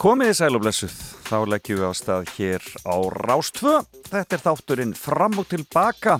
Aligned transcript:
Komiði 0.00 0.32
sæl 0.32 0.56
og 0.56 0.62
blessuð, 0.64 0.92
þá 1.28 1.34
leggjum 1.52 1.76
við 1.76 1.84
á 1.84 1.92
stað 1.92 2.30
hér 2.38 2.68
á 2.88 2.96
Rástvö. 3.20 3.72
Þetta 4.08 4.36
er 4.38 4.42
þátturinn 4.46 4.94
fram 4.96 5.36
og 5.42 5.50
tilbaka 5.50 6.14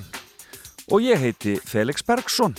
og 0.92 1.00
ég 1.00 1.16
heiti 1.16 1.54
Felix 1.64 2.04
Bergsson. 2.04 2.52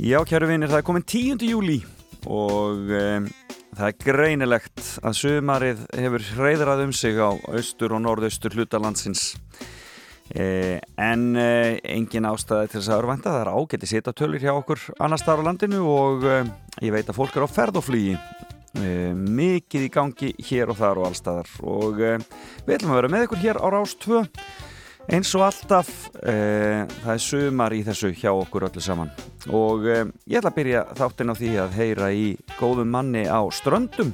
Já, 0.00 0.16
kæru 0.24 0.48
vinir, 0.48 0.72
það 0.72 0.80
er 0.80 0.88
komin 0.88 1.04
10. 1.04 1.44
júli 1.44 1.82
og 2.24 2.88
um, 2.96 3.28
það 3.76 3.86
er 3.90 4.00
greinilegt 4.00 4.84
að 5.04 5.20
sumarið 5.20 5.84
hefur 5.92 6.28
hreyðrað 6.38 6.86
um 6.88 6.96
sig 6.96 7.20
á 7.20 7.36
austur 7.52 7.92
og 7.92 8.06
norðaustur 8.08 8.56
hlutalandsins. 8.56 9.34
Eh, 10.34 10.80
en 10.98 11.36
eh, 11.38 11.78
engin 11.86 12.26
ástæði 12.26 12.72
til 12.72 12.80
þess 12.80 12.90
að 12.90 12.98
örvænta 12.98 13.30
það 13.30 13.42
er 13.44 13.50
ágætti 13.54 13.88
sittatölur 13.90 14.42
hjá 14.42 14.52
okkur 14.56 14.82
annar 14.98 15.20
staðar 15.22 15.46
á 15.46 15.48
landinu 15.52 15.84
og 15.86 16.26
eh, 16.26 16.48
ég 16.82 16.94
veit 16.96 17.06
að 17.06 17.18
fólk 17.20 17.36
er 17.36 17.46
á 17.46 17.48
ferð 17.50 17.80
og 17.80 17.86
flugi. 17.86 18.16
Mikið 18.76 19.84
í 19.86 19.88
gangi 19.88 20.26
hér 20.44 20.68
og 20.68 20.76
þar 20.76 20.98
og 21.00 21.06
allstaðar 21.08 21.46
og 21.64 21.94
við 21.96 22.74
ætlum 22.74 22.90
að 22.92 22.98
vera 22.98 23.08
með 23.14 23.22
ykkur 23.24 23.40
hér 23.40 23.60
á 23.64 23.66
Rás 23.72 23.94
2 24.02 24.18
eins 25.16 25.30
og 25.38 25.44
alltaf. 25.46 25.92
Það 26.20 27.12
er 27.14 27.22
sumar 27.24 27.72
í 27.72 27.80
þessu 27.86 28.10
hjá 28.12 28.34
okkur 28.34 28.66
öllu 28.68 28.84
saman 28.84 29.14
og 29.48 29.88
ég 29.88 30.36
ætla 30.36 30.52
að 30.52 30.58
byrja 30.58 30.84
þáttinn 30.98 31.32
á 31.32 31.40
því 31.40 31.54
að 31.62 31.78
heyra 31.78 32.10
í 32.12 32.26
góðum 32.58 32.92
manni 32.92 33.24
á 33.24 33.40
ströndum 33.48 34.12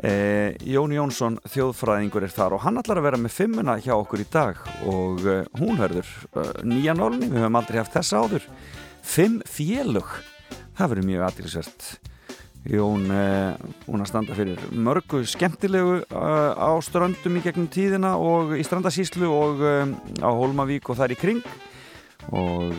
Eh, 0.00 0.56
Jón 0.66 0.90
Jónsson 0.94 1.36
þjóðfræðingur 1.52 2.24
er 2.24 2.32
þar 2.32 2.56
og 2.56 2.62
hann 2.64 2.80
ætlar 2.80 2.98
að 2.98 3.06
vera 3.06 3.18
með 3.20 3.34
fimmuna 3.36 3.76
hjá 3.78 3.92
okkur 3.94 4.22
í 4.24 4.28
dag 4.32 4.62
og 4.88 5.20
eh, 5.28 5.44
hún 5.60 5.76
verður 5.78 6.08
eh, 6.40 6.48
nýja 6.66 6.94
nólni, 6.96 7.28
við 7.28 7.44
höfum 7.44 7.58
aldrei 7.60 7.78
haft 7.82 7.94
þessa 7.94 8.22
áður. 8.24 8.48
Fimm 9.04 9.42
félög. 9.46 10.08
Það 10.78 10.94
verður 10.94 11.06
mjög 11.10 11.26
aðtilsvert 11.28 11.90
Jón, 12.72 13.08
hún 13.88 14.04
að 14.04 14.06
standa 14.06 14.36
fyrir 14.38 14.60
mörgu 14.70 15.24
skemmtilegu 15.26 15.96
á 16.14 16.70
ströndum 16.86 17.40
í 17.40 17.42
gegnum 17.42 17.66
tíðina 17.66 18.12
og 18.22 18.52
í 18.54 18.62
strandasíslu 18.62 19.26
og 19.26 19.64
á 20.22 20.30
Holmavík 20.30 20.86
og 20.86 21.00
þar 21.00 21.16
í 21.16 21.18
kring. 21.18 21.42
Og 22.30 22.78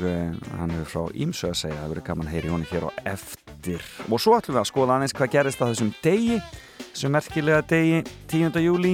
hann 0.55 0.71
hefur 0.71 0.87
frá 0.87 1.19
Ímsö 1.19 1.51
að 1.51 1.59
segja. 1.65 1.75
Að 1.75 1.83
það 1.83 1.91
verður 1.91 2.07
gaman 2.07 2.31
að 2.31 2.37
heyri 2.37 2.53
honi 2.55 2.69
hér 2.71 2.87
á 2.87 2.91
eftir. 3.11 3.83
Og 4.07 4.23
svo 4.23 4.37
ætlum 4.39 4.55
við 4.55 4.63
að 4.63 4.71
skoða 4.71 4.95
aðeins 4.95 5.17
hvað 5.19 5.33
gerist 5.35 5.65
að 5.67 5.73
þessum 5.73 5.91
degi 5.99 6.39
þessu 6.93 7.09
merkilega 7.09 7.63
degi 7.65 8.03
10. 8.29 8.61
júli 8.61 8.93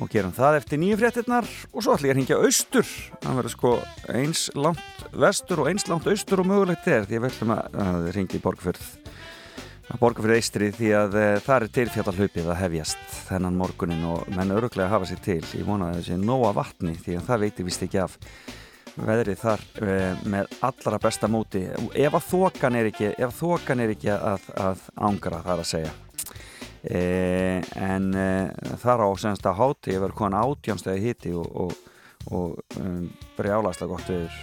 og 0.00 0.10
gerum 0.10 0.32
það 0.34 0.58
eftir 0.58 0.80
nýju 0.80 0.96
fréttinnar 0.98 1.46
og 1.70 1.84
svo 1.84 1.94
ætlum 1.94 2.08
ég 2.08 2.14
að 2.14 2.20
hingja 2.22 2.38
austur. 2.42 2.88
Það 3.22 3.36
verður 3.38 3.52
sko 3.52 3.72
eins 4.10 4.44
langt 4.58 5.04
vestur 5.12 5.62
og 5.62 5.70
eins 5.70 5.86
langt 5.90 6.08
austur 6.10 6.42
og 6.42 6.48
mögulegt 6.50 6.88
er 6.90 7.06
því 7.06 7.18
að 7.18 7.24
við 7.24 7.30
ætlum 7.30 7.54
að 7.54 8.08
ringi 8.16 8.40
borgfjörð 8.42 8.88
að 9.92 10.00
borgfjörð 10.00 10.38
eistri 10.38 10.70
því 10.74 10.90
að 10.96 11.16
e, 11.20 11.24
það 11.44 11.56
er 11.56 11.72
til 11.76 11.86
fjallarhlaupið 11.92 12.48
að 12.48 12.60
hefjast 12.62 13.02
þennan 13.28 13.58
morgunin 13.60 14.06
og 14.08 14.30
menn 14.32 14.54
öruglega 14.56 14.88
hafa 14.90 15.10
sér 15.10 15.20
til. 15.22 15.40
Ég 15.54 15.68
vonaði 15.68 16.00
þessi 16.00 16.18
nóa 16.24 16.54
vatni 16.56 16.96
því 17.04 17.18
að 17.20 17.26
það 17.28 17.44
veitir 17.44 17.68
vist 17.68 17.84
ekki 17.84 18.00
af 18.02 18.16
veðrið 18.94 19.42
þar 19.42 19.66
e, 19.84 19.98
með 20.32 20.56
allra 20.64 21.02
besta 21.04 21.28
móti. 21.30 21.66
Ef 21.92 22.16
að 22.16 22.26
þokan 22.30 22.80
er 22.80 22.90
ekki, 22.90 23.12
þokan 23.36 23.84
er 23.84 23.94
ekki 23.94 24.10
að, 24.16 24.48
að 24.56 24.88
ángra 24.96 25.44
þar 25.44 25.60
að 25.60 25.70
segja 25.74 25.94
en 26.84 28.10
e, 28.12 28.28
þar 28.82 29.06
á 29.06 29.08
senst 29.20 29.46
að 29.48 29.60
háti 29.60 29.94
yfir 29.96 30.12
konan 30.16 30.42
átjónstegi 30.42 31.00
hitti 31.00 31.32
og, 31.32 31.48
og, 31.64 31.94
og 32.28 32.82
um, 32.82 33.06
brjálagslega 33.38 33.94
gott 33.94 34.10
viður 34.12 34.42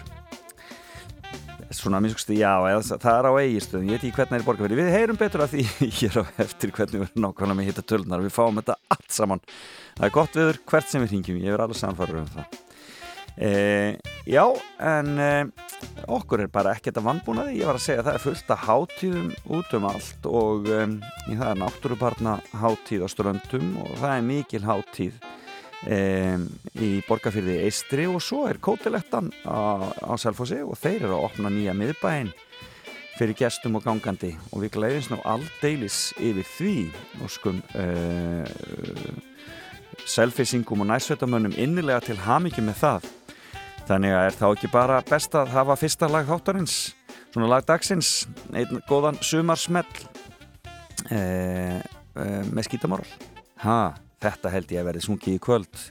svona 1.72 2.02
minnst, 2.03 2.31
já, 2.35 2.52
það 2.90 3.13
er 3.13 3.28
á 3.29 3.34
eigirstöðum 3.40 3.91
ég 3.91 3.96
veit 3.96 4.07
ekki 4.07 4.16
hvernig 4.18 4.34
það 4.34 4.40
er 4.41 4.47
borgarfyrir, 4.47 4.81
við 4.81 4.96
heyrum 4.96 5.19
betur 5.19 5.46
að 5.46 5.53
því 5.53 5.68
hér 6.00 6.18
á 6.19 6.24
eftir 6.44 6.74
hvernig 6.75 7.06
erum 7.06 7.24
nákvæmlega 7.28 7.59
með 7.59 7.69
hitta 7.69 7.85
tölunar, 7.88 8.25
við 8.25 8.35
fáum 8.35 8.59
þetta 8.59 8.75
allt 8.91 9.16
saman. 9.16 9.44
Það 9.96 10.08
er 10.08 10.16
gott 10.18 10.35
viður 10.41 10.59
hvert 10.73 10.91
sem 10.91 11.06
við 11.06 11.16
ringjum 11.16 11.40
ég 11.46 11.56
er 11.56 11.63
alveg 11.63 11.79
samfarður 11.79 12.23
um 12.25 12.29
það 12.35 12.71
E, 13.38 13.97
já, 14.28 14.44
en 14.80 15.19
e, 15.19 15.31
okkur 16.12 16.44
er 16.44 16.52
bara 16.52 16.74
ekkert 16.75 17.00
að 17.00 17.08
vannbúnaði, 17.08 17.59
ég 17.62 17.69
var 17.69 17.80
að 17.80 17.86
segja 17.86 18.03
að 18.03 18.09
það 18.09 18.18
er 18.18 18.24
fullt 18.25 18.52
af 18.53 18.66
hátíðum 18.68 19.30
út 19.58 19.75
um 19.78 19.88
allt 19.90 20.28
og 20.30 20.68
e, 20.68 20.81
það 21.30 21.47
er 21.47 21.62
náttúrubarna 21.62 22.36
hátíð 22.62 23.06
á 23.06 23.09
ströndum 23.14 23.72
og 23.86 23.94
það 24.02 24.18
er 24.18 24.28
mikil 24.28 24.66
hátíð 24.68 25.22
í 25.81 26.90
borgarfyrði 27.08 27.56
Eistri 27.66 28.03
og 28.06 28.20
svo 28.22 28.44
er 28.46 28.59
kótilettan 28.62 29.31
á, 29.50 29.90
á 29.90 30.14
Selfossi 30.22 30.59
og 30.62 30.78
þeir 30.78 31.08
eru 31.08 31.16
að 31.16 31.25
opna 31.25 31.50
nýja 31.50 31.74
miðbæinn 31.74 32.30
fyrir 33.16 33.34
gestum 33.40 33.80
og 33.80 33.88
gangandi 33.88 34.36
og 34.52 34.62
við 34.62 34.75
glæðum 34.75 35.08
svona 35.08 35.34
aldeilis 35.34 36.12
yfir 36.22 36.46
því. 36.53 36.75
Og 37.25 37.34
skum 37.34 37.64
selfisingum 40.06 40.81
og 40.81 40.88
næsveitamönnum 40.88 41.58
innilega 41.58 42.00
til 42.06 42.18
hamingi 42.18 42.64
með 42.66 42.80
það 42.81 43.09
Þannig 43.90 44.16
að 44.16 44.25
er 44.28 44.38
þá 44.38 44.46
ekki 44.50 44.72
bara 44.72 45.02
best 45.08 45.36
að 45.36 45.53
hafa 45.56 45.78
fyrsta 45.80 46.09
lag 46.12 46.28
þáttarins, 46.30 46.75
svona 47.34 47.50
lag 47.52 47.66
dagsins, 47.68 48.12
einn 48.53 48.81
góðan 48.90 49.19
sumarsmell 49.25 49.88
e, 51.09 51.19
e, 51.19 52.28
með 52.52 52.68
skítamoral. 52.70 53.08
Ha, 53.66 53.80
þetta 54.22 54.53
held 54.53 54.74
ég 54.74 54.84
að 54.84 54.91
verði 54.91 55.06
sungið 55.08 55.38
í 55.38 55.41
kvöld. 55.44 55.86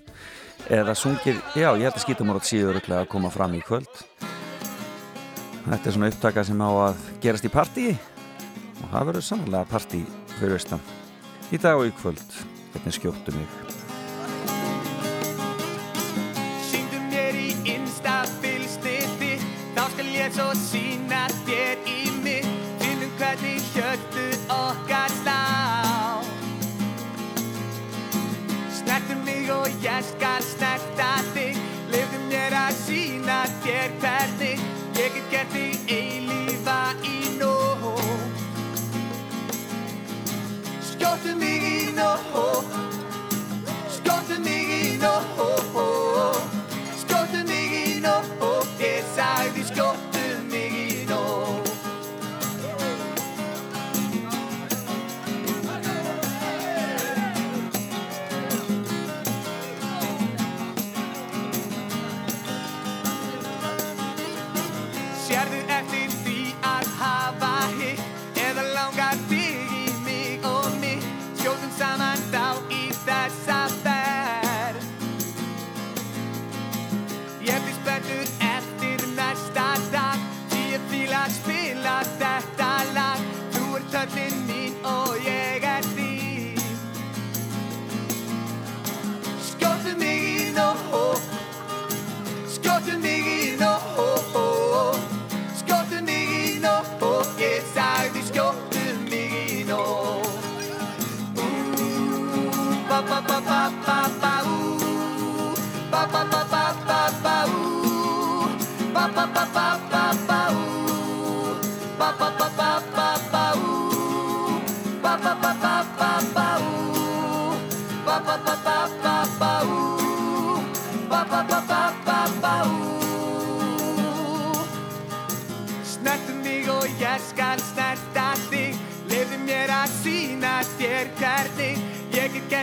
Eða 0.71 0.95
sungið, 0.99 1.41
já 1.56 1.69
ég 1.71 1.87
held 1.89 1.97
að 1.97 2.05
skítamoral 2.05 2.45
síður 2.47 2.81
að 2.84 3.09
koma 3.11 3.33
fram 3.33 3.56
í 3.59 3.62
kvöld. 3.65 3.91
Þetta 5.67 5.83
er 5.84 5.97
svona 5.97 6.11
upptaka 6.11 6.45
sem 6.47 6.62
á 6.62 6.71
að 6.89 7.03
gerast 7.23 7.47
í 7.47 7.53
partíi 7.53 7.93
og 8.81 8.87
það 8.93 9.11
verður 9.11 9.27
sannlega 9.27 9.71
partí 9.71 10.05
fyrir 10.39 10.56
austan. 10.56 10.87
Í 11.50 11.61
dag 11.61 11.81
og 11.81 11.91
í 11.91 11.97
kvöld, 12.00 12.41
hvernig 12.73 12.97
skjóttu 12.97 13.37
mig. 13.37 13.69
Þér 33.65 33.91
hvernig 34.00 34.60
Ég 35.00 35.15
get 35.15 35.26
gert 35.32 35.53
þig 35.54 35.93
eilífa 35.93 36.78
í 37.06 37.37
nóg 37.41 37.84
Skjóttu 40.91 41.34
mig 41.41 41.65
í 41.65 41.93
nóg 41.97 42.69
Skjóttu 43.97 44.41
mig 44.44 44.72
í 44.76 44.97
nóg 45.00 45.41
Skjóttu 47.03 47.44
mig 47.49 47.76
í 47.81 48.00
nóg 48.04 48.75
Ég 48.81 49.04
sagði 49.16 49.59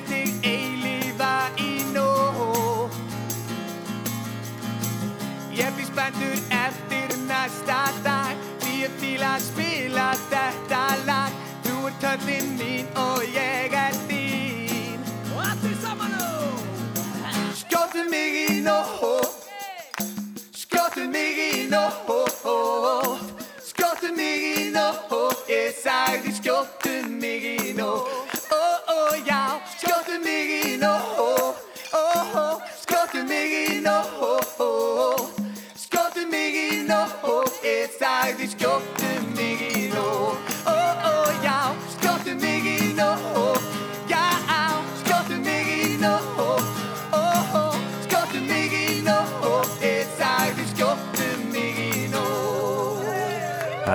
þig 0.10 0.48
eilífa 0.56 1.34
í 1.62 1.72
nóg 1.94 2.94
Ég 5.58 5.74
blir 5.74 5.86
spenntur 5.86 6.38
eftir 6.54 7.10
næsta 7.26 7.80
dag. 8.06 8.36
Því 8.62 8.74
ég 8.84 8.92
fíla 9.02 9.32
að 9.38 9.46
spila 9.48 10.06
þetta 10.30 10.82
lag. 11.08 11.40
Þú 11.66 11.78
ert 11.90 12.06
höllin 12.06 12.52
mín 12.60 12.92
og 13.02 13.24
ég 13.34 13.74
er 13.74 13.98
þín. 14.06 15.02
Og 15.34 15.42
allir 15.42 15.74
saman 15.82 16.14
nú! 16.14 16.30
Skjóttu 17.58 18.06
mig 18.12 18.38
í 18.44 18.60
nótt. 18.68 19.34
Skjóttu 20.54 21.08
mig 21.10 21.42
í 21.48 21.66
nótt. 21.74 23.34
Skjóttu 23.66 24.14
mig 24.14 24.46
í 24.54 24.70
nótt. 24.78 25.42
Ég 25.50 25.74
sagði 25.82 26.38
skjóttu 26.38 26.87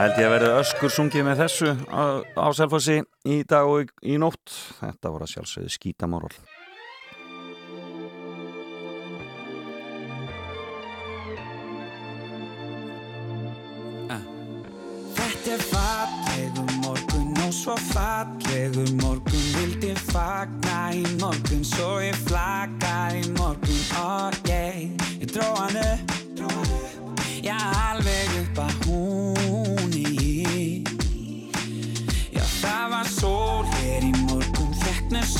Það 0.03 0.09
held 0.11 0.19
ég 0.19 0.27
að 0.27 0.33
verði 0.35 0.55
öskur 0.59 0.91
sungið 0.91 1.23
með 1.29 1.41
þessu 1.45 1.69
á, 1.95 2.03
á 2.27 2.47
Selfossi 2.59 2.95
í 3.23 3.35
dag 3.47 3.69
og 3.71 3.93
í, 4.03 4.17
nótt. 4.19 4.51
Þetta 4.81 5.13
voru 5.15 5.23
að 5.23 5.31
sjálfsögðu 5.31 5.71
skítamorál. 5.71 6.33
Þetta 15.21 15.55
er 15.55 15.63
fallegur 15.69 16.75
morgun 16.83 17.39
og 17.47 17.55
svo 17.55 17.79
fallegur 17.93 18.91
morgun 19.05 19.47
Vildi 19.55 19.95
fagna 20.09 20.81
í 20.99 21.05
morgun 21.23 21.63
svo 21.63 21.93
ég 22.03 22.19
flagga 22.27 22.97
í 23.21 23.23
morgun 23.39 23.87
Og 24.03 24.51
ég, 24.51 24.99
ég 25.23 25.31
dró 25.31 25.47
hann 25.61 25.79
upp, 25.87 26.19
Já, 27.39 27.55
alveg 27.93 28.37
upp 28.43 28.65
að 28.67 28.77
húni 28.89 29.42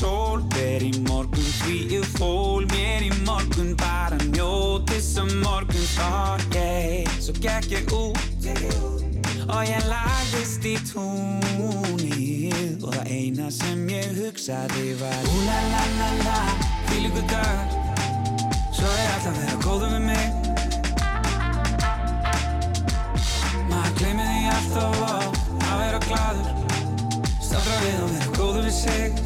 sól 0.03 0.43
hér 0.55 0.81
í 0.83 0.91
morgun 1.07 1.43
ég 1.89 2.03
fól 2.17 2.65
mér 2.73 3.01
í 3.07 3.11
morgun 3.25 3.75
Bara 3.79 4.17
njóti 4.31 4.99
sem 4.99 5.29
morgun 5.43 5.87
Og 6.03 6.39
ég, 6.55 7.07
svo 7.23 7.33
gekk 7.39 7.71
ég 7.71 7.91
út, 7.91 8.19
Og 9.47 9.63
ég 9.67 9.83
lagðist 9.87 10.65
í 10.65 10.75
túnið. 10.91 12.83
Og 12.83 12.91
það 12.95 13.11
eina 13.11 13.47
sem 13.51 13.87
ég 13.91 14.11
hugsaði 14.17 14.93
var 14.99 15.23
Ú 15.23 15.39
la 15.47 15.59
la 15.71 15.83
la 15.99 16.09
la, 16.23 16.39
fylgur 16.89 17.25
dag. 17.31 17.75
Svo 18.75 18.87
er 18.87 19.11
alltaf 19.15 19.31
að 19.31 19.39
vera 19.39 19.57
góður 19.63 19.89
við 19.95 20.03
mig. 20.09 20.27
Maður 23.71 23.93
gleymið 23.99 24.27
því 24.33 24.43
alltaf 24.57 25.03
oft 25.07 25.43
Að 25.63 25.77
vera 25.83 25.99
gladur 26.07 26.49
Staldra 27.39 27.77
við 27.85 28.01
og 28.01 28.09
vera 28.17 28.33
góður 28.39 28.67
við 28.67 28.75
sig 28.81 29.22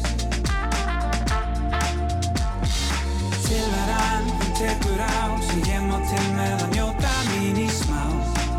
tekur 4.58 5.00
á 5.00 5.38
Sem 5.46 5.62
ég 5.70 5.82
má 5.86 5.98
til 6.08 6.26
með 6.36 6.62
að 6.64 6.70
njóta 6.74 7.12
mín 7.30 7.58
í 7.62 7.68
smá. 7.70 8.02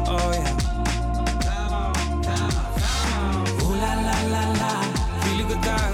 Ó 0.08 0.18
já 0.36 0.48
Ú 3.66 3.76
la 3.82 3.94
la 4.06 4.18
la 4.34 4.44
la, 4.62 4.72
fylgur 5.24 5.60
dag 5.66 5.94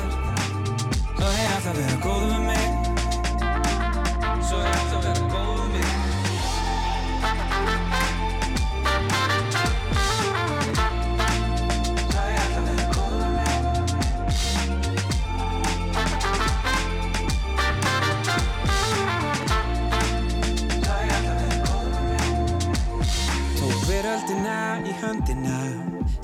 Svo 1.16 1.28
er 1.28 1.48
alltaf 1.56 1.72
að 1.72 1.80
vera 1.82 1.98
góður 2.06 2.30
við 2.34 2.45
höndina 25.06 25.58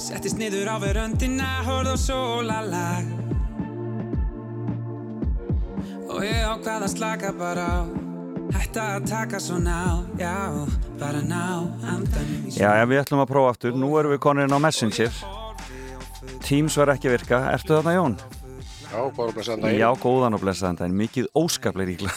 Settist 0.01 0.39
niður 0.39 0.72
á 0.74 0.75
veröndina 0.81 1.50
Hörð 1.68 1.94
á 1.94 1.98
sólalag 2.01 3.10
Og 6.12 6.24
ég 6.25 6.42
ákvað 6.44 6.88
að 6.88 6.94
slaka 6.95 7.33
bara 7.38 7.68
á 7.68 7.80
Hætta 8.51 8.88
að 8.98 9.06
taka 9.07 9.39
svona 9.39 9.75
á 9.80 9.92
Já, 10.19 10.36
bara 11.00 11.22
ná 11.24 11.44
andanum 11.88 12.50
í 12.50 12.56
Já, 12.57 12.74
já, 12.81 12.83
við 12.89 13.00
ætlum 13.04 13.24
að 13.24 13.31
prófa 13.31 13.54
aftur. 13.54 13.78
Nú 13.80 13.94
erum 14.00 14.12
við 14.12 14.19
konin 14.25 14.51
á 14.51 14.60
Messenger. 14.60 15.22
Teams 16.44 16.75
var 16.77 16.92
ekki 16.94 17.07
að 17.07 17.16
virka. 17.16 17.39
Ertu 17.56 17.77
þarna, 17.77 17.95
Jón? 17.95 18.18
Já, 18.92 19.00
góður 19.16 19.36
blessaðan 19.38 19.63
daginn. 19.63 19.80
Já, 19.80 19.89
góðan 20.04 20.36
og 20.36 20.44
blessaðan 20.44 20.81
daginn. 20.81 20.98
Mikið 21.00 21.30
óskaplega 21.42 21.94
ríkla. 21.94 22.16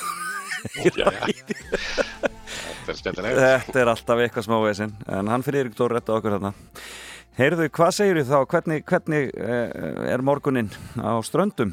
Já, 0.75 0.91
skemmtilegt. 0.91 2.35
Þetta 2.85 3.81
er 3.81 3.91
alltaf 3.93 4.23
eitthvað 4.23 4.47
smá 4.47 4.57
vesinn. 4.65 4.95
En 5.09 5.31
hann 5.33 5.45
fyrir 5.47 5.65
Erik 5.65 5.77
Dór 5.79 5.95
rétta 5.97 6.17
okkur 6.17 6.37
þarna. 6.37 6.55
Heyrðu, 7.35 7.69
hvað 7.75 7.95
segir 7.97 8.21
þú 8.21 8.25
þá? 8.29 8.51
Hvernig, 8.53 8.85
hvernig 8.87 9.31
eh, 9.35 10.11
er 10.15 10.23
morguninn 10.23 10.71
á 11.03 11.19
ströndum? 11.27 11.73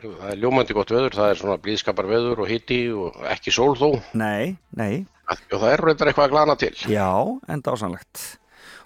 Það 0.00 0.30
er 0.32 0.40
ljómandi 0.42 0.74
gott 0.76 0.90
veður, 0.92 1.14
það 1.16 1.30
er 1.30 1.38
svona 1.40 1.60
blíðskapar 1.62 2.08
veður 2.10 2.42
og 2.44 2.50
hitti 2.50 2.80
og 2.92 3.20
ekki 3.30 3.54
sól 3.54 3.76
þó. 3.78 3.86
Nei, 4.18 4.56
nei. 4.76 5.06
Og 5.30 5.56
það 5.56 5.70
er 5.70 5.84
reyndar 5.86 6.10
eitthvað 6.10 6.28
að 6.28 6.34
glana 6.34 6.58
til. 6.60 6.72
Já, 6.90 7.08
en 7.48 7.62
dásanlegt. 7.64 8.24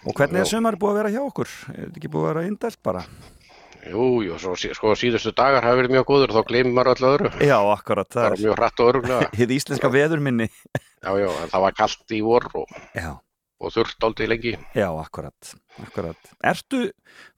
Og 0.06 0.16
hvernig 0.16 0.44
er 0.44 0.48
sumar 0.48 0.78
búið 0.80 0.92
að 0.92 1.00
vera 1.00 1.12
hjá 1.16 1.20
okkur? 1.24 1.50
Er 1.74 1.82
þetta 1.86 2.00
ekki 2.00 2.12
búið 2.12 2.26
að 2.26 2.30
vera 2.30 2.44
indelt 2.48 2.80
bara? 2.84 3.02
Jú, 3.88 4.20
jú, 4.26 4.36
svo, 4.36 4.52
sko 4.58 4.92
síðustu 4.98 5.32
dagar 5.32 5.64
hafa 5.64 5.78
verið 5.78 5.94
mjög 5.94 6.06
góður 6.10 6.32
og 6.34 6.36
þá 6.36 6.48
gleymir 6.50 6.74
maður 6.76 6.90
öllu 6.92 7.08
öðru. 7.14 7.30
Já, 7.48 7.56
akkurat. 7.72 8.10
Það 8.12 8.26
er 8.26 8.42
mjög 8.44 8.58
hratt 8.58 8.82
og 8.82 8.90
öruglega. 8.92 9.30
hið 9.40 9.54
íslenska 9.56 9.90
veðurminni. 9.94 10.48
Já, 11.00 11.10
já, 11.16 11.28
en 11.30 11.52
það 11.54 11.64
var 11.64 11.76
kallt 11.78 12.14
í 12.16 12.20
vor 12.26 12.46
og, 12.60 12.74
og 13.60 13.74
þurrt 13.76 14.06
aldrei 14.10 14.28
lengi. 14.28 14.52
já, 14.76 14.86
akkurat. 14.90 15.54
akkurat. 15.80 16.32
Ertu, 16.52 16.82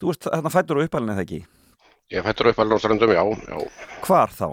þú 0.03 0.11
veist, 0.11 0.27
þarna 0.27 0.55
fættur 0.57 0.83
á 0.83 0.85
uppalinn 0.89 1.15
eða 1.15 1.27
ekki? 1.29 1.41
Ég 2.13 2.27
fættur 2.27 2.51
upp 2.51 2.59
alveg 2.65 2.77
á 2.77 2.83
strandum, 2.83 3.15
já, 3.15 3.23
já. 3.23 3.87
Hvar 4.09 4.35
þá? 4.35 4.49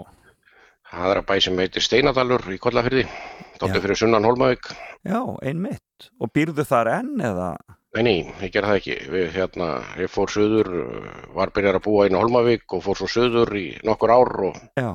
Það 0.90 1.10
er 1.10 1.18
að 1.20 1.26
bæ 1.26 1.34
sem 1.42 1.58
heitir 1.62 1.84
Steinadalur 1.86 2.46
í 2.50 2.56
Kollafyrði, 2.62 3.04
dóttir 3.60 3.82
fyrir 3.82 3.98
sunnan 3.98 4.26
Holmavík. 4.26 4.70
Já, 5.06 5.20
einmitt. 5.46 6.08
Og 6.22 6.30
býrðu 6.34 6.64
þar 6.66 6.90
enn 6.96 7.20
eða? 7.30 7.50
Nei, 7.90 8.02
nei, 8.06 8.18
ég 8.44 8.52
gerði 8.54 8.68
það 8.70 8.76
ekki. 8.78 8.96
Við, 9.10 9.24
hérna, 9.34 9.68
ég 9.98 10.10
fór 10.14 10.30
söður, 10.30 10.68
var 11.34 11.50
byrjar 11.56 11.80
að 11.80 11.86
búa 11.88 12.04
inn 12.06 12.14
á 12.14 12.22
Holmavík 12.22 12.70
og 12.76 12.84
fór 12.86 12.98
svo 13.00 13.08
söður 13.10 13.50
í 13.58 13.64
nokkur 13.86 14.12
ár 14.14 14.30
og 14.46 14.60
Já, 14.78 14.92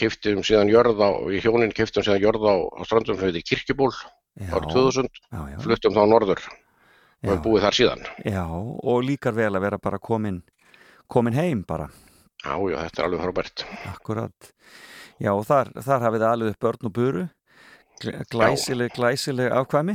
keftum 0.00 0.40
síðan 0.42 0.72
jörð 0.72 0.98
á, 0.98 1.10
í 1.30 1.38
hjónin 1.44 1.70
keftum 1.76 2.02
síðan 2.02 2.24
jörð 2.24 2.48
á, 2.50 2.54
á 2.74 2.80
strandum 2.88 3.14
sem 3.20 3.28
heitir 3.30 3.44
Kirkjuból 3.46 3.92
já, 3.94 4.48
árið 4.50 4.66
2000, 4.74 5.06
já, 5.30 5.40
já, 5.52 5.58
fluttum 5.62 5.94
þá 5.94 6.02
norður 6.10 6.42
og 6.48 7.30
við 7.30 7.38
búið 7.46 7.62
þar 7.68 7.76
síðan. 7.78 8.02
já, 8.26 8.42
og 8.50 8.98
líkar 9.06 9.36
vel 9.38 9.52
að 9.54 9.64
vera 9.68 9.78
bara 9.86 10.02
komin, 10.02 10.42
komin 11.06 11.38
heim 11.38 11.62
bara. 11.62 11.86
Já, 12.42 12.58
já, 12.58 12.76
þetta 12.82 12.98
er 13.00 13.06
alveg 13.06 13.22
frábært. 13.28 13.62
Akkurat. 13.94 14.50
Já, 15.22 15.30
og 15.38 15.46
þar, 15.46 15.70
þar 15.78 16.02
hafið 16.08 16.20
þið 16.26 16.28
alveg 16.32 16.58
börn 16.66 16.90
og 16.90 16.92
buru. 16.98 17.22
Gl- 18.02 18.26
Glæsileg, 18.34 18.90
glæsileg 18.98 19.54
afkvæmi. 19.54 19.94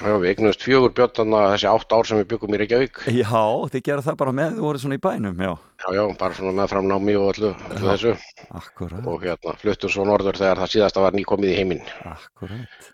Já, 0.00 0.14
við 0.16 0.30
eignumst 0.30 0.62
fjögur 0.64 0.92
björnana 0.96 1.40
þessi 1.52 1.68
átt 1.68 1.92
ár 1.92 2.06
sem 2.08 2.20
við 2.22 2.28
byggum 2.30 2.54
í 2.56 2.60
Reykjavík. 2.62 3.00
Já, 3.20 3.42
þið 3.74 3.82
gerðu 3.84 4.04
það 4.06 4.16
bara 4.22 4.32
með, 4.38 4.54
þú 4.56 4.64
voru 4.64 4.80
svona 4.80 4.96
í 4.96 5.02
bænum, 5.04 5.42
já. 5.44 5.50
Já, 5.82 5.88
já, 5.98 6.02
bara 6.22 6.38
svona 6.38 6.54
með 6.56 6.70
framnámi 6.72 7.16
og 7.20 7.28
öllu, 7.34 7.50
öllu 7.74 7.90
þessu 7.90 8.14
Akkurat, 8.56 9.04
og 9.12 9.26
hérna 9.26 9.54
fluttum 9.60 9.92
svo 9.92 10.06
norður 10.08 10.40
þegar 10.40 10.62
það 10.62 10.72
síðasta 10.74 11.04
var 11.04 11.18
nýkomið 11.18 11.52
í 11.52 11.58
heiminn. 11.58 11.84
akkurat. 12.08 12.90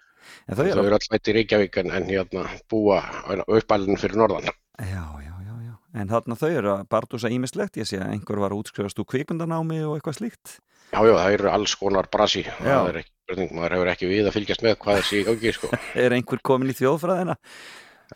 En 0.46 0.58
Þau 0.58 0.66
eru, 0.66 0.82
eru 0.82 0.98
alltaf 0.98 1.30
í 1.30 1.36
Reykjavík 1.38 1.80
en, 1.82 1.94
hérna 2.10 2.46
búa 2.70 3.00
uppalinn 3.46 4.02
fyrir 4.02 4.18
norðan. 4.18 4.50
já, 4.82 5.06
já, 5.22 5.34
já, 5.46 5.54
já. 5.62 5.74
En 5.94 6.10
þarna 6.10 6.38
þau 6.42 6.50
eru 6.50 6.72
að 6.74 6.86
bardúsa 6.90 7.30
ímislegt, 7.30 7.78
ég 7.78 7.86
sé 7.86 8.02
að 8.02 8.16
einhver 8.16 8.42
var 8.42 8.54
útskrifast 8.54 8.98
úr 8.98 9.06
kvikmyndanámi 9.14 9.84
og 9.86 9.96
eitthvað 9.98 10.18
slíkt. 10.18 10.58
Já, 10.90 11.00
já, 11.02 11.14
það 11.18 11.36
eru 11.38 11.50
alls 11.54 11.74
konar 11.78 12.10
brasi. 12.10 12.44
Það 12.60 12.90
er 12.92 13.00
ekki 13.02 13.15
spurning, 13.26 13.50
maður 13.58 13.74
hefur 13.74 13.88
ekki 13.90 14.08
við 14.10 14.28
að 14.28 14.34
fylgjast 14.36 14.62
með 14.62 14.76
hvað 14.82 15.00
þessi 15.00 15.18
í 15.18 15.24
gangi, 15.26 15.52
sko. 15.56 15.70
Er 16.04 16.14
einhver 16.14 16.40
komin 16.46 16.70
í 16.70 16.76
þjóðfræðina? 16.78 17.34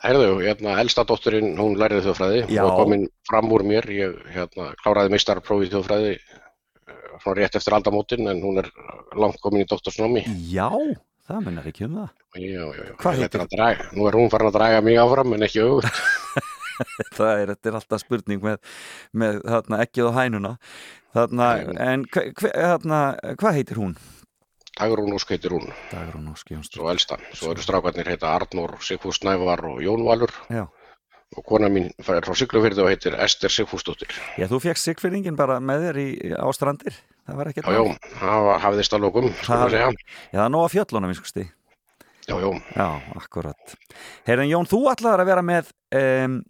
Herðu, 0.05 0.27
hérna, 0.45 0.77
elsta 0.79 1.03
dótturinn, 1.03 1.57
hún 1.59 1.75
lærði 1.81 2.05
þjóðfræði 2.05 2.43
Já. 2.55 2.61
og 2.63 2.77
komin 2.79 3.09
fram 3.27 3.51
úr 3.51 3.65
mér, 3.67 3.89
ég 3.91 4.21
hérna, 4.31 4.69
kláraði 4.85 5.11
meistarprófi 5.17 5.67
í 5.67 5.73
þjóðfræði 5.73 6.13
svona 7.21 7.35
rétt 7.41 7.59
eftir 7.59 7.75
aldamótin 7.77 8.31
en 8.31 8.39
hún 8.41 8.63
er 8.63 8.69
langt 9.19 9.41
komin 9.43 9.65
í 9.65 9.69
doktorsnámi. 9.69 10.23
Já, 10.49 10.71
það 11.27 11.43
mennar 11.49 11.67
ekki 11.69 11.89
um 11.89 11.99
það. 11.99 12.13
Já, 12.39 12.47
já, 12.55 12.63
já. 12.87 12.95
Hvað 13.03 13.19
heitir- 13.19 13.41
er 13.41 13.45
að 13.45 13.51
draga- 13.57 13.89
Nú 13.99 14.07
er 14.09 14.17
hún 14.21 14.31
farin 14.33 14.49
að 14.53 14.57
draga 14.61 14.79
mig 14.87 14.97
áfram 15.03 15.35
en 15.37 15.47
ekki 15.49 15.65
auðvitað. 15.67 16.01
Það 17.13 17.31
er, 17.43 17.51
þetta 17.53 17.69
er 17.69 17.75
alltaf 17.77 18.01
spurning 18.01 18.41
með, 18.41 18.55
með 19.21 19.35
þarna, 19.45 19.81
ekkið 19.85 20.07
og 20.07 20.15
hænuna. 20.17 20.53
Þarna, 21.13 21.49
en 21.91 22.07
hve, 22.09 22.23
hve, 22.39 22.53
þarna, 22.57 23.01
hvað 23.43 23.59
heitir 23.59 23.81
hún? 23.83 23.93
Dagrún 24.81 25.13
Ósk 25.13 25.31
heitir 25.35 25.53
hún, 25.53 25.67
Dagrún 25.93 26.29
Ósk 26.33 26.49
Jónsdóttir. 26.55 26.81
svo 26.81 26.91
elsta. 26.91 27.19
Svo 27.37 27.53
eru 27.53 27.61
strákarnir 27.63 28.09
heita 28.09 28.31
Arnór 28.33 28.79
Sigfús 28.81 29.21
Snævar 29.21 29.61
og 29.69 29.81
Jón 29.85 30.05
Valur 30.07 30.33
Já. 30.49 30.65
og 31.37 31.45
kona 31.47 31.69
mín 31.69 31.91
er 32.01 32.25
frá 32.25 32.35
Siglufyrði 32.35 32.81
og 32.83 32.89
heitir 32.89 33.15
Ester 33.21 33.53
Sigfúsdóttir. 33.53 34.09
Já, 34.41 34.49
þú 34.49 34.61
fekk 34.65 34.81
sigfyrringin 34.81 35.37
bara 35.37 35.61
með 35.61 35.85
þér 35.89 36.01
í, 36.01 36.09
á 36.33 36.49
strandir. 36.57 36.97
Það 37.27 37.37
var 37.37 37.51
ekkert 37.53 37.67
Já, 37.69 37.83
já, 37.85 37.99
það 38.21 38.61
hafðist 38.65 38.97
að 38.97 39.05
lókum, 39.05 39.29
sko 39.43 39.59
að 39.59 39.71
segja. 39.77 39.91
Já, 40.33 40.39
það 40.39 40.45
er 40.47 40.55
nóg 40.57 40.65
að 40.65 40.73
fjöllunum, 40.75 41.13
vinskusti. 41.13 41.45
Já, 42.31 42.35
já, 42.41 42.51
Já, 42.77 42.89
akkurat. 43.21 43.77
Heyrðan 44.27 44.51
Jón, 44.51 44.71
þú 44.71 44.81
ætlaðar 44.91 45.23
að 45.25 45.31
vera 45.31 45.45
með 45.45 45.71
um, 46.01 46.41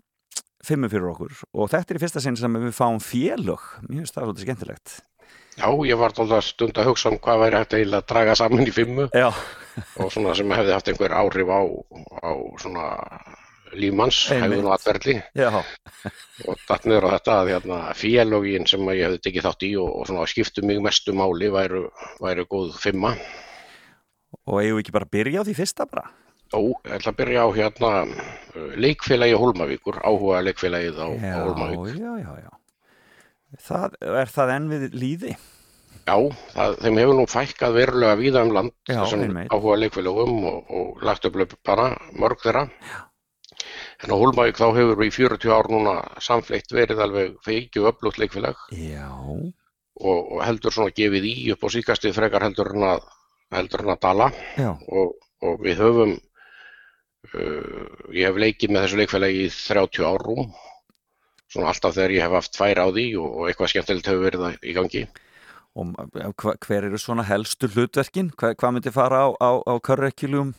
fimmu 0.64 0.88
fyrir 0.92 1.10
okkur 1.12 1.36
og 1.56 1.70
þetta 1.72 1.94
er 1.94 1.98
í 1.98 2.02
fyrsta 2.04 2.22
sinn 2.24 2.36
sem 2.38 2.58
við 2.62 2.74
fáum 2.76 3.00
félög. 3.02 3.62
Það 3.90 4.06
svolítið 4.12 4.44
skemmtilegt. 4.46 4.98
Já, 5.60 5.68
ég 5.90 6.00
var 6.00 6.14
alltaf 6.14 6.46
stund 6.46 6.78
að 6.80 6.90
hugsa 6.90 7.12
um 7.12 7.18
hvað 7.22 7.42
væri 7.44 7.60
hægt 7.60 7.76
að 7.80 8.06
draga 8.12 8.36
saman 8.38 8.66
í 8.66 8.72
fimmu 8.74 9.08
Já, 9.14 9.28
og 10.00 10.10
svona 10.12 10.34
sem 10.38 10.56
hefði 10.56 10.74
haft 10.74 10.90
einhver 10.92 11.14
áhrif 11.20 11.52
á, 11.52 11.60
á 12.24 12.30
svona 12.62 12.86
lífmanns, 13.76 14.24
hefði 14.32 14.62
nú 14.64 14.72
atverðli 14.74 15.16
og 16.48 16.64
datt 16.68 16.86
niður 16.88 17.06
á 17.06 17.14
þetta 17.16 17.36
að 17.40 17.52
hérna, 17.54 17.78
félögin 17.98 18.66
sem 18.70 18.88
ég 18.94 19.04
hefði 19.06 19.20
tekið 19.26 19.46
þátt 19.46 19.66
í 19.68 19.70
og, 19.82 19.92
og 20.00 20.08
svona 20.10 20.26
skiptu 20.30 20.64
mig 20.66 20.80
mestu 20.82 21.14
máli 21.14 21.52
væru, 21.54 21.84
væru 22.22 22.46
góð 22.50 22.74
fimma. 22.82 23.14
og 24.46 24.62
eigum 24.62 24.80
við 24.80 24.84
ekki 24.84 24.96
bara 24.96 25.06
að 25.06 25.14
byrja 25.18 25.44
á 25.44 25.46
því 25.46 25.56
fyrsta 25.60 25.86
bara? 25.90 26.08
Jó, 26.50 26.60
ég 26.66 26.96
ætla 26.96 27.12
að 27.12 27.18
byrja 27.20 27.42
á 27.46 27.48
hérna 27.54 27.90
leikfélagi 28.82 29.36
Hólmavíkur, 29.38 30.00
áhuga 30.02 30.40
leikfélagið 30.48 30.98
á, 30.98 31.08
á 31.14 31.38
Hólmavík. 31.46 31.94
já, 31.94 32.12
já, 32.24 32.32
já. 32.42 32.50
Það, 33.58 33.96
er 34.22 34.30
það 34.30 34.54
enn 34.54 34.68
við 34.70 34.84
líði? 34.94 35.36
Já, 36.06 36.16
það, 36.54 36.74
þeim 36.84 36.98
hefur 37.02 37.16
nú 37.18 37.26
fækkað 37.30 37.76
verulega 37.76 38.18
víða 38.18 38.42
um 38.46 38.52
land 38.54 38.74
Já, 38.88 39.00
þessum 39.02 39.38
áhuga 39.50 39.78
leikfélagum 39.82 40.44
og, 40.48 40.74
og 40.74 41.06
lagt 41.06 41.26
upp 41.28 41.38
löpana, 41.40 41.92
mörg 42.18 42.42
þeirra. 42.44 42.66
En 44.00 44.14
á 44.14 44.16
Hólmavík 44.16 44.56
þá 44.56 44.66
hefur 44.78 44.96
við 45.02 45.10
í 45.10 45.14
40 45.18 45.52
ár 45.52 45.68
núna 45.70 45.94
samfleitt 46.24 46.72
verið 46.72 47.02
alveg 47.04 47.34
feikju 47.44 47.84
öflugt 47.90 48.20
leikfélag. 48.22 48.62
Já, 48.72 49.10
og, 50.00 50.32
og 50.36 50.40
heldur 50.46 50.74
svona 50.74 50.94
gefið 50.96 51.28
í 51.28 51.34
upp 51.54 51.66
á 51.66 51.68
síkastið 51.74 52.16
frekar 52.16 52.46
heldur 52.46 52.72
en 52.74 52.86
að, 52.94 53.04
heldur 53.54 53.84
en 53.84 53.94
að 53.94 54.02
dala 54.06 54.30
já, 54.56 54.70
og, 54.72 55.14
og 55.44 55.62
við 55.64 55.82
höfum, 55.84 56.16
uh, 57.34 57.86
ég 58.16 58.30
hef 58.30 58.40
leikið 58.40 58.72
með 58.72 58.86
þessu 58.86 59.00
leikfélagi 59.02 59.44
í 59.44 59.52
30 59.52 60.08
árum, 60.08 60.54
svona 61.50 61.72
alltaf 61.72 61.96
þegar 61.96 62.14
ég 62.16 62.24
hef 62.24 62.38
haft 62.38 62.54
tvær 62.56 62.82
á 62.82 62.86
því 62.88 63.06
og, 63.20 63.28
og 63.34 63.50
eitthvað 63.50 63.72
skemmtilegt 63.74 64.10
hefur 64.10 64.26
verið 64.28 64.62
í 64.62 64.76
gangi. 64.76 65.04
og 66.26 66.40
hva, 66.42 66.56
hver 66.66 66.88
eru 66.88 66.98
svona 66.98 67.26
helstu 67.28 67.70
hlutverkin? 67.70 68.32
Hva, 68.38 68.54
hvað 68.58 68.74
myndi 68.76 68.94
fara 68.94 69.26
á, 69.26 69.28
á, 69.38 69.50
á 69.66 69.74
curriculum 69.82 70.54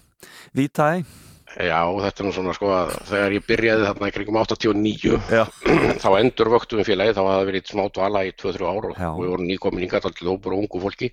vitae? 0.56 1.04
Já, 1.52 1.84
þetta 1.84 2.22
er 2.22 2.28
nú 2.28 2.32
svona 2.32 2.54
sko 2.56 2.70
að 2.72 2.94
þegar 3.10 3.34
ég 3.36 3.48
byrjaði 3.48 3.88
þarna 3.90 4.08
í 4.08 4.14
kringum 4.16 4.38
89 4.40 5.18
Já, 5.36 5.42
þá 6.04 6.10
endur 6.22 6.52
vöktum 6.54 6.80
við 6.80 6.94
félagi, 6.94 7.16
þá 7.18 7.24
hafði 7.26 7.50
verið 7.50 7.74
smá 7.74 7.84
dvala 7.92 8.22
í 8.24 8.32
2-3 8.40 8.70
ár 8.70 8.88
og 8.92 9.02
við 9.20 9.34
vorum 9.34 9.50
nýkomin 9.50 9.84
hingað 9.84 10.08
til 10.16 10.32
hópur 10.32 10.56
og 10.56 10.64
ungu 10.64 10.84
fólki 10.86 11.12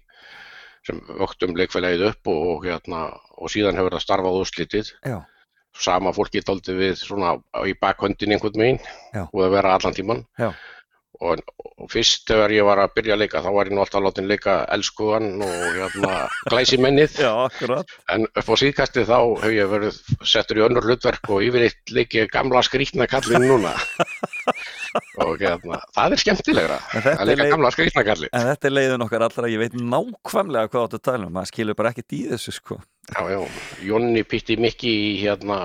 sem 0.86 1.00
vöktum 1.18 1.56
leikfélagið 1.58 2.06
upp 2.12 2.30
og, 2.30 2.44
og, 2.52 2.68
hérna, 2.68 3.08
og 3.34 3.50
síðan 3.52 3.78
hefur 3.80 3.96
það 3.96 4.04
starfað 4.04 4.38
úrslitið. 4.44 4.92
já, 5.02 5.18
Sama 5.78 6.10
fólki 6.16 6.42
daldi 6.42 6.74
við 6.74 6.96
svona 6.98 7.36
í 7.66 7.76
bakhöndin 7.78 8.34
einhvern 8.34 8.58
veginn 8.58 8.82
og 9.28 9.44
að 9.44 9.54
vera 9.54 9.76
allan 9.78 9.94
tíman. 9.96 10.24
Og, 11.18 11.40
og 11.82 11.88
fyrst 11.90 12.28
þegar 12.30 12.52
ég 12.54 12.66
var 12.66 12.78
að 12.78 12.92
byrja 12.94 13.16
að 13.16 13.22
leika 13.24 13.40
þá 13.42 13.48
var 13.56 13.66
ég 13.66 13.74
nú 13.74 13.82
alltaf 13.82 14.04
látin 14.04 14.28
leika 14.30 14.52
elskugan 14.74 15.42
og 15.42 15.64
hérna 15.74 16.12
glæsimennið. 16.52 17.18
En 18.14 18.28
upp 18.28 18.50
á 18.50 18.54
síðkasti 18.62 19.06
þá 19.08 19.18
hef 19.42 19.54
ég 19.56 19.72
verið 19.72 19.98
settur 20.22 20.60
í 20.60 20.66
önnur 20.68 20.86
hlutverk 20.86 21.32
og 21.34 21.42
yfirleitt 21.48 21.94
leikið 21.94 22.30
gamla 22.34 22.62
skrýtna 22.66 23.10
kallin 23.10 23.48
núna. 23.50 23.74
og 25.22 25.34
hérna, 25.40 25.78
það 25.96 26.14
er 26.16 26.20
skemmtilegra 26.22 26.76
En 26.94 27.02
þetta 27.04 27.14
að 27.14 27.22
er 27.22 27.28
leika 27.30 27.42
leið- 27.42 27.52
gamla 27.54 27.70
skrýtna 27.74 28.04
kallin. 28.08 28.30
En 28.32 28.46
þetta 28.48 28.68
er 28.70 28.74
leiðin 28.76 29.04
okkar 29.06 29.24
allra, 29.28 29.50
ég 29.52 29.62
veit 29.62 29.76
nákvæmlega 29.78 30.70
hvað 30.72 30.86
að 30.98 31.02
tala 31.08 31.26
um, 31.28 31.32
maður 31.36 31.50
skilur 31.52 31.78
bara 31.78 31.92
ekkert 31.94 32.16
í 32.18 32.20
þessu 32.32 32.54
sko. 32.56 32.78
Já, 33.08 33.20
já, 33.32 33.38
Jonni 33.88 34.22
pitti 34.28 34.56
mikki 34.60 34.90
í, 34.92 35.10
hérna, 35.22 35.58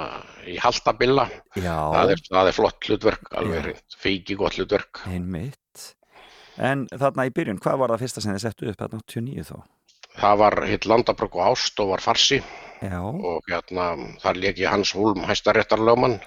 í 0.47 0.57
Haltabilla. 0.63 1.27
Já, 1.59 1.75
Það 1.97 2.13
er, 2.15 2.23
það 2.31 2.47
er 2.51 2.57
flott 2.59 2.89
hlutverk, 2.89 3.31
alveg 3.39 3.63
hreint, 3.67 3.97
feiki 3.99 4.35
gott 4.39 4.55
hlutverk. 4.59 5.03
einmitt. 5.11 5.59
En 6.61 6.85
þarna 6.91 7.25
í 7.25 7.31
byrjun, 7.33 7.57
hvað 7.63 7.79
var 7.81 7.89
það 7.95 8.03
fyrsta 8.05 8.21
sem 8.21 8.35
þið 8.35 8.43
settu 8.45 8.69
upp 8.69 8.77
þarna 8.83 8.99
89 9.01 9.47
þó? 9.49 9.55
Það 10.13 10.35
var 10.43 10.55
hitt 10.69 10.85
Landabrögg 10.85 11.35
og 11.39 11.47
Ást 11.49 11.79
og 11.81 11.87
var 11.89 12.01
farsi 12.05 12.37
Já, 12.83 12.99
og 13.01 13.47
hérna, 13.49 13.85
þar 14.21 14.37
leik 14.37 14.59
ég 14.61 14.69
Hans 14.69 14.91
Hólm 14.93 15.23
hæstaréttarlögmann 15.25 16.19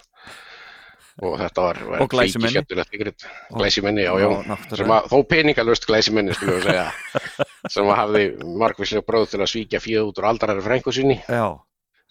og 1.23 1.37
þetta 1.41 1.63
var, 1.65 1.79
var 1.89 2.03
Og 2.05 3.59
glæsimenni. 3.61 4.03
já, 4.05 4.13
já. 4.21 4.57
Sem 4.77 4.91
að, 4.93 5.07
þó 5.13 5.17
peningalust 5.31 5.87
glæsimenni, 5.89 6.35
skulum 6.37 6.59
við 6.59 6.67
segja, 6.69 6.89
sem 7.75 7.89
að 7.89 7.97
hafði 8.03 8.25
margvíslega 8.61 9.07
bröð 9.07 9.31
til 9.33 9.41
að 9.41 9.53
svíkja 9.55 9.81
fíð 9.81 10.03
út 10.11 10.21
úr 10.21 10.29
aldarari 10.29 10.65
frængu 10.67 10.93
sinni, 10.93 11.17
já, 11.25 11.47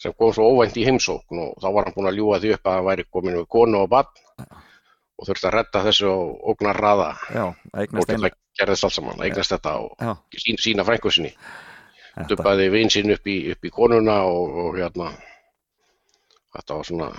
sem 0.01 0.13
kom 0.17 0.33
svo 0.33 0.47
óvænt 0.51 0.75
í 0.81 0.85
heimsókn 0.87 1.39
og 1.43 1.53
þá 1.61 1.67
var 1.75 1.85
hann 1.85 1.93
búinn 1.95 2.09
að 2.09 2.17
ljúga 2.17 2.39
því 2.43 2.53
upp 2.57 2.65
að 2.71 2.73
hann 2.79 2.87
væri 2.89 3.05
komin 3.13 3.37
við 3.37 3.45
konu 3.55 3.83
og 3.85 3.89
bann 3.93 4.09
og 5.15 5.27
þurfti 5.29 5.47
að 5.47 5.53
redda 5.55 5.83
þessu 5.85 6.09
og 6.11 6.49
ógnar 6.51 6.75
raða 6.81 7.11
og 8.01 8.07
til 8.09 8.17
að 8.25 8.33
gerðist 8.59 8.83
allt 8.89 8.93
saman, 8.97 9.21
eignast 9.23 9.53
þetta 9.53 9.75
og 9.85 9.93
sín, 10.35 10.57
sína 10.59 10.83
frængu 10.83 11.11
sinni. 11.11 11.31
þetta, 11.31 12.25
Dubbaði 12.33 12.69
vin 12.73 12.89
sinn 12.89 13.11
upp 13.15 13.27
upp 13.53 13.65
í 13.65 13.71
konuna 13.71 14.17
og, 14.27 14.57
og 14.65 14.77
hérna, 14.81 15.11
þetta 16.57 16.73
var 16.81 16.83
svona 16.89 17.09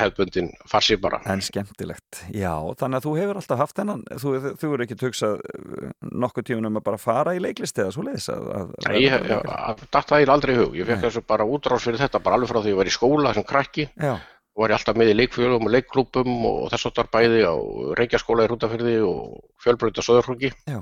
hefðbundin 0.00 0.50
farsi 0.70 0.98
bara. 1.00 1.20
en 1.26 1.42
skemmtilegt. 1.44 2.22
Já, 2.34 2.52
þannig 2.80 3.00
að 3.00 3.08
þú 3.08 3.14
hefur 3.20 3.40
alltaf 3.40 3.62
haft 3.62 3.80
þennan, 3.80 4.04
þú, 4.22 4.34
þú 4.60 4.72
eru 4.76 4.86
ekki 4.86 4.98
hugsað 5.02 5.42
uh, 5.42 5.90
nokkuð 6.26 6.48
tíun 6.50 6.70
um 6.70 6.80
að 6.80 6.86
bara 6.90 7.02
fara 7.02 7.34
í 7.36 7.42
leiklist 7.42 7.78
eða 7.82 7.94
svo 7.96 8.06
leiðis 8.06 8.30
að, 8.34 8.46
að, 8.60 8.72
að 8.86 9.00
Ég, 9.02 9.28
bara 9.32 9.74
datt 9.80 10.08
það 10.08 10.16
eiginlega 10.20 10.36
aldrei 10.38 10.56
hug, 10.60 10.78
ég 10.78 10.88
fekk 10.88 11.02
Nei. 11.02 11.04
þessu 11.08 11.26
bara 11.34 11.48
útrás 11.56 11.86
fyrir 11.88 12.02
þetta 12.04 12.22
bara 12.24 12.40
alveg 12.40 12.52
frá 12.52 12.62
því 12.62 12.74
ég 12.74 12.80
var 12.80 12.90
í 12.90 12.96
skóla 12.96 13.34
sem 13.36 13.46
krakki. 13.46 13.88
Já, 14.00 14.14
var 14.56 14.72
ég 14.72 14.78
alltaf 14.78 14.96
með 14.96 15.12
í 15.12 15.16
leikfjölum 15.18 15.66
og 15.68 15.72
leikklúpum 15.74 16.30
og 16.48 16.60
þess 16.72 16.88
áttar 16.88 17.10
bæði 17.12 17.42
á 17.44 17.54
Reykjaskóla 17.98 18.46
í 18.46 18.50
Rútafyrði 18.50 18.94
og 19.04 19.34
fjölbreyta 19.60 20.04
Söðurhróki 20.04 20.52
Já. 20.64 20.78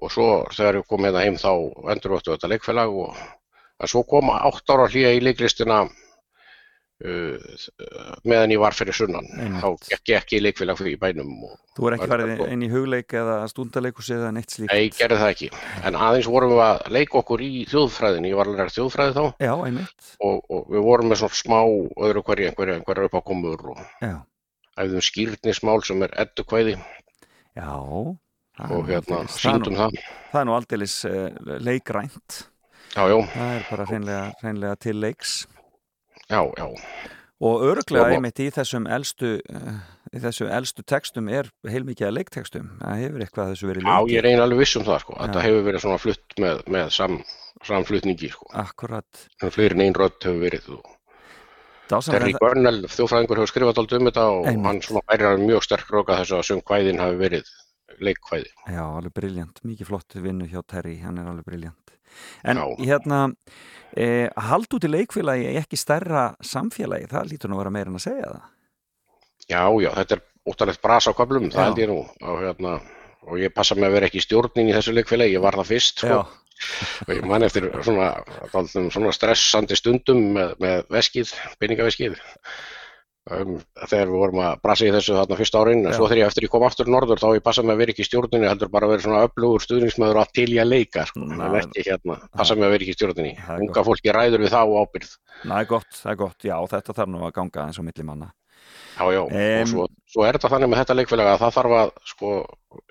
og 0.00 0.12
svo 0.14 0.28
þegar 0.54 0.78
ég 0.78 0.86
kom 0.86 1.02
með 1.02 1.18
það 1.18 1.26
heim 1.26 1.38
þá 1.40 1.50
endurvöktu 1.96 2.34
þetta 2.36 2.50
leikfélag 2.52 2.94
og 3.02 3.18
að 3.80 3.90
svo 3.90 4.04
kom 4.06 4.30
átt 4.36 4.70
ára 4.70 4.86
hlýja 4.92 5.10
í 5.16 5.22
leiklistina 5.24 5.80
meðan 7.00 8.52
ég 8.52 8.60
var 8.60 8.74
fyrir 8.76 8.92
sunnan 8.96 9.26
Einmitt. 9.32 9.62
þá 9.62 9.68
gekk 9.90 10.10
ég 10.12 10.18
ekki 10.20 10.36
í 10.38 10.42
leikfélag 10.44 10.78
fyrir 10.80 10.98
bænum 11.00 11.30
þú 11.78 11.88
er 11.88 11.96
ekki 11.96 12.08
farið 12.10 12.42
inn 12.52 12.64
í 12.66 12.70
hugleik 12.72 13.14
eða 13.16 13.36
stúndaleikus 13.48 14.10
eða 14.12 14.30
neitt 14.36 14.52
slíkt. 14.52 14.72
Nei, 14.74 14.88
ég 14.90 14.96
gerði 14.98 15.18
það 15.22 15.32
ekki 15.34 15.48
en 15.88 15.96
aðeins 15.96 16.28
vorum 16.28 16.52
við 16.54 16.62
að 16.66 16.80
leika 16.96 17.20
okkur 17.22 17.44
í 17.46 17.50
þjóðfræðin 17.70 18.28
ég 18.28 18.36
var 18.40 18.50
alveg 18.52 18.72
þjóðfræði 18.76 19.14
þá 19.16 19.24
Já, 19.46 19.52
einmitt. 19.70 20.10
og, 20.20 20.40
og 20.50 20.66
við 20.74 20.84
vorum 20.90 21.08
með 21.12 21.22
svona 21.22 21.40
smá 21.40 21.58
öðru 22.08 22.24
hverju 22.28 22.50
einhverja, 22.50 22.78
einhverja 22.80 23.08
uppákomur 23.10 23.64
og 23.74 23.80
Já, 24.04 24.16
æfðum 24.84 25.06
skýrnismál 25.08 25.80
sem 25.88 26.02
er 26.08 26.14
eddukvæði 26.26 26.76
já. 26.76 27.70
það 28.60 28.66
er 28.66 28.76
og 28.76 28.90
hérna 28.92 29.22
aldeilis- 29.22 29.40
það 29.40 29.40
nú- 29.40 29.40
síndum 29.40 29.80
það. 29.80 29.98
Er 30.34 30.44
nú 30.50 30.54
aldeilis 30.58 30.98
uh, 31.08 31.30
leikrænt. 31.64 32.42
Já, 32.90 33.02
já, 33.08 33.16
Það 33.32 33.54
er 33.56 33.64
bara 33.70 33.84
hreinlega 34.42 34.76
til 34.82 34.96
leiks. 35.00 35.32
Já, 36.30 36.40
já, 36.56 36.68
Og 37.40 37.62
örglega 37.64 38.04
Og- 38.04 38.12
einmitt 38.12 38.36
í 38.44 38.50
þessum 38.52 38.84
elstu, 38.86 39.40
uh, 39.48 39.76
í 40.12 40.20
þessum 40.20 40.50
elstu 40.52 40.82
textum 40.84 41.28
er 41.32 41.46
heilmikið 41.64 42.06
að 42.10 42.16
leiktekstum. 42.18 42.66
Það 42.82 42.98
hefur 43.00 43.22
eitthvað 43.24 43.52
þessu 43.54 43.68
verið 43.70 43.82
já, 43.86 43.88
leikið. 43.96 44.10
ég 44.12 44.18
er 44.18 44.26
eiginlega 44.28 44.44
alveg 44.44 44.58
viss 44.60 44.76
um 44.76 44.84
það, 44.84 44.98
sko. 45.00 45.14
Þetta 45.22 45.40
Já. 45.40 45.44
hefur 45.46 45.64
verið 45.70 45.80
svona 45.86 45.98
flutt 46.02 46.34
með, 46.44 46.60
með 46.76 46.90
sam, 46.92 47.16
samflutningi, 47.64 48.28
sko. 48.34 48.46
Akkurat. 48.52 49.22
En 49.42 49.50
fleiri 49.50 49.72
en 49.72 49.80
einn 49.86 49.94
rödd 49.96 50.20
hefur 50.20 50.40
verið. 50.44 50.68
Dásamlega 51.90 52.20
Terry 52.20 52.34
Burnell, 52.38 52.82
þjófræðingur, 52.92 53.40
hefur 53.40 53.50
skrifað 53.50 53.80
aldrei 53.82 53.98
um 53.98 54.06
þetta 54.10 54.24
og 54.30 54.46
Einmitt. 54.46 54.66
hann 54.68 54.80
svona 54.84 55.02
bærir 55.08 55.40
mjög 55.42 55.64
sterk 55.66 55.88
róka 55.90 56.18
þessu 56.20 56.36
að 56.38 56.46
söngkvæðin 56.50 57.00
hafi 57.02 57.16
verið 57.24 57.48
leikkvæði. 58.04 58.50
Já, 58.70 58.84
alveg 58.84 59.12
briljant, 59.16 59.58
mikið 59.64 59.86
flott 59.88 60.14
vinnu 60.14 60.46
hjá 60.46 60.60
Terry, 60.66 60.98
hann 61.00 61.18
er 61.18 61.24
alveg 61.32 61.44
briljant. 61.48 61.96
En 62.44 62.60
Já. 62.60 62.64
hérna, 62.78 63.20
e, 63.96 64.28
haldu 64.36 64.80
til 64.80 64.94
leikfélagi 64.94 65.56
ekki 65.60 65.78
stærra 65.80 66.30
samfélagi, 66.42 67.10
það 67.10 67.30
lítur 67.32 67.52
nú 67.52 67.58
að 67.58 67.64
vera 67.64 67.74
meira 67.76 67.92
en 67.92 68.00
að 68.00 68.06
segja 68.06 68.32
það. 68.32 68.48
Já, 69.50 69.62
já, 69.82 69.90
þetta 69.98 70.16
er 70.16 70.26
óttalegt 70.50 70.82
bras 70.82 71.08
á 71.10 71.12
köflum, 71.16 71.50
það 71.50 71.68
held 71.68 71.82
ég 71.82 71.90
nú. 71.90 72.00
Og, 72.22 72.42
hérna, 72.44 72.76
og 73.26 73.40
ég 73.40 73.54
passa 73.54 73.74
mig 73.74 73.88
að 73.88 73.96
vera 73.98 74.10
ekki 74.10 74.20
í 74.20 74.26
stjórnin 74.26 74.70
í 74.70 74.76
þessu 74.76 74.94
leikfélagi, 74.94 75.36
ég 75.36 75.44
var 75.44 75.58
það 75.60 75.72
fyrst 75.74 76.04
sko. 76.04 76.20
og 77.06 77.14
ég 77.14 77.24
man 77.24 77.46
eftir 77.46 77.70
svona, 77.80 78.10
svona 78.52 79.14
stressandi 79.16 79.78
stundum 79.78 80.20
með, 80.36 80.54
með 80.60 80.82
veskið, 80.92 81.32
peningaveskið 81.62 82.18
um, 83.36 83.56
þegar 83.86 84.10
við 84.10 84.18
vorum 84.22 84.42
að 84.44 84.60
brasa 84.64 84.88
í 84.88 84.92
þessu 84.94 85.16
þarna 85.18 85.38
fyrsta 85.40 85.62
árin, 85.62 85.84
en 85.86 85.96
svo 85.96 86.08
þegar 86.08 86.22
ég 86.22 86.32
eftir 86.32 86.46
ég 86.46 86.52
kom 86.54 86.66
aftur 86.66 86.90
norður 86.90 87.22
þá 87.22 87.28
ég 87.36 87.46
passa 87.46 87.64
mig 87.64 87.76
að 87.76 87.82
vera 87.84 87.94
ekki 87.94 88.04
í 88.06 88.08
stjórninni, 88.10 88.50
heldur 88.50 88.72
bara 88.72 88.88
að 88.88 88.94
vera 88.96 89.06
svona 89.06 89.24
öflugur 89.28 89.66
stuðningsmæður 89.66 90.22
að 90.24 90.34
til 90.40 90.48
ég 90.50 90.64
að 90.64 90.72
leika 90.74 91.06
sko. 91.10 91.26
En 91.26 91.58
ekki 91.62 91.86
hérna, 91.88 92.20
passa 92.36 92.58
mig 92.58 92.68
að 92.68 92.76
vera 92.76 92.86
ekki 92.86 92.96
í 92.96 92.98
stjórninni. 92.98 93.34
Það 93.46 93.56
er 93.56 93.66
unga 93.66 93.86
fólki 93.90 94.16
ræður 94.16 94.46
við 94.46 94.54
þá 94.54 94.62
ábyrð 94.64 95.16
það 95.44 95.56
er 95.60 95.70
gott, 95.70 95.90
það 95.96 96.12
er 96.12 96.20
gott, 96.20 96.44
já, 96.44 96.56
þetta 96.74 96.96
þarf 96.96 97.10
nú 97.12 97.24
að 97.24 97.34
ganga 97.38 97.66
eins 97.66 97.80
og 97.80 97.86
milli 97.86 98.06
manna. 98.06 98.30
Já, 99.00 99.06
já, 99.16 99.20
Em, 99.32 99.62
og 99.62 99.68
svo, 99.70 99.84
svo 100.12 100.24
er 100.28 100.36
þetta 100.36 100.50
þannig 100.52 100.68
með 100.74 100.80
þetta 100.82 100.96
leikfélag 100.98 101.28
að 101.30 101.38
það 101.40 101.54
þarf 101.56 101.74
að 101.80 101.92
sko 102.10 102.32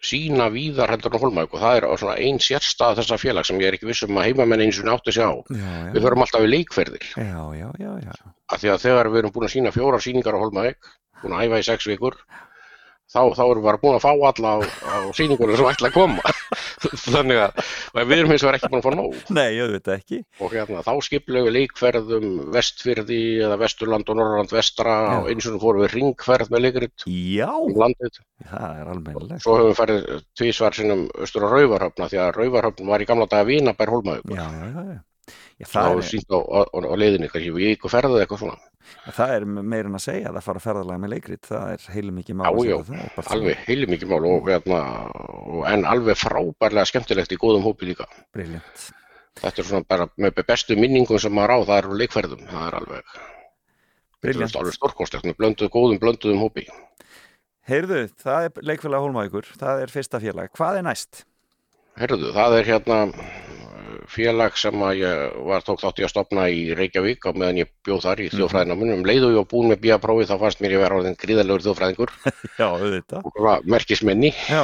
sína 0.04 0.48
víðar 0.50 0.90
heldur 0.90 1.14
en 1.14 1.22
Hólmavík 1.22 1.54
og 1.54 1.62
það 1.62 1.78
er 1.78 1.88
svona 2.02 2.16
ein 2.18 2.40
sérstað 2.42 2.98
þessa 3.00 3.18
félag 3.22 3.46
sem 3.46 3.60
ég 3.62 3.70
er 3.70 3.78
ekki 3.78 3.90
viss 3.92 4.04
um 4.08 4.18
að 4.18 4.26
heimamenn 4.32 4.64
eins 4.66 4.80
og 4.82 4.90
áttu 4.96 5.14
sig 5.14 5.22
á. 5.24 5.32
Já, 5.54 5.70
Við 5.94 6.08
förum 6.08 6.26
alltaf 6.26 6.46
í 6.48 6.50
leikferðir 6.50 7.06
Já, 7.14 7.44
já, 7.62 7.70
já, 7.78 7.92
já. 8.10 8.14
af 8.50 8.60
því 8.64 8.74
að 8.74 8.82
þegar 8.88 9.12
við 9.14 9.22
erum 9.22 9.36
búin 9.38 9.48
að 9.48 9.54
sína 9.54 9.72
fjórar 9.76 10.02
síningar 10.04 10.34
á 10.36 10.42
Hólmavík, 10.42 10.90
búin 11.22 11.38
að 11.38 11.46
æfa 11.46 11.62
í 11.62 11.68
sex 11.70 11.88
vikur, 11.94 12.18
þá, 13.10 13.20
þá 13.36 13.42
erum 13.46 13.60
við 13.60 13.68
bara 13.68 13.82
búin 13.82 13.98
að 13.98 14.04
fá 14.06 14.12
alla 14.14 14.52
á, 14.54 14.58
á 14.62 14.96
síningunum 15.18 15.58
sem 15.60 15.70
ætla 15.72 15.90
að 15.90 15.96
koma. 15.98 16.34
Þannig 17.10 17.40
að 17.44 17.60
og 17.90 18.08
við 18.08 18.16
erum 18.22 18.32
hins 18.32 18.44
vegar 18.46 18.58
ekki 18.60 18.70
búin 18.72 18.80
að 18.80 18.86
fá 18.86 18.94
nóg 18.96 19.34
Nei, 19.36 19.48
ég 19.58 19.74
veit 19.74 19.90
ekki. 19.96 20.20
og 20.40 20.54
hérna 20.56 20.84
þá 20.86 20.92
skiplega 21.04 21.48
við 21.50 21.56
leikferðum 21.58 22.28
vestfyrði 22.56 23.20
eða 23.48 23.58
vesturland 23.60 24.12
og 24.14 24.20
norrland 24.20 24.54
vestra 24.54 24.96
Já. 24.96 25.18
og 25.20 25.30
eins 25.34 25.50
og 25.50 25.58
nú 25.58 25.62
fórum 25.64 25.84
við 25.84 25.96
ringferð 25.98 26.54
með 26.54 26.64
leikrit 26.68 27.06
Já, 27.10 27.50
um 27.52 27.76
landið 27.84 28.22
það 28.54 28.80
er 28.80 28.94
almennilegt. 28.94 29.44
Svo 29.44 29.58
höfum 29.60 29.74
við 29.74 29.78
farið 29.82 30.08
tvísvar 30.40 30.78
sinnum 30.80 31.06
austur 31.20 31.44
á 31.44 31.50
Rauvarhöfna 31.52 32.08
því 32.14 32.22
að 32.24 32.34
Rauvarhöfn 32.40 32.90
var 32.94 33.04
í 33.04 33.10
gamla 33.10 33.28
daga 33.30 33.50
Vínabær 33.50 33.92
Hólmavíkur. 33.92 34.38
Já, 34.40 34.48
já, 34.48 34.68
já, 34.72 34.84
já. 34.94 35.00
Já, 35.60 35.68
Það 35.68 35.98
er, 35.98 36.06
sínt 36.08 36.32
á, 36.32 36.40
á, 36.40 36.60
á 36.72 36.94
leiðinni, 36.96 37.28
kannski 37.30 37.52
við 37.52 37.74
ykkur 37.76 37.92
ferðið 37.92 38.22
eitthvað 38.24 38.40
svona. 38.46 38.69
Það 39.16 39.34
er 39.36 39.46
meira 39.50 39.90
en 39.90 39.98
að 39.98 40.06
segja 40.06 40.32
að 40.32 40.46
fara 40.46 40.62
ferðalega 40.64 41.02
með 41.04 41.14
leikrit, 41.16 41.42
það 41.50 41.74
er 41.74 41.88
heilum 41.96 42.20
mikið 42.20 42.40
mál 42.40 42.48
að 42.50 42.92
allt 43.00 43.32
Alveg 43.36 43.66
heilum 43.68 43.94
mikið 43.94 44.12
mál 44.12 44.22
og, 44.30 44.50
hérna, 44.50 44.82
og 45.56 45.66
en 45.70 45.86
alveg 45.90 46.20
frábærlega 46.20 46.90
skemmtilegt 46.90 47.36
í 47.36 47.40
góðum 47.42 47.66
hópi 47.68 47.92
líka. 47.92 48.08
Briljant. 48.36 48.90
Þetta 49.40 49.62
er 49.62 49.68
svona 49.70 49.88
bara 49.88 50.08
með 50.20 50.42
bestu 50.48 50.76
minningum 50.80 51.20
sem 51.22 51.34
maður 51.36 51.56
á, 51.56 51.58
það 51.70 51.82
eru 51.84 52.00
leikferðum. 52.02 52.46
Það 52.50 52.68
er 52.68 52.78
alveg, 52.82 53.18
alveg 54.50 54.76
stórkostlegt 54.76 55.28
með 55.30 55.38
blönduð, 55.40 55.72
góðum 55.76 56.02
blönduðum 56.02 56.44
hópi. 56.44 56.66
Heyrðu, 57.70 58.08
það 58.20 58.48
er 58.48 58.64
leikfélag 58.66 59.06
Hólmavíkur, 59.06 59.52
það 59.60 59.84
er 59.84 59.94
fyrsta 59.94 60.20
félag. 60.24 60.50
Hvað 60.58 60.80
er 60.80 60.88
næst? 60.90 61.24
Herðu, 62.00 62.32
það 62.34 62.56
er 62.58 62.70
hérna 62.74 63.00
félag 64.10 64.56
sem 64.58 64.82
að 64.86 64.98
ég 65.02 65.36
var 65.48 65.62
tók 65.68 65.82
þátt 65.84 66.00
í 66.02 66.06
að 66.06 66.12
stopna 66.14 66.48
í 66.50 66.62
Reykjavík 66.78 67.26
á 67.26 67.32
meðan 67.34 67.60
ég 67.62 67.70
bjóð 67.86 68.02
þar 68.08 68.22
í 68.24 68.30
Mhm. 68.30 68.38
þjóðfræðinamunum. 68.40 68.98
Um 69.00 69.06
leið 69.10 69.26
og 69.28 69.32
ég 69.34 69.40
var 69.42 69.50
búin 69.54 69.70
með 69.72 69.82
bíaprófi 69.86 70.28
þá 70.30 70.36
fannst 70.40 70.62
mér 70.62 70.76
ég 70.78 70.82
vera 70.84 70.98
orðin 71.00 71.18
gríðalegur 71.20 71.64
þjóðfræðingur 71.68 72.12
Já, 72.62 72.68
auðvitað. 72.70 73.22
og 73.26 73.40
var 73.46 73.62
merkismenni 73.66 74.34
Já, 74.50 74.64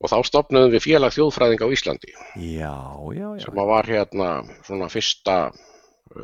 og 0.00 0.10
þá 0.10 0.16
stopnaðum 0.28 0.74
við 0.74 0.84
félag 0.88 1.14
þjóðfræðinga 1.16 1.64
á 1.64 1.74
Íslandi 1.76 2.12
já, 2.12 2.74
já, 3.14 3.28
já. 3.38 3.42
sem 3.46 3.58
að 3.62 3.70
var 3.72 3.84
hérna 3.88 4.28
svona 4.66 4.88
fyrsta 4.92 5.36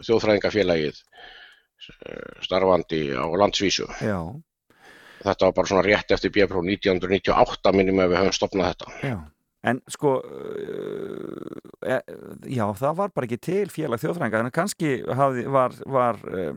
þjóðfræðingafélagið 0.06 1.00
eh, 2.06 2.44
starfandi 2.44 3.02
á 3.16 3.24
landsvísu. 3.40 3.86
Já, 4.04 4.20
Þetta 5.20 5.44
var 5.50 5.52
bara 5.52 5.68
svona 5.68 5.82
rétt 5.84 6.12
eftir 6.16 6.30
bíaprófi 6.32 6.70
1998 6.80 7.72
minnum 7.76 7.98
að 8.00 8.12
við 8.14 8.20
höfum 8.22 8.36
stopnað 8.38 8.70
þetta. 8.72 8.92
já. 9.04 9.16
En 9.62 9.82
sko, 9.92 10.14
e, 11.84 11.98
já, 12.48 12.64
það 12.80 12.94
var 12.96 13.10
bara 13.12 13.26
ekki 13.28 13.40
til 13.44 13.66
félag 13.72 14.00
þjóðfrænga, 14.00 14.40
en 14.46 14.54
kannski 14.54 14.92
hafði, 15.18 15.42
var, 15.52 15.74
var, 15.84 16.20
uh, 16.30 16.54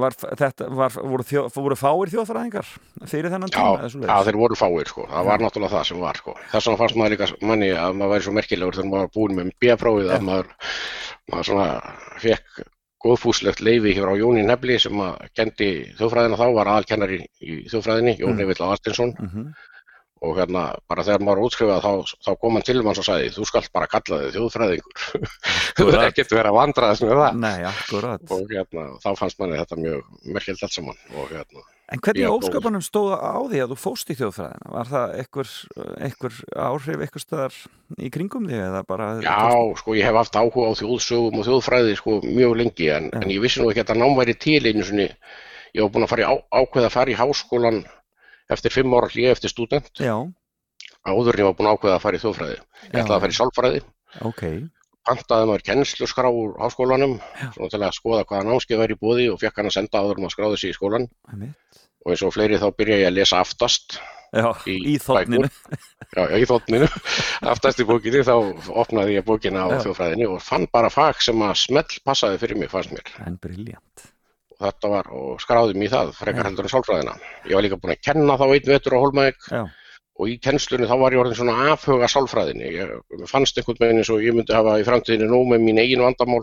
var, 0.00 0.16
þetta, 0.18 0.66
var, 0.74 0.96
voru, 0.96 1.26
þjó, 1.28 1.44
voru 1.54 1.76
fáir 1.78 2.10
þjóðfræðingar 2.14 2.72
fyrir 3.10 3.30
þennan 3.30 3.52
tíma? 3.54 3.86
Já, 4.10 4.16
þeir 4.26 4.40
voru 4.40 4.58
fáir 4.58 4.90
sko, 4.90 5.06
það 5.12 5.30
var 5.30 5.44
náttúrulega 5.44 5.76
það 5.76 5.86
sem 5.92 6.02
var 6.02 6.20
sko. 6.22 6.34
Þess 6.50 6.66
vegna 6.70 6.80
fannst 6.82 6.98
maður 6.98 7.14
líka 7.14 7.30
manni 7.52 7.70
að 7.76 7.94
maður 8.00 8.12
væri 8.16 8.26
svo 8.26 8.36
merkilegur 8.40 8.78
þegar 8.80 8.90
maður 8.90 9.06
var 9.06 9.14
búin 9.20 9.38
með 9.38 9.54
bíaprófið 9.62 10.12
að 10.16 10.28
maður, 10.30 10.52
maður 11.30 11.50
svona 11.52 11.70
fekk 12.26 12.62
góðfúslegt 13.00 13.62
leifi 13.64 13.94
hér 13.96 14.10
á 14.12 14.14
Jóni 14.20 14.42
Nefli 14.44 14.74
sem 14.82 14.98
að 15.00 15.22
kendi 15.38 15.68
þjóðfræðina 15.96 16.36
þá, 16.36 16.46
var 16.58 16.68
aðalkennari 16.74 17.22
í 17.40 17.60
þjóðfræðinni, 17.70 18.18
Jón 18.20 18.34
Mm. 18.34 18.42
Evill 18.44 18.64
Aðarstinsson 18.66 19.14
Mhm. 19.16 19.46
Og 20.20 20.36
hérna 20.36 20.66
bara 20.90 21.04
þegar 21.06 21.24
maður 21.24 21.46
útskrifað 21.46 21.84
þá, 21.86 22.14
þá 22.26 22.30
kom 22.42 22.58
hann 22.58 22.66
til 22.68 22.76
manns 22.84 23.00
og 23.00 23.08
sagði 23.08 23.32
þú 23.34 23.48
skalt 23.48 23.72
bara 23.72 23.88
kalla 23.90 24.22
þig 24.26 24.36
þjóðfræðingur. 24.36 25.28
Þú 25.78 25.88
er 25.88 26.06
ekkert 26.10 26.34
verið 26.36 26.50
að 26.50 26.58
vandraðast 26.58 27.06
með 27.06 27.20
það. 27.22 27.42
Nei, 27.46 27.58
akkurat. 27.70 28.24
og 28.36 28.54
hérna 28.54 28.86
þá 29.00 29.10
fannst 29.16 29.40
manni 29.40 29.60
þetta 29.60 29.80
mjög 29.80 30.08
merkilt 30.36 30.64
allt 30.66 30.76
saman. 30.76 31.04
Og 31.16 31.30
hérna 31.32 31.68
En 31.90 31.98
hvernig 31.98 32.30
ósköpunum 32.30 32.82
stóð 32.86 33.16
á 33.18 33.34
því 33.50 33.60
að 33.64 33.72
þú 33.72 33.76
fóst 33.82 34.10
í 34.12 34.14
þjóðfræðina? 34.14 34.68
Var 34.76 34.90
það 34.92 35.14
einhver, 35.18 35.54
einhver 36.06 36.36
áhrif 36.54 37.00
einhver 37.02 37.22
staðar 37.24 37.56
í 37.98 38.10
kringum 38.14 38.46
bara... 38.86 39.08
Já, 39.24 39.50
sko 39.80 39.96
ég 39.98 40.06
hef 40.06 40.18
haft 40.20 40.38
áhuga 40.38 40.70
á 40.70 40.78
þjóðsögum 40.78 41.40
og 41.40 41.48
þjóðfræði 41.48 41.96
sko 41.98 42.20
mjög 42.22 42.54
lengi 42.60 42.92
en, 42.94 43.10
en 43.10 43.26
ég 43.26 43.42
vissi 43.42 43.58
nú 43.58 43.72
ekki 43.72 43.82
að 43.82 43.88
þetta 43.88 43.98
nám 44.04 44.14
væri 44.20 44.36
til 44.38 44.62
einu 44.62 44.86
sinni. 44.86 45.08
Ég 45.74 45.82
var 45.82 45.90
búin 45.96 46.06
að 46.06 46.12
fara 46.12 46.22
í 46.22 46.30
á, 46.30 46.34
ákveða 46.62 46.86
að 46.92 46.94
fara 46.94 47.10
í 47.10 47.18
háskólan 47.18 47.82
eftir 48.56 48.74
fimm 48.74 48.94
ára 48.98 49.08
hlýja 49.12 49.32
eftir 49.36 49.52
stúdent. 49.52 49.90
Já, 50.00 50.16
áður 51.06 51.40
ég 51.40 51.48
var 51.48 51.56
búin 51.58 51.70
ákveða 51.72 51.96
að 51.98 52.04
fara 52.04 52.18
í 52.18 52.22
þjóðfræði. 52.24 52.58
Ég 52.90 53.00
ætlaði 53.00 53.16
að 53.16 53.24
fara 53.24 53.34
í 53.34 53.38
sálfræði. 53.40 53.82
Ok. 54.30 54.44
pantaði 55.06 55.46
maður 55.48 55.62
kennsluskrá 55.64 56.28
úr 56.28 56.50
háskólanum 56.60 57.14
til 57.56 57.78
að 57.80 57.94
skoða 57.96 58.24
hvaða 58.28 58.44
námskeið 58.50 58.80
væri 58.82 58.94
í 58.94 58.98
bóði 59.00 59.28
og 59.32 59.38
fekk 59.40 59.56
hann 59.62 59.70
að 59.70 59.76
senda 59.78 60.02
áður 60.02 60.20
að 60.26 60.32
skráði 60.34 60.58
sig 60.60 60.74
í 60.74 60.76
skólan 60.76 61.06
Einmitt. 61.32 61.80
og 62.04 62.12
eins 62.12 62.24
og 62.26 62.34
fleiri 62.36 62.58
þá 62.60 62.66
byrja 62.76 62.98
ég 63.00 63.08
að 63.08 63.16
lesa 63.16 63.40
aftast. 63.40 63.96
Já, 64.30 64.44
Í 64.70 64.76
í, 64.92 64.94
þotninu. 65.02 65.48
já, 66.14 66.22
í 66.38 66.44
þóttninu 66.46 66.86
aftast 67.54 67.80
í 67.80 67.88
bókinni 67.88 68.20
þá 68.28 68.34
opnaði 68.84 69.16
ég 69.16 69.24
bókina 69.26 69.64
á 69.66 69.68
Já. 69.72 69.80
þjóðfræðinni 69.88 70.28
og 70.30 70.44
fann 70.44 70.68
bara 70.70 70.92
fag 70.92 71.18
sem 71.24 71.42
að 71.48 71.56
smell 71.64 71.98
passaði 72.04 72.38
fyrir 72.44 72.60
mig 72.60 72.70
fannst 72.70 72.92
mér 72.94 73.10
þetta 74.60 74.92
var 74.92 75.12
og 75.16 75.42
skráði 75.42 75.76
mig 75.76 75.90
í 75.90 75.92
það 75.94 76.14
frekar 76.18 76.44
Já. 76.44 76.48
heldur 76.50 76.68
en 76.68 76.74
sálfræðina 76.74 77.18
ég 77.48 77.54
var 77.56 77.66
líka 77.66 77.78
búin 77.80 77.94
að 77.96 78.02
kenna 78.08 78.38
þá 78.40 78.46
einn 78.48 78.72
vetur 78.72 78.96
á 78.96 79.02
Holmæk 79.02 79.46
og 80.20 80.28
í 80.28 80.36
kennslunni 80.42 80.88
þá 80.88 80.96
var 81.00 81.14
ég 81.14 81.22
orðin 81.22 81.38
svona 81.38 81.70
afhuga 81.72 82.08
sálfræðinni 82.12 82.72
ég 82.74 82.92
fannst 83.30 83.56
einhvern 83.56 83.80
veginn 83.80 84.02
eins 84.02 84.10
og 84.12 84.24
ég 84.24 84.36
myndi 84.36 84.56
hafa 84.56 84.76
í 84.80 84.84
framtíðinni 84.86 85.30
nóg 85.30 85.48
með 85.52 85.64
mín 85.64 85.80
eigin 85.80 86.04
vandamál 86.04 86.42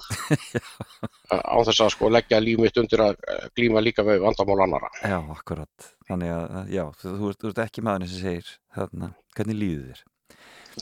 á 1.53 1.57
þess 1.67 1.83
að 1.85 1.93
sko 1.93 2.11
leggja 2.13 2.41
líf 2.41 2.61
mitt 2.63 2.81
undir 2.81 3.05
að 3.05 3.21
eh, 3.29 3.45
glíma 3.57 3.83
líka 3.85 4.05
við 4.07 4.23
vandamál 4.25 4.63
annara 4.65 4.89
já, 5.03 5.19
akkurat. 5.35 5.93
Þannig 6.07 6.33
að, 6.33 6.59
já, 6.73 6.83
þú, 7.03 7.15
ert, 7.29 7.41
þú 7.41 7.49
ert 7.51 7.63
ekki 7.67 7.83
maðurinn 7.85 8.13
sem 8.13 8.23
segir 8.23 8.53
þarna, 8.77 9.11
hvernig 9.37 9.59
líður 9.61 9.89
þér? 9.91 10.05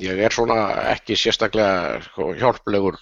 Ég 0.04 0.20
er 0.28 0.34
svona 0.36 0.58
ekki 0.92 1.16
sérstaklega 1.20 2.02
sko, 2.08 2.30
hjálplegur 2.40 2.98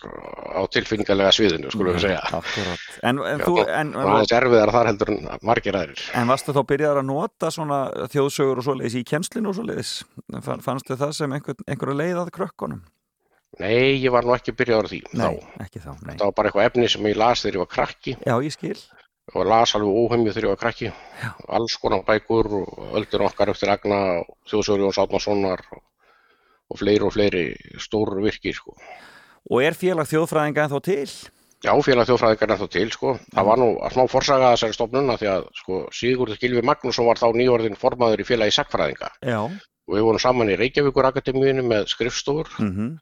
á 0.54 0.62
tilfinningalega 0.74 1.34
sviðinu 1.36 1.72
skulum 1.74 1.96
við 1.98 2.06
segja 2.08 2.22
Akkurat. 2.30 2.88
En, 3.02 3.20
en 3.20 3.42
Já, 3.42 3.46
þú, 3.48 3.56
en, 3.66 3.94
og 3.98 4.12
aðeins 4.14 4.36
erfiðar 4.40 4.74
þar 4.78 4.90
heldur 4.92 5.14
en 5.16 5.30
margir 5.50 5.78
aðrir 5.80 6.04
en 6.22 6.34
varstu 6.34 6.56
þá 6.56 6.62
byrjaðar 6.74 7.02
að 7.04 7.10
nota 7.12 7.52
svona 7.54 7.80
þjóðsögur 8.14 8.62
og 8.64 8.68
svoleiðis 8.68 8.98
í 9.00 9.06
kjenslinu 9.14 9.52
og 9.54 9.58
svoleiðis? 9.60 9.94
Fann- 10.46 10.66
Fannstu 10.66 11.00
það 11.00 11.16
sem 11.20 11.38
einhver, 11.38 11.58
einhverja 11.68 12.00
leið 12.04 12.24
að 12.24 12.34
krökkunum? 12.40 12.84
nei, 13.62 14.02
ég 14.02 14.10
var 14.14 14.26
nú 14.26 14.34
ekki 14.34 14.56
byrjaður 14.58 14.90
því 14.90 15.02
Nei, 15.14 15.24
þá 15.38 15.66
ekki 15.68 15.82
þá, 15.84 15.92
nei. 16.02 16.16
það 16.18 16.28
var 16.28 16.36
bara 16.40 16.50
eitthvað 16.50 16.70
efni 16.72 16.90
sem 16.90 17.10
ég 17.12 17.20
las 17.22 17.44
þegar 17.46 17.60
ég 17.60 17.66
var 17.66 17.74
krakki 17.76 18.16
Já, 18.26 18.36
ég 18.42 18.86
og 19.32 19.46
las 19.48 19.72
alveg 19.78 19.96
óhemju 20.04 20.34
þegar 20.34 20.48
ég 20.48 20.52
var 20.54 20.62
krakki 20.62 20.90
Já. 20.90 21.30
alls 21.56 21.76
konar 21.80 22.04
bækur 22.08 22.50
og 22.60 22.98
öldin 23.00 23.24
okkar 23.28 23.52
eftir 23.54 23.72
Agna 23.72 24.00
og 24.20 24.34
Þjóðsögur 24.50 24.84
Jóns 24.84 25.00
Átmarssonar 25.00 25.64
og, 25.72 25.82
og 26.72 26.80
fleiri 26.80 27.08
og 27.08 27.14
fleiri 27.16 27.46
stóru 27.82 28.24
virki 28.24 28.54
sko. 28.56 28.76
Og 29.52 29.64
er 29.64 29.76
félag 29.76 30.08
þjóðfræðinga 30.10 30.68
en 30.68 30.74
þó 30.74 30.80
til? 30.84 31.08
Já, 31.64 31.72
félag 31.80 32.10
þjóðfræðingar 32.10 32.50
er 32.50 32.54
ennþá 32.58 32.70
til 32.74 32.90
sko. 32.92 33.14
það 33.32 33.46
var 33.48 33.60
nú 33.62 33.70
að 33.80 33.94
smá 33.96 34.04
forsaga 34.12 34.50
að 34.50 34.58
þessari 34.58 34.76
stofnun 34.76 35.14
af 35.14 35.22
því 35.22 35.30
að 35.32 35.46
sko, 35.60 35.78
Sigurður 35.96 36.42
Gilvi 36.42 36.64
Magnússon 36.68 37.08
var 37.08 37.22
þá 37.22 37.30
nýjórðin 37.40 37.80
formaður 37.80 38.24
í 38.24 38.28
félagi 38.28 38.56
Sackfræðinga 38.58 39.12
Já. 39.24 39.40
og 39.48 39.96
við 39.96 40.04
vorum 40.08 40.20
saman 40.20 40.52
í 40.52 40.58
Reykjavíkur 40.60 41.08
Akademíinu 41.08 41.64
með 41.70 41.88
skrifstofur 41.96 42.52
Mm 42.60 43.00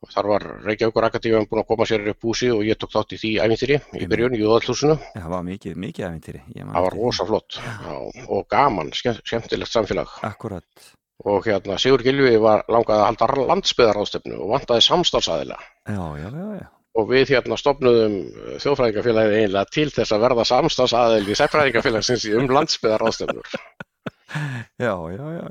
og 0.00 0.12
þar 0.14 0.28
var 0.30 0.44
Reykjavíkur 0.64 1.04
Akademíun 1.04 1.48
búin 1.48 1.60
að 1.60 1.66
koma 1.68 1.86
sér 1.88 2.06
upp 2.12 2.24
húsi 2.24 2.48
og 2.52 2.62
ég 2.64 2.78
tók 2.80 2.92
þátt 2.94 3.12
í 3.12 3.18
því 3.20 3.32
æfintýri 3.44 3.76
í 4.00 4.06
byrjun 4.08 4.36
í 4.38 4.40
Jóðalhúsinu 4.40 4.96
Það 5.12 5.26
var 5.34 5.42
mikið, 5.44 5.74
mikið 5.76 6.06
man 6.06 6.72
það 6.72 6.86
var 6.86 6.96
rosa 6.96 7.26
flott 7.28 7.58
Já, 7.60 7.98
og 8.24 8.46
gaman, 8.48 8.94
skemmt, 8.96 9.20
skemmtilegt 9.28 9.74
samfélag 9.74 10.14
Akkurat. 10.24 10.86
Og 11.28 11.46
hérna 11.46 11.78
Sigur 11.80 12.02
Gilvi 12.04 12.36
var 12.40 12.64
langað 12.70 13.00
að 13.02 13.06
halda 13.08 13.48
landsbyðaráðstefnu 13.50 14.38
og 14.40 14.54
vantaði 14.54 14.86
já. 16.60 16.64
og 17.00 17.10
við 17.10 17.34
hérna 17.34 17.58
stopnuðum 17.60 18.16
þjóðfræðingafélagið 18.62 19.36
einlega 19.42 19.74
til 19.74 19.86
þess 19.92 20.16
að 20.16 20.24
verða 20.24 20.48
samstarfsaðil 20.48 21.28
í 21.28 21.38
sefræðingafélagsins 21.42 22.26
um 22.40 22.50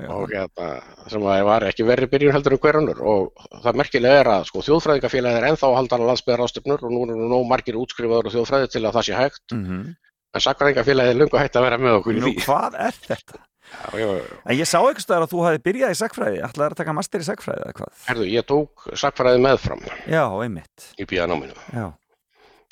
já. 0.00 0.10
og 0.16 0.34
hérna, 0.34 0.68
sem 1.12 1.24
að 1.28 1.42
var 1.50 1.66
ekki 1.68 1.86
verri 1.86 2.10
byrjun 2.10 2.34
heldur 2.34 2.56
en 2.56 2.62
hver 2.64 2.78
önnur 2.80 3.02
og 3.14 3.48
það 3.60 3.80
merkilega 3.82 4.22
er 4.22 4.30
að 4.34 4.46
sko, 4.50 4.62
þjóðfræðingafélagið 4.66 5.42
er 5.42 5.48
ennþá 5.50 5.68
að 5.68 5.80
halda 5.82 6.02
landsbyðar 6.06 6.46
ástefnur 6.46 6.86
og 6.88 6.94
nú 6.94 7.02
eru 7.06 7.28
nóg 7.30 7.44
margir 7.50 7.78
útskrifaður 7.78 8.30
og 8.30 8.38
þjóðfræði 8.38 8.72
til 8.72 8.86
að 8.86 8.96
það 8.96 9.06
sé 9.10 9.18
hægt 9.20 9.54
Mm 9.54 9.90
en 10.34 10.44
sakfræðingafélagið 10.44 11.14
er 11.14 11.18
lungu 11.18 11.40
hægt 11.40 11.56
að 11.58 11.66
vera 11.66 11.78
með 11.80 11.96
okkur 12.00 12.18
Nú, 12.22 12.32
hvað 12.44 12.76
er 12.86 12.98
þetta? 13.06 13.40
Já, 13.70 14.00
já. 14.00 14.08
En 14.44 14.58
ég 14.58 14.68
sá 14.68 14.78
eitthvað 14.80 15.04
staðar 15.04 15.26
að 15.26 15.34
þú 15.34 15.44
hafi 15.46 15.62
byrjað 15.68 15.94
í 15.94 15.98
sagfræði, 16.00 16.40
ætlaði 16.46 16.74
að 16.74 16.80
taka 16.80 16.96
master 16.96 17.22
í 17.22 17.28
sagfræði 17.28 17.64
eða 17.66 17.76
hvað? 17.78 17.92
Herðu, 18.08 18.26
ég 18.30 18.48
tók 18.48 18.88
sakfræði 19.04 19.44
meðfram 19.46 19.84
Já, 20.10 20.24
einmitt. 20.44 20.90
í 21.00 21.06
bíðanáminu 21.10 21.56
Já, 21.74 21.86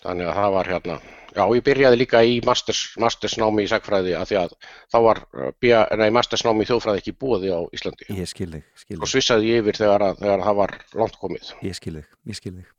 þannig 0.05 0.31
að 0.31 0.37
það 0.41 0.57
var 0.59 0.73
hérna 0.73 0.99
já, 1.39 1.45
ég 1.55 1.65
byrjaði 1.67 2.01
líka 2.01 2.23
í 2.25 2.39
masters, 2.47 2.83
mastersnámi 3.01 3.65
í 3.67 3.71
sakfræði 3.71 4.17
að 4.19 4.33
því 4.33 4.41
að 4.43 4.57
þá 4.89 4.99
var 5.07 5.23
uh, 5.27 5.51
bía, 5.63 5.85
nei, 6.01 6.09
mastersnámi 6.15 6.67
í 6.67 6.71
þjóðfræði 6.71 7.03
ekki 7.03 7.15
búið 7.21 7.49
á 7.55 7.61
Íslandi 7.77 8.09
ég 8.17 8.31
skil 8.31 8.51
þig, 8.57 8.67
skil 8.83 8.99
og 8.99 9.13
svissaði 9.13 9.53
ég 9.53 9.63
yfir 9.63 9.81
þegar, 9.83 10.07
að, 10.11 10.21
þegar 10.25 10.45
það 10.49 10.61
var 10.63 10.77
langt 11.03 11.21
komið 11.23 11.53
ég 11.69 11.79
skil 11.79 11.97
þig, 12.01 12.13
ég 12.33 12.41
skil 12.41 12.55
þig. 12.59 12.75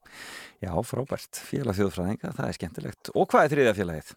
Já, 0.59 0.73
frábært, 0.83 1.39
félag 1.47 1.77
þjóðfræðinga, 1.77 2.33
það 2.35 2.49
er 2.49 2.55
skemmtilegt. 2.57 3.11
Og 3.15 3.29
hvað 3.31 3.45
er 3.45 3.53
þriðja 3.53 3.75
félagið? 3.77 4.09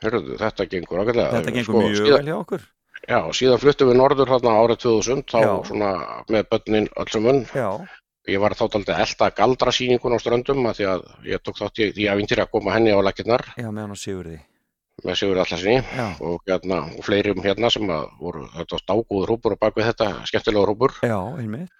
Hörðu, 0.00 0.36
þetta 0.40 0.66
gengur 0.72 1.02
ágætlega 1.02 1.32
þetta 1.36 1.54
gengur 1.56 1.68
Sko, 1.68 1.80
mjög 1.86 2.12
vel 2.16 2.28
hjá 2.30 2.36
okkur. 2.40 2.68
Já, 3.08 3.18
síðan 3.36 3.60
fluttum 3.62 3.88
við 3.90 3.98
norður 4.00 4.30
þarna 4.34 4.52
árið 4.60 4.78
2000 4.84 5.24
þá 5.30 5.40
Já. 5.40 5.50
svona 5.70 5.90
með 6.28 6.46
börnin 6.52 6.88
öllum 7.00 7.26
munn 7.26 7.40
Já, 7.56 7.68
ég 8.28 8.42
var 8.42 8.56
þá 8.58 8.64
daldið 8.74 8.92
að 8.94 9.02
elda 9.06 9.30
galdrasýningun 9.40 10.16
á 10.16 10.18
ströndum 10.20 10.68
að 10.68 10.80
því 10.80 10.88
að 10.92 11.04
ég 11.30 11.42
tók 11.44 11.60
þátt 11.60 11.80
í 11.80 11.90
því 11.96 12.08
að 12.38 12.50
koma 12.52 12.76
henni 12.76 12.92
á 12.92 13.00
lakinnar 13.00 13.44
já, 13.56 13.68
með 13.70 13.82
hann 13.84 13.96
og 13.96 14.00
Sigurði. 14.00 14.38
með 15.04 15.16
Sigur 15.16 15.40
Allarsinni 15.40 15.78
og, 16.20 16.42
hérna, 16.44 16.82
og 16.96 17.06
fleirum 17.06 17.40
hérna 17.44 17.70
sem 17.72 17.88
að 17.88 18.10
voru 18.20 18.44
þetta 18.56 18.76
var 18.76 18.84
dágóður 18.92 19.32
hópur 19.34 19.56
og 19.56 19.62
bakvið 19.64 19.88
þetta 19.92 20.10
skemmtilega 20.28 20.68
hópur 20.68 20.96
já, 21.00 21.16
einmitt. 21.40 21.72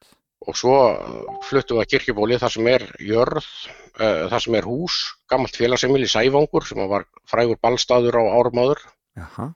Og 0.49 0.57
svo 0.57 0.77
uh, 0.89 1.39
fluttum 1.47 1.79
við 1.79 1.85
að 1.85 1.91
kirkjubóli 1.95 2.41
þar 2.41 2.55
sem 2.55 2.69
er 2.73 2.87
jörð, 3.05 3.49
uh, 4.01 4.27
þar 4.33 4.45
sem 4.47 4.57
er 4.59 4.69
hús, 4.69 4.99
gammalt 5.31 5.59
félagsemil 5.61 6.05
í 6.07 6.11
Sævangur 6.11 6.67
sem 6.69 6.81
var 6.91 7.07
frægur 7.29 7.61
ballstaður 7.61 8.21
á 8.21 8.25
árum 8.39 8.63
áður 8.63 8.85
Jaha, 9.19 9.51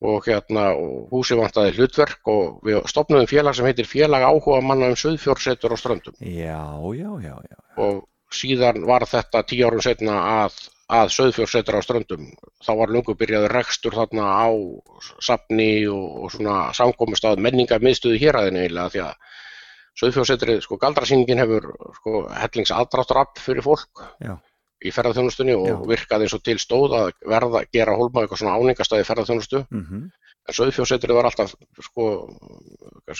og 0.00 0.26
hérna 0.26 0.70
og 0.74 1.12
húsi 1.12 1.36
vantaði 1.38 1.76
hlutverk 1.76 2.30
og 2.32 2.60
við 2.66 2.80
stopnum 2.90 3.28
félag 3.30 3.56
sem 3.56 3.68
heitir 3.68 3.88
Félag 3.88 4.24
áhuga 4.26 4.62
manna 4.64 4.88
um 4.90 4.98
söðfjórsetur 4.98 5.76
á 5.76 5.78
ströndum. 5.78 6.16
Já, 6.24 6.64
já, 6.96 7.10
já, 7.20 7.34
já. 7.44 7.58
og 7.76 8.06
síðan 8.32 8.86
var 8.88 9.04
þetta 9.10 9.42
tíu 9.44 9.66
árum 9.68 9.82
setna 9.84 10.16
að, 10.44 10.56
að 10.88 11.12
söðfjórsetur 11.18 11.76
á 11.76 11.82
ströndum. 11.84 12.30
Þá 12.64 12.72
var 12.80 12.94
lungu 12.94 13.14
byrjaði 13.18 13.50
rekstur 13.52 13.94
þarna 13.98 14.26
á 14.40 14.48
safni 15.20 15.84
og, 15.92 16.06
og 16.24 16.34
svona 16.34 16.70
samkomustað 16.76 17.42
menninga 17.44 17.78
miðstöðu 17.82 18.22
héræðinu 18.22 18.64
eiginlega 18.64 18.94
því 18.94 19.04
að 19.04 19.28
söðfjórsetrið, 20.00 20.62
sko 20.64 20.78
galdrasýningin 20.80 21.42
hefur 21.42 21.70
sko 21.98 22.24
hellings 22.32 22.72
aðdráttur 22.74 23.44
fyrir 23.44 23.66
fólk 23.66 24.04
Já. 24.22 24.38
í 24.80 24.92
ferðarþjónustunni 24.94 25.56
og 25.58 25.68
Já. 25.68 25.76
virkaði 25.92 26.26
eins 26.26 26.36
og 26.38 26.44
til 26.46 26.56
stóð 26.62 26.96
að 26.96 27.12
verða 27.28 27.64
gera 27.72 27.98
hólma 27.98 28.24
eitthvað 28.24 28.42
svona 28.42 28.56
áningastæði 28.58 29.08
ferðarþjónustu 29.10 29.64
Mm 29.70 30.10
En 30.48 30.56
sauðfjórsetrið 30.56 31.14
var 31.14 31.28
alltaf, 31.28 31.52
sko, 31.84 32.04
er 33.06 33.14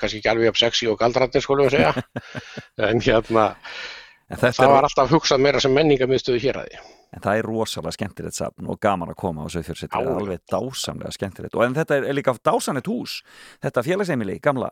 kannski 0.00 0.20
ekki 0.20 0.30
alveg 0.30 0.46
jafn 0.46 0.60
sexy 0.62 0.88
og 0.88 0.98
galdrarnir, 1.00 1.42
skulum 1.44 1.66
við 1.66 1.74
segja. 1.74 2.04
en 2.88 3.02
hérna, 3.02 3.46
En 4.26 4.40
það 4.40 4.62
er, 4.64 4.70
var 4.72 4.86
alltaf 4.88 5.12
hugsað 5.12 5.42
meira 5.42 5.60
sem 5.62 5.74
menningamiðstöðu 5.76 6.40
hér 6.42 6.60
að 6.62 6.70
því. 6.70 6.80
en 7.16 7.22
það 7.22 7.40
er 7.40 7.46
rosalega 7.46 7.94
skemmtilegt 7.94 8.38
safn 8.38 8.70
og 8.72 8.80
gaman 8.82 9.12
að 9.12 9.18
koma 9.20 9.44
á 9.46 9.48
Já. 10.02 10.16
alveg 10.16 10.40
dásamlega 10.50 11.12
skemmtilegt. 11.14 11.54
Og 11.54 11.62
en 11.66 11.76
þetta 11.76 11.98
er, 11.98 12.08
er 12.10 12.16
líka 12.18 12.34
dásamlegt 12.42 12.90
hús, 12.90 13.20
þetta 13.62 13.84
félagseimili, 13.86 14.40
gamla. 14.42 14.70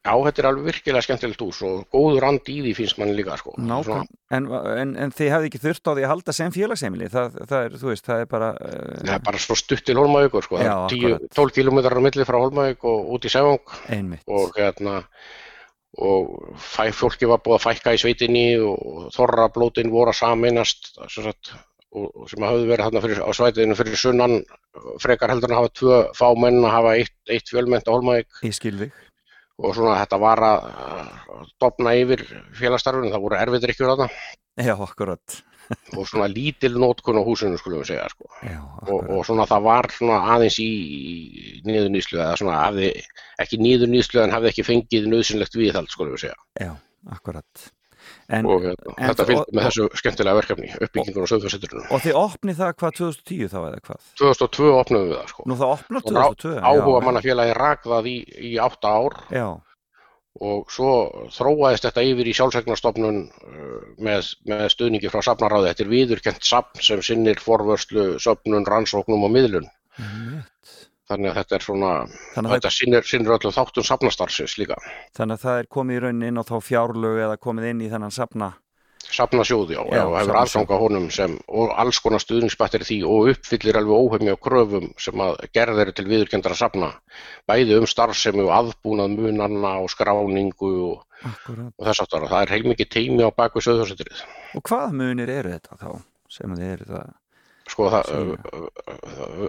Já, 0.00 0.14
þetta 0.24 0.40
er 0.40 0.46
alveg 0.48 0.64
virkilega 0.70 1.04
skemmtilegt 1.04 1.42
hús 1.44 1.58
og 1.68 1.82
góður 1.92 2.24
andi 2.30 2.54
í 2.56 2.60
því 2.64 2.70
finnst 2.78 2.96
manni 3.00 3.18
líka, 3.18 3.34
sko. 3.36 3.52
Nákvæm. 3.60 4.06
En, 4.32 4.46
en, 4.80 4.94
en 5.04 5.12
þið 5.12 5.28
hefði 5.34 5.50
ekki 5.50 5.60
þurft 5.60 5.90
á 5.90 5.92
því 5.92 6.06
að 6.06 6.12
halda 6.14 6.34
sem 6.38 6.54
félagseimili. 6.54 7.10
Það, 7.12 7.36
það 7.50 7.66
er, 7.66 7.76
þú 7.82 7.90
veist, 7.90 8.06
það 8.06 8.22
er 8.24 8.30
bara... 8.30 8.48
Uh, 8.56 8.94
Það 9.02 9.12
er 9.18 9.26
bara 9.28 9.42
svo 9.44 9.58
stutt 9.60 9.84
til 9.84 9.98
Holmavíkur, 10.00 10.46
sko. 10.48 10.56
Já, 10.56 10.72
það 10.72 10.86
er 10.86 10.94
10, 10.94 11.04
akkurat. 11.10 11.36
12 11.36 11.54
kilometrar 11.58 12.00
á 12.00 12.06
milli 12.06 12.26
frá 12.30 12.38
Holmavík 12.40 12.88
og 12.88 13.12
út 13.18 13.28
í 13.28 13.34
einmitt. 13.92 14.24
og 14.24 14.56
hérna, 14.56 14.96
og 16.00 16.56
fæ, 16.56 16.86
fólki 16.96 17.28
var 17.28 17.42
búið 17.44 17.58
að 17.58 17.66
fækka 17.66 17.94
í 17.96 18.00
sveitinni 18.00 18.46
og 18.62 19.10
þorrablótin 19.12 19.92
voru 19.92 20.14
að 20.14 20.20
saminast, 20.22 20.94
sem 21.12 21.26
sagt, 21.28 21.52
og, 21.92 22.24
sem 22.30 22.46
hafði 22.46 22.68
verið 22.70 22.88
þarna 22.88 23.04
fyrir, 23.04 23.22
á 23.26 23.30
svætiðinu 23.36 23.76
fyrir 23.78 24.00
sunnan 24.00 24.36
frekar 25.02 25.32
heldur 25.32 25.50
en 25.50 25.56
að 25.56 25.62
hafa 25.64 25.74
tvö 25.80 26.00
fámenn 26.16 26.62
að 26.62 26.74
hafa 26.76 26.96
eitt, 27.00 27.16
eitt 27.28 27.50
fjölmennt 27.50 27.90
á 27.90 27.94
Holmavík 27.94 28.44
Ég 28.46 28.56
skil 28.56 28.76
þig. 28.84 28.94
Og 29.60 29.76
svona 29.76 29.98
þetta 30.00 30.18
var 30.22 30.44
að 30.46 30.66
dofna 31.60 31.94
yfir 32.00 32.24
félagstarfinu, 32.58 33.12
það 33.12 33.24
voru 33.26 33.38
erfiðir 33.40 33.74
ykkur 33.74 33.92
þarna 33.92 34.10
Já, 34.60 34.74
akkurat. 34.74 35.40
og 35.98 36.06
svona 36.08 36.26
lítil 36.30 36.74
nótkun 36.82 37.20
á 37.20 37.22
húsinu 37.22 37.58
skulum 37.60 37.82
við 37.84 37.92
segja 37.92 38.08
sko. 38.10 38.26
Já, 38.42 38.58
og, 38.88 39.04
og 39.06 39.20
svona 39.28 39.46
það 39.48 39.66
var 39.68 39.88
svona 39.94 40.16
aðeins 40.34 40.58
í, 40.62 40.70
niðurnýslu 41.68 42.18
eða 42.18 42.38
svona 42.40 42.62
hafði, 42.64 42.90
ekki 43.44 43.60
niðurnýslu 43.62 44.24
en 44.24 44.34
hafði 44.34 44.50
ekki 44.50 44.66
fengið 44.66 45.10
nöðsynlegt 45.12 45.58
viðhald 45.60 45.92
skulum 45.92 46.16
við 46.16 46.26
segja 46.26 46.66
Já, 46.66 46.72
akkurat. 47.14 47.70
En, 48.30 48.46
og 48.46 48.62
hérna, 48.62 48.92
en 48.96 49.08
þetta 49.10 49.24
fylgdi 49.26 49.54
með 49.58 49.64
þessu 49.66 49.86
skemmtilega 49.98 50.36
verkefni 50.38 50.68
uppbyggingur 50.86 51.24
á 51.26 51.30
söðfjörsetturinu 51.32 51.86
og 51.90 52.02
þið 52.04 52.18
opnið 52.20 52.60
það 52.60 52.74
hvað 52.82 52.92
2010 53.00 53.48
þá 53.50 53.56
eða 53.62 53.80
hvað? 53.88 54.04
2002 54.20 54.68
opnaðum 54.80 55.08
við 55.10 55.16
það 55.18 55.32
sko. 55.32 55.46
Nú 55.50 55.56
það 55.58 55.72
Og 55.72 55.80
rá- 55.80 56.28
2002? 56.30 56.52
áhuga 56.70 57.00
mannafélagi 57.08 57.56
rak 57.58 57.82
það 57.90 58.08
í, 58.12 58.14
í 58.50 58.52
átta 58.62 58.92
ár 59.00 59.18
Já, 59.34 59.48
og 60.40 60.70
svo 60.70 60.92
þróaðist 61.34 61.88
þetta 61.88 62.04
yfir 62.06 62.30
í 62.30 62.36
sjálfsegnarstofnun 62.38 63.18
uh, 63.26 63.80
með, 63.98 64.30
með 64.46 64.62
stuðningi 64.76 65.10
frá 65.10 65.20
safnaráði. 65.26 65.72
Þetta 65.72 65.84
er 65.84 65.90
viðurkent 65.90 66.46
safn 66.46 66.84
sem 66.86 67.02
sinnir 67.04 67.42
forvörslu, 67.42 68.12
söfnun, 68.22 68.64
rannsóknum 68.70 69.26
og 69.26 69.34
miðlun. 69.34 69.66
einmitt. 69.98 70.46
Þannig 71.10 71.32
að 71.32 71.38
þetta 71.40 71.56
er 71.58 71.64
svona, 71.66 71.90
að, 72.06 72.16
það, 72.36 72.50
þetta 72.54 72.70
sinnir, 72.78 73.06
sinnir 73.10 73.34
öllum 73.36 73.54
þáttum 73.58 73.86
safnastarfsins 73.90 74.56
líka. 74.62 74.76
þannig 75.18 75.38
að 75.40 75.44
það 75.48 75.60
er 75.64 75.70
komið 75.76 75.96
í 75.96 76.02
raunin 76.06 76.26
inn 76.30 76.38
á 76.38 76.44
þá 76.46 76.56
fjárlög 76.70 77.22
eða 77.26 77.38
komið 77.42 77.70
inn 77.72 77.80
í 77.82 77.88
þennan 77.90 78.14
safna. 78.14 78.52
Safnasjóði 79.10 79.74
já, 79.74 79.80
Já, 79.90 79.96
já 79.96 80.02
og 80.06 80.12
hefur 80.14 80.28
safnasjóð. 80.36 80.60
aðgang 80.60 80.70
á 80.70 80.82
honum 80.84 81.06
sem, 81.10 81.32
og 81.48 81.70
alls 81.82 81.98
konar 82.04 82.22
stuðningsbættir 82.22 82.84
því 82.86 82.98
og 83.10 83.30
uppfyllir 83.32 83.78
alveg 83.80 83.96
óhefmi 84.04 84.30
á 84.30 84.38
kröfum 84.38 84.86
sem 85.02 85.22
að 85.24 85.40
gerð 85.56 85.80
eru 85.82 85.94
til 85.96 86.04
viðurkendara 86.06 86.54
safna. 86.60 86.92
Bæði 87.48 87.78
um 87.80 87.88
starfsemi 87.90 88.44
og 88.44 88.52
aðbúnað 88.54 89.16
munanna 89.16 89.72
og 89.82 89.90
skráningu 89.90 90.70
og, 90.92 91.02
og 91.26 91.88
þess 91.88 92.04
aftar. 92.04 92.28
Það 92.30 92.44
er 92.44 92.54
heilmikið 92.54 92.92
teimi 92.94 93.26
á 93.26 93.30
baku 93.34 93.64
söðhjóðsettrið. 93.64 94.22
Og 94.54 94.62
hvaða 94.68 94.92
munir 95.00 95.32
eru 95.40 95.56
þetta 95.56 95.80
þá? 95.80 95.90
Sem 96.30 96.54
þið 96.54 96.68
eru 96.76 96.88
það? 96.92 97.10
Sko 97.70 97.86
það, 97.92 98.08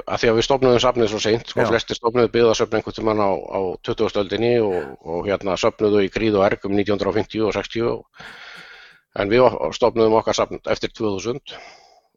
að 0.06 0.22
því 0.22 0.30
að 0.30 0.38
við 0.38 0.46
stopnuðum 0.46 0.82
safnið 0.84 1.10
svo 1.10 1.20
seint, 1.24 1.48
sko 1.50 1.64
Já. 1.64 1.70
flestir 1.72 1.98
stopnuðu 1.98 2.30
byggðasöfn 2.36 2.78
einhvern 2.78 2.98
tímann 2.98 3.24
á, 3.24 3.32
á 3.34 3.60
20. 3.88 4.20
öldinni 4.22 4.52
og, 4.62 4.92
og 5.02 5.30
hérna 5.30 5.58
söfnuðu 5.58 6.04
í 6.06 6.12
gríð 6.14 6.38
og 6.38 6.46
erg 6.46 6.68
um 6.70 6.76
1950 6.78 7.48
og 7.48 7.56
60 7.58 7.88
og, 7.90 8.28
en 9.22 9.32
við 9.32 9.48
stopnuðum 9.78 10.20
okkar 10.20 10.38
safn 10.38 10.62
eftir 10.70 10.94
2000 10.94 11.56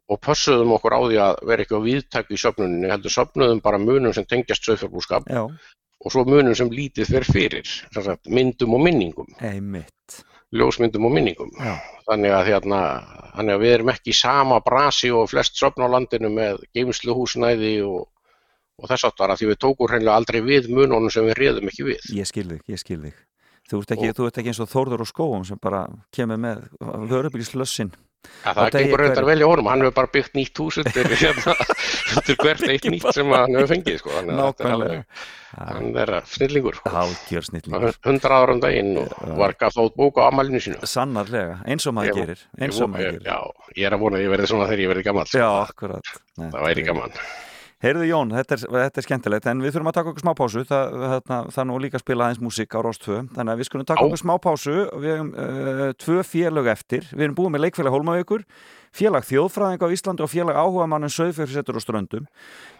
og 0.05 0.21
pössuðum 0.21 0.75
okkur 0.77 0.93
á 0.93 1.01
því 1.01 1.17
að 1.23 1.41
vera 1.49 1.65
ekki 1.65 1.79
á 1.81 1.85
viðtæk 1.87 2.29
í 2.29 2.41
söfnuninni, 2.43 2.91
heldur 2.93 3.15
söfnuðum 3.15 3.63
bara 3.65 3.81
munum 3.81 4.13
sem 4.13 4.27
tengjast 4.29 4.67
söðfjárbúskap 4.67 5.25
Já, 5.31 5.41
og 6.05 6.13
svo 6.13 6.25
munum 6.29 6.53
sem 6.57 6.69
lítið 6.69 7.15
fer 7.15 7.25
fyrir, 7.25 7.75
myndum 8.29 8.77
og 8.77 8.85
minningum, 8.85 9.33
einmitt. 9.41 9.94
Ljósmyndum 10.55 11.05
og 11.07 11.13
minningum. 11.15 11.51
Já, 11.59 11.75
Þannig 12.05 12.35
að, 12.37 12.47
hérna, 12.51 12.79
þannig 13.35 13.55
að 13.55 13.63
við 13.63 13.71
erum 13.75 13.91
ekki 13.95 14.11
í 14.13 14.17
sama 14.17 14.59
brasi 14.65 15.09
og 15.13 15.29
flest 15.31 15.57
söfn 15.57 15.85
á 15.85 15.89
landinu 15.89 16.29
með 16.33 16.59
geimsluhúsnæði 16.77 17.75
og, 17.87 18.03
og 18.77 18.91
þess 18.91 19.07
aftar 19.09 19.33
að 19.33 19.41
því 19.41 19.51
við 19.51 19.61
tókum 19.65 19.89
hreinlega 19.89 20.19
aldrei 20.19 20.41
við 20.45 20.69
mununum 20.69 21.09
sem 21.13 21.25
við 21.25 21.39
réðum 21.41 21.71
ekki 21.71 21.87
við. 21.87 22.11
ég 22.13 22.29
skil 22.29 22.45
þig, 22.51 22.61
ég 22.69 22.83
skil 22.83 23.01
þig. 23.07 23.23
Þú 23.65 23.79
ert 23.81 23.95
ekki, 23.95 24.11
þú 24.13 24.27
ert 24.29 24.35
ekki 24.37 24.51
eins 24.51 24.61
og 24.61 24.69
Þórður 24.69 25.01
og 25.01 25.09
skóum 25.09 25.45
sem 25.47 25.57
bara 25.61 25.87
kemur 26.13 26.37
með 26.37 26.67
vörubílslössin. 27.09 27.95
Ja, 28.45 28.51
það 28.53 28.75
gengur 28.75 29.01
reyndar 29.01 29.25
vel 29.29 29.39
í 29.41 29.47
honum, 29.47 29.69
hann 29.71 29.81
hefur 29.85 29.95
bara 29.97 30.11
byggt 30.13 30.35
nýtt 30.37 30.59
hús 30.61 30.77
undir, 30.81 31.07
hérna, 31.21 31.55
undir 32.15 32.37
hvert 32.43 32.67
eitt 32.69 32.85
nýtt 32.93 33.07
sem 33.15 33.31
hann 33.33 33.55
hefur 33.57 33.71
fengið. 33.73 33.97
Sko. 34.03 34.19
Nákvæmlega. 34.29 34.99
Hann 35.55 35.95
er 36.03 36.11
snillingur. 36.27 36.75
Sko. 36.81 36.91
Hálgjör 36.91 37.47
snillingur. 37.47 37.95
Hundra 38.05 38.41
ára 38.43 38.55
um 38.57 38.61
daginn 38.63 38.97
og 39.01 39.13
var 39.39 39.55
gaf 39.59 39.77
þótt 39.77 39.95
bók 39.95 40.19
á 40.19 40.27
ammælinu 40.27 40.59
sínu. 40.61 40.81
Sannarlega, 40.83 41.61
eins 41.65 41.87
og 41.87 41.95
maður 41.95 42.19
gerir. 42.21 42.45
Eins 42.59 42.81
og 42.83 42.91
maður 42.91 43.15
gerir. 43.15 43.25
Já, 43.29 43.39
ég 43.79 43.87
er 43.89 43.95
að 43.97 44.03
vona 44.05 44.19
að 44.19 44.27
ég 44.27 44.35
verði 44.35 44.51
svona 44.51 44.67
þegar 44.69 44.83
ég 44.85 44.93
verði 44.93 45.07
gammal. 45.09 45.27
Já, 45.31 45.47
akkurat. 45.63 46.15
Nei, 46.35 46.49
Það 46.51 46.65
væri 46.67 46.87
gaman. 46.91 47.19
Heyrðu 47.85 48.05
Jón, 48.09 48.31
þetta 48.33 48.55
er, 48.55 48.61
þetta 48.65 48.97
er 48.97 49.05
skemmtilegt 49.05 49.47
en 49.51 49.59
við 49.61 49.75
þurfum 49.75 49.89
að 49.91 49.95
taka 49.99 50.09
okkur 50.09 50.23
smá 50.23 50.31
pásu 50.39 50.63
það, 50.65 50.95
það, 51.27 51.49
það 51.53 51.59
er 51.61 51.67
nú 51.69 51.75
líka 51.83 51.99
spila 52.01 52.25
aðeins 52.25 52.41
músík 52.41 52.73
á 52.73 52.79
Rost 52.81 53.03
2 53.05 53.19
þannig 53.35 53.51
að 53.53 53.61
við 53.61 53.67
skulum 53.69 53.85
taka 53.85 54.01
Já. 54.01 54.07
okkur 54.07 54.21
smá 54.23 54.33
pásu 54.41 54.73
við 55.03 55.11
hefum 55.11 55.29
uh, 55.37 55.83
tvö 56.01 56.23
félög 56.25 56.69
eftir 56.73 57.05
við 57.11 57.27
erum 57.27 57.37
búið 57.37 57.53
með 57.53 57.63
leikfélag 57.67 57.93
Hólmavíkur 57.93 58.45
félag 58.95 59.27
þjóðfræðing 59.29 59.85
á 59.85 59.93
Íslandi 59.99 60.25
og 60.25 60.33
félag 60.33 60.57
áhuga 60.57 60.89
mannum 60.89 61.13
söðfjörðsettur 61.13 61.77
og 61.77 61.85
ströndum 61.85 62.25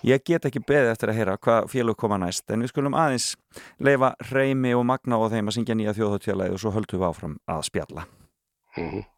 ég 0.09 0.25
get 0.25 0.49
ekki 0.49 0.63
beðið 0.65 0.93
eftir 0.95 1.13
að 1.13 1.19
heyra 1.21 1.37
hvað 1.37 1.69
félög 1.75 1.99
koma 2.01 2.17
næst 2.25 2.49
en 2.49 2.65
við 2.65 2.73
skulum 2.73 2.97
aðeins 2.97 3.35
leifa 3.77 4.15
Reymi 4.31 4.73
og 4.73 4.87
Magna 4.89 5.21
og 5.21 5.29
þeim 5.35 5.53
að 5.53 5.59
syngja 5.59 5.77
nýja 5.77 5.93
þjóðhóttfélagi 5.99 6.57
og 6.57 6.63
svo 6.65 6.73
höldum 6.73 7.03
við 7.03 7.11
áfram 7.13 7.37
að 7.45 7.67
spjalla 7.69 8.07
Mhm. 8.75 9.05
Allir 9.05 9.14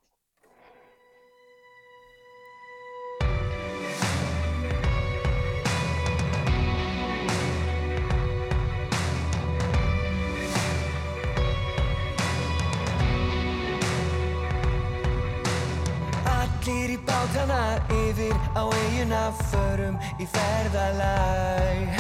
á 18.56 18.64
eiguna 18.64 19.24
förum 19.52 19.98
í 20.20 20.26
ferðalag. 20.34 22.00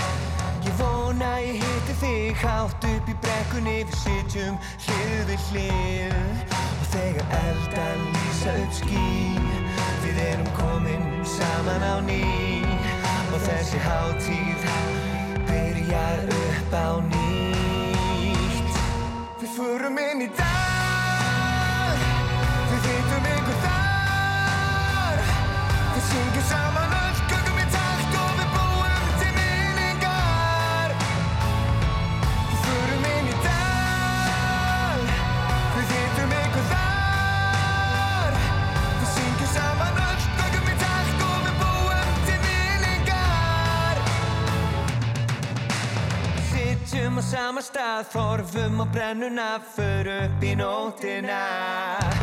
Ég 0.66 0.74
vona 0.80 1.32
ég 1.44 1.62
hitti 1.64 1.96
þig 2.02 2.44
hátt 2.44 2.88
upp 2.92 3.10
í 3.10 3.16
brekkunni 3.24 3.78
við 3.88 3.98
sitjum 4.04 4.60
hlið 4.86 5.24
við 5.32 5.48
hlið. 5.50 6.54
Og 6.58 6.86
þegar 6.94 7.36
eldar 7.44 8.04
lýsa 8.14 8.58
upp 8.64 8.78
ský 8.82 9.08
Við 10.04 10.22
erum 10.24 10.52
komin 10.58 11.04
saman 11.28 11.84
á 11.84 11.96
ný. 12.08 12.22
Og 13.34 13.42
þessi 13.44 13.82
hátíð 13.84 14.70
byrjar 15.50 16.32
upp 16.32 16.74
á 16.74 16.90
nýtt. 17.12 18.80
Við 19.42 19.52
förum 19.58 20.02
inn 20.02 20.26
í 20.26 20.32
dag 20.40 20.67
syngjum 26.10 26.44
saman 26.50 26.92
öll 27.04 27.20
göngum 27.32 27.58
í 27.60 27.66
takt 27.74 28.14
og 28.22 28.32
við 28.40 28.50
búum 28.56 29.08
til 29.22 29.32
minningar. 29.38 30.90
Förum 32.64 33.08
inn 33.12 33.28
í 33.32 33.36
dal 33.46 35.02
Við 35.76 35.88
hittum 35.96 36.36
ykkur 36.42 36.66
þar. 36.74 38.38
Við 39.00 39.10
syngjum 39.16 39.52
saman 39.56 40.02
öll 40.06 40.24
göngum 40.40 40.68
í 40.74 40.78
takt 40.84 41.26
og 41.30 41.40
við 41.48 41.56
búum 41.64 42.10
til 42.30 42.40
minningar. 42.46 43.96
Sitjum 46.52 47.20
á 47.20 47.24
sama 47.34 47.62
stað, 47.70 48.14
horfum 48.16 48.82
á 48.84 48.86
brennuna, 48.96 49.50
för 49.76 50.14
upp 50.22 50.40
í 50.44 50.56
nótina 50.56 52.17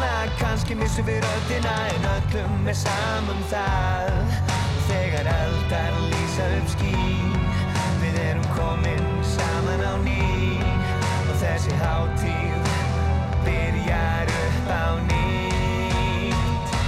við 0.00 0.08
söngvana, 0.08 0.30
kannski 0.38 0.74
missum 0.74 1.04
við 1.04 1.20
röddina 1.20 1.74
En 1.94 2.04
öllum 2.04 2.68
er 2.68 2.74
saman 2.74 3.42
það. 3.50 4.10
Þegar 4.88 5.26
eldar 5.26 5.92
lýsa 6.10 6.46
upp 6.58 6.68
ský 6.68 6.94
Við 8.00 8.16
erum 8.30 8.46
komin 8.56 9.04
saman 9.22 9.80
á 9.84 9.94
ný. 10.04 10.58
Og 11.28 11.36
þessi 11.42 11.72
hátíð 11.80 12.70
byrjar 13.44 14.26
upp 14.28 14.70
á 14.70 14.86
nýtt. 15.10 16.78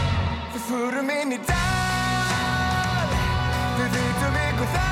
Við 0.55 0.63
förum 0.71 1.11
inn 1.11 1.33
í 1.33 1.41
dal 1.47 3.13
Við 3.77 3.93
vitum 3.93 4.41
ykkur 4.47 4.75
þar 4.77 4.92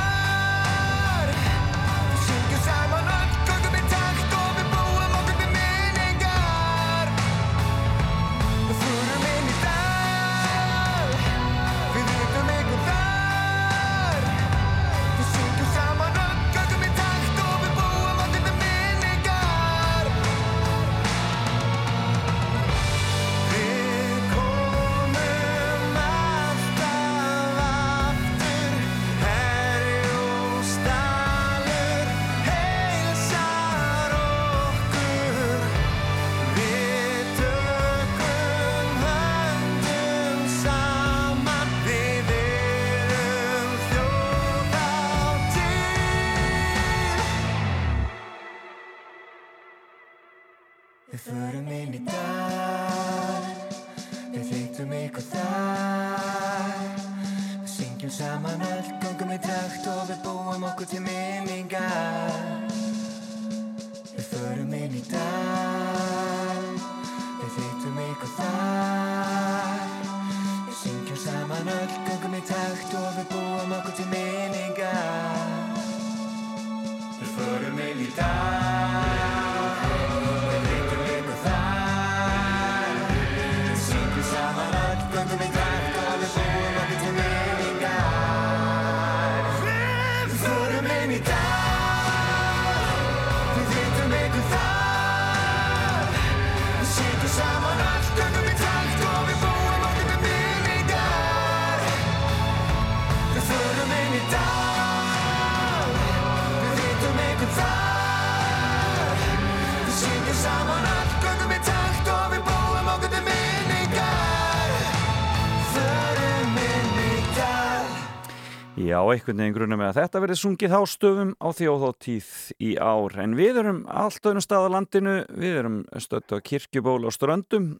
Já, 119.00 119.06
einhvern 119.14 119.38
veginn 119.40 119.54
grunum 119.56 119.78
með 119.80 119.88
að 119.90 119.96
þetta 119.96 120.20
verði 120.20 120.34
sungið 120.36 120.72
á 120.76 120.80
stöfum 120.92 121.30
á 121.40 121.48
þjóðhóttíð 121.56 122.26
í 122.60 122.72
ár. 122.76 123.14
En 123.22 123.36
við 123.38 123.60
erum 123.62 123.78
allt 123.88 124.26
öðnum 124.28 124.44
stað 124.44 124.66
á 124.68 124.74
landinu. 124.74 125.14
Við 125.40 125.54
erum 125.56 125.78
stödd 126.04 126.34
á 126.36 126.44
kirkjuból 126.44 126.98
og 127.08 127.14
ströndum 127.16 127.70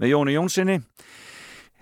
með 0.00 0.12
Jóni 0.14 0.36
Jónssoni 0.38 0.78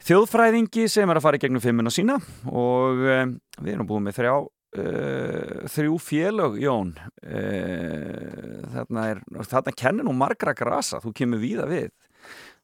þjóðfræðingi 0.08 0.88
sem 0.90 1.06
er 1.06 1.20
að 1.20 1.26
fara 1.28 1.38
í 1.38 1.44
gegnum 1.44 1.62
fimmuna 1.62 1.92
sína. 1.94 2.16
Og 2.50 3.04
um, 3.04 3.36
við 3.60 3.76
erum 3.76 3.90
búið 3.92 4.04
með 4.08 4.18
þrjá 4.18 4.34
uh, 4.34 5.70
þrjú 5.76 6.02
félög 6.08 6.58
Jón. 6.64 6.92
Uh, 7.22 8.66
þarna 8.74 9.08
er 9.12 9.22
þarna 9.52 9.76
kennir 9.78 10.08
nú 10.08 10.16
margra 10.18 10.56
grasa. 10.58 10.98
Þú 11.04 11.14
kemur 11.22 11.44
víða 11.44 11.70
við. 11.70 11.94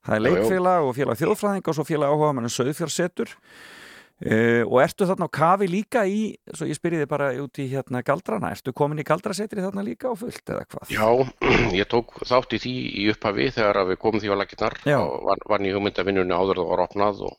Það 0.02 0.18
er 0.18 0.26
leikfélag 0.26 0.90
og 0.90 0.98
félag 0.98 1.22
þjóðfræðinga 1.22 1.70
og 1.70 1.78
svo 1.78 1.86
félag 1.86 2.10
áhuga 2.10 2.34
mann 2.34 2.52
söðfjársetur 2.58 3.38
Uh, 4.22 4.62
og 4.70 4.78
ertu 4.78 5.08
þarna 5.08 5.26
á 5.26 5.34
kafi 5.34 5.66
líka 5.66 6.04
í, 6.06 6.36
svo 6.54 6.68
ég 6.70 6.78
spyrði 6.78 7.00
þið 7.02 7.08
bara 7.10 7.32
út 7.42 7.58
í 7.58 7.64
hérna 7.72 7.98
galdrana, 8.06 8.52
ertu 8.54 8.70
komin 8.76 9.02
í 9.02 9.06
galdrasetri 9.06 9.64
þarna 9.64 9.82
líka 9.82 10.12
á 10.12 10.14
fullt 10.14 10.52
eða 10.54 10.62
hvað? 10.70 10.92
Já, 10.94 11.08
ég 11.80 11.90
tók 11.90 12.14
þátt 12.22 12.54
í 12.54 12.62
því 12.62 12.74
í 13.02 13.08
upphafi 13.10 13.48
þegar 13.56 13.82
við 13.90 14.00
komum 14.04 14.22
því 14.22 14.30
á 14.30 14.36
laginnar 14.38 14.78
og 15.00 15.26
var, 15.26 15.42
var 15.50 15.66
í 15.66 15.74
hugmyndavinnunni 15.74 16.38
áður 16.38 16.62
það 16.62 16.70
var 16.70 16.84
opnað 16.86 17.20
og, 17.26 17.36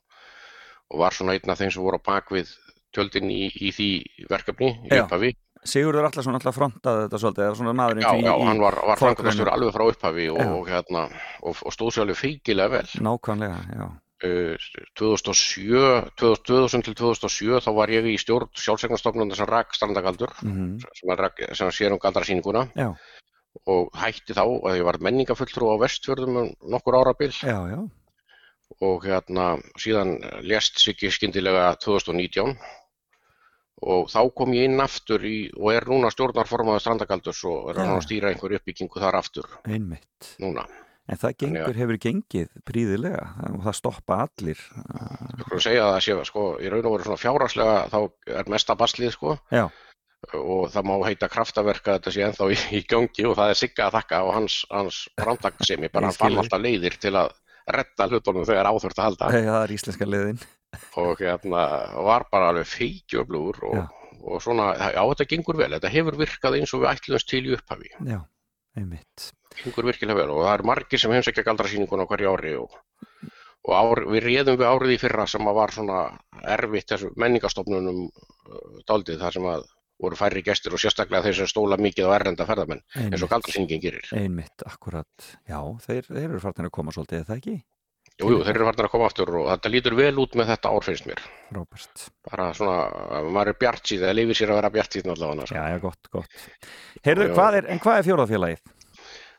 og 0.92 1.02
var 1.06 1.16
svona 1.16 1.40
einn 1.40 1.56
af 1.56 1.64
þeim 1.64 1.74
sem 1.74 1.88
voru 1.88 2.04
á 2.04 2.08
bakvið 2.12 2.54
tjöldin 2.96 3.32
í, 3.32 3.42
í 3.56 3.72
því 3.76 3.90
verkefni 4.36 4.76
í 4.76 4.96
upphafi. 5.00 5.34
Sigurður 5.66 6.12
Allarsson 6.12 6.36
alltaf 6.38 6.60
frontaði 6.60 7.06
þetta 7.08 7.20
svolítið, 7.24 7.48
eða 7.48 7.58
svona 7.58 7.72
maðurinn 7.80 8.04
Já, 8.06 8.12
já, 8.22 8.34
hann 8.46 8.60
var, 8.62 8.76
var 8.86 9.00
framkvæmastjóri 9.02 9.54
alveg 9.56 9.74
frá 9.74 9.84
upphafi 9.90 10.28
og, 10.30 10.42
og, 10.60 10.68
hérna, 10.70 11.08
og, 11.42 11.64
og 11.66 11.74
stóð 11.74 11.96
sér 11.96 12.04
alveg 12.04 12.20
feikilega 12.20 12.76
vel. 12.76 12.90
Nákvæmlega, 13.08 13.64
já. 13.74 13.88
Uh, 14.24 14.56
2007, 14.96 16.16
2000 16.16 16.86
til 16.88 16.96
2007 16.96 17.60
þá 17.66 17.72
var 17.76 17.92
ég 17.92 18.06
í 18.08 18.16
stjórn 18.22 18.48
sjálfsegnastofnum 18.56 19.34
sem 19.36 19.50
rak 19.50 19.76
strandagaldur 19.76 20.32
mhm, 20.40 20.78
sem, 20.88 21.12
að 21.12 21.24
rak, 21.26 21.42
sem 21.52 21.72
sér 21.76 21.92
um 21.92 22.00
galdrasýninguna. 22.00 22.70
Já, 22.80 22.94
og 23.72 23.92
hætti 24.00 24.36
þá 24.36 24.44
að 24.46 24.80
ég 24.80 24.88
var 24.88 25.02
menningafulltrú 25.04 25.68
á 25.72 25.76
vestfjörðum 25.84 26.40
um 26.42 26.50
nokkur 26.72 27.00
árabil. 27.00 27.32
Já, 27.36 27.60
já, 27.72 27.80
og 28.84 29.06
hérna 29.06 29.56
síðan 29.80 30.18
lést 30.44 30.82
Siggi 30.82 31.12
skyndilega 31.14 31.70
2019 31.84 32.56
og 33.86 34.08
þá 34.10 34.22
kom 34.36 34.56
ég 34.56 34.70
inn 34.70 34.82
aftur 34.82 35.24
í, 35.28 35.52
og 35.60 35.74
er 35.76 35.86
núna 35.92 36.10
stjórnarformaður 36.14 36.84
strandagaldurs 36.84 37.44
og 37.50 37.70
er 37.74 37.84
að 37.84 38.02
stýra 38.08 38.32
einhver 38.32 38.56
uppbyggingu 38.58 39.04
þar 39.04 39.20
aftur 39.20 39.50
einmitt. 39.68 40.36
núna. 40.42 40.66
En 41.06 41.20
það 41.22 41.34
gengur, 41.44 41.76
hefur 41.78 41.98
gengið 42.02 42.48
príðilega 42.66 43.26
og 43.52 43.60
það 43.68 43.76
stoppa 43.78 44.16
allir. 44.24 44.62
Skulum 45.44 45.62
segja 45.62 45.84
að 45.86 45.92
það 45.94 46.06
sé, 46.08 46.16
sko, 46.32 46.46
í 46.58 46.72
raun 46.74 46.88
og 46.90 46.96
veru 46.96 47.06
svona 47.06 47.22
fjárhagslega 47.22 47.76
þá 47.92 48.00
er 48.40 48.50
mesta 48.56 48.78
baslið, 48.80 49.12
sko, 49.14 49.36
Já, 49.54 49.68
og 50.34 50.64
það 50.74 50.88
má 50.90 50.96
heita 51.06 51.30
kraftaverk 51.30 51.86
að 51.86 52.00
þetta 52.00 52.14
sé 52.16 52.26
ennþá 52.26 52.48
í, 52.50 52.58
í 52.80 52.82
gangi 52.90 53.28
og 53.30 53.36
það 53.38 53.54
er 53.54 53.60
Sigga 53.62 53.88
að 53.88 53.98
þakka 54.00 54.22
og 54.26 54.34
hans, 54.40 54.58
hans 54.74 55.02
framtaksemi, 55.22 55.92
bara 55.94 56.10
fann 56.16 56.40
alltaf 56.42 56.64
leiðir 56.64 56.98
til 57.02 57.14
að 57.22 57.36
retta 57.76 58.10
hlutunum 58.10 58.46
þegar 58.46 58.72
áþurft 58.72 59.00
að 59.02 59.08
halda. 59.10 59.30
Það 59.36 59.62
er 59.62 59.76
íslenska 59.78 60.10
liðin. 60.10 60.42
og 61.02 61.22
hérna 61.22 61.62
var 62.04 62.26
bara 62.32 62.50
alveg 62.52 62.68
feikjöflugur 62.68 63.62
og, 63.70 63.78
og 64.26 64.42
svona, 64.44 64.72
já 64.92 65.02
þetta 65.02 65.30
gengur 65.32 65.62
vel, 65.62 65.72
þetta 65.78 65.94
hefur 65.94 66.18
virkað 66.20 66.58
eins 66.60 66.74
og 66.76 66.84
við 66.84 66.92
ætlumst 66.96 67.30
til 67.32 67.46
í 67.46 67.54
upphafi, 67.56 67.94
Já, 68.10 68.20
einmitt. 68.76 69.30
Gengur 69.64 69.90
virkilega 69.90 70.20
vel 70.22 70.34
og 70.34 70.44
það 70.44 70.54
er 70.54 70.66
margir 70.72 71.02
sem 71.02 71.14
heimsækja 71.16 71.46
galdrasýninguna 71.48 72.08
hverju 72.10 72.34
ári 72.34 72.56
og, 72.60 72.76
og 73.66 73.78
ár, 73.78 74.04
við 74.12 74.28
réðum 74.30 74.60
við 74.62 74.70
árið 74.70 74.96
í 74.96 75.00
fyrra 75.02 75.28
sem 75.30 75.48
að 75.48 75.60
var 75.60 75.76
svona 75.76 76.02
erfitt 76.58 76.92
þessu 76.94 77.14
menningastofnunum 77.22 78.06
uh, 78.08 78.84
daldið 78.88 79.22
þar 79.24 79.38
sem 79.38 79.50
að 79.54 79.70
voru 80.02 80.18
færri 80.20 80.42
gestir 80.44 80.74
og 80.76 80.82
sérstaklega 80.82 81.24
þeir 81.24 81.38
sem 81.40 81.48
stóla 81.48 81.78
mikið 81.80 82.10
á 82.12 82.16
errenda 82.18 82.48
ferðamenn 82.48 82.84
eins 83.06 83.24
og 83.24 83.32
galdrasýningin 83.32 83.84
gerir. 83.84 84.10
einmitt, 84.12 84.66
akkurat. 84.68 85.30
Já, 85.48 85.62
þeir, 85.86 86.10
þeir 86.10 86.28
eru 86.28 86.44
farnir 86.44 86.68
að 86.68 86.76
koma 86.76 86.96
svolítið, 86.96 87.22
er 87.22 87.30
það 87.30 87.40
ekki? 87.40 87.56
Jú, 88.16 88.30
jú, 88.32 88.44
þeir 88.48 88.56
eru 88.56 88.68
farnir 88.70 88.88
að 88.88 88.92
koma 88.94 89.08
aftur 89.10 89.32
og 89.42 89.48
þetta 89.50 89.70
lítur 89.74 89.96
vel 89.98 90.14
út 90.24 90.36
með 90.40 90.52
þetta 90.54 90.70
ár 90.72 90.86
finnst 90.86 91.08
mér. 91.10 91.24
Róbert. 91.52 92.06
Bara 92.24 92.46
svona, 92.56 92.78
maður 93.28 93.52
er 93.52 93.58
bjart 93.60 93.92
síðan, 93.92 94.08
það 94.08 94.18
lifir 94.22 94.40
sér 94.40 94.54
að 94.54 94.60
vera 94.62 94.72
bjart 94.76 94.96
síðan 94.96 95.16
allavega. 95.16 95.48
Já, 95.52 95.64
já, 95.74 95.82
gott, 95.84 96.12
gott. 96.14 96.46
Heyrðu, 97.04 97.28
hvað 97.36 97.58
er, 97.60 97.68
en 97.74 97.82
hvað 97.84 98.00
er 98.00 98.08
fjórðafélagið? 98.08 98.62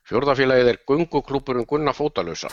Fjórðafélagið 0.06 0.72
er 0.72 0.82
gunguklúburinn 0.86 1.66
Gunna 1.66 1.94
Fótalösa 1.96 2.50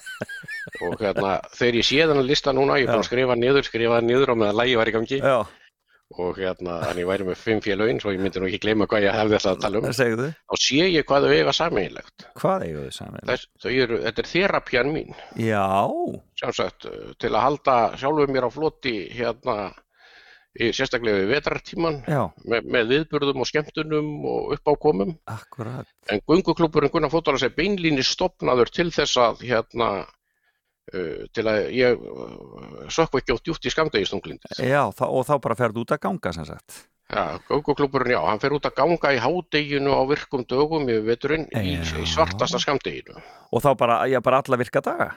og 0.86 1.00
hérna 1.00 1.38
þegar 1.56 1.80
ég 1.80 1.86
sé 1.88 2.04
þennan 2.04 2.28
lista 2.28 2.54
núna, 2.54 2.78
ég 2.78 2.86
er 2.86 2.92
búinn 2.92 3.02
að 3.02 3.08
skrifa 3.08 3.38
niður, 3.38 3.66
skrifa 3.66 4.02
niður 4.04 4.32
á 4.32 4.34
meðan 4.38 4.60
lægi 4.60 4.76
var 4.78 4.90
í 4.90 4.94
gangi. 4.94 5.18
Já, 5.18 5.38
og 6.18 6.38
hérna 6.40 6.78
þannig 6.82 7.06
væri 7.06 7.26
með 7.28 7.36
fimm 7.38 7.60
félögin 7.62 8.00
svo 8.02 8.12
ég 8.14 8.22
myndi 8.22 8.42
nú 8.42 8.48
ekki 8.48 8.62
gleyma 8.64 8.88
hvað 8.90 9.04
ég 9.06 9.18
hefði 9.18 9.36
ætlað 9.38 9.52
að 9.52 9.60
tala 9.64 9.80
um. 9.80 9.86
Þá 10.50 10.56
sé 10.64 10.88
ég 10.90 11.06
hvað 11.06 11.26
þau 11.26 11.34
eiga 11.36 11.54
sameinlegt 11.54 12.24
hvað? 12.40 12.64
Þess, 13.30 13.50
þau 13.62 13.70
eru, 13.70 14.00
þetta 14.06 14.24
er 14.24 14.30
þerapjan 14.32 14.90
mín. 14.94 15.14
Já, 15.38 15.66
sjálfsagt 16.42 16.88
uh, 16.90 17.12
til 17.22 17.30
að 17.30 17.44
halda 17.46 17.76
sjálfur 18.00 18.34
mér 18.34 18.46
á 18.46 18.50
floti 18.50 18.96
hérna 19.14 19.56
sérstaklega 20.58 21.22
við 21.22 21.32
vetrartíman 21.36 22.00
já, 22.10 22.22
með, 22.50 22.70
með 22.74 22.88
viðburðum 22.94 23.44
og 23.44 23.48
skemmtunum 23.48 24.08
og 24.26 24.54
uppákomum 24.56 25.12
akkurat. 25.30 25.88
En 26.10 26.22
gunguklúburinn 26.26 26.90
Gunnar 26.90 27.12
Fótalas 27.12 27.44
er 27.46 27.54
beinlíni 27.54 28.02
stopnaður 28.06 28.72
til 28.74 28.88
þess 28.94 29.20
að 29.22 29.44
hérna 29.46 29.90
uh, 30.02 31.26
til 31.30 31.46
að 31.46 31.70
ég 31.76 32.02
uh, 32.02 32.86
sökku 32.90 33.22
ekki 33.22 33.36
á 33.36 33.38
djúpt 33.38 33.70
í 33.70 33.74
skamdegistunglindir. 33.76 34.58
Já, 34.58 34.88
þá, 34.90 35.04
og 35.06 35.28
þá 35.30 35.36
bara 35.46 35.58
ferðu 35.62 35.84
út 35.84 35.94
að 35.94 36.02
ganga, 36.08 36.34
sem 36.34 36.48
sagt. 36.50 36.82
Ja, 37.10 37.40
gunguklúburinn, 37.48 38.14
já, 38.14 38.20
hann 38.22 38.42
fer 38.42 38.54
út 38.54 38.66
að 38.68 38.76
ganga 38.78 39.10
í 39.14 39.18
hádeginu 39.18 39.94
á 39.98 40.02
virkum 40.06 40.44
dögum 40.46 40.86
yfir 40.86 41.08
veturinn 41.08 41.48
í, 41.58 41.74
Já. 41.74 41.82
í 41.98 42.06
svartasta 42.06 42.60
skamdeginu. 42.62 43.18
Og 43.50 43.64
þá 43.64 43.72
bara, 43.78 43.96
já, 44.06 44.20
bara 44.22 44.38
alla 44.44 44.58
virka 44.60 44.82
daga? 44.84 45.08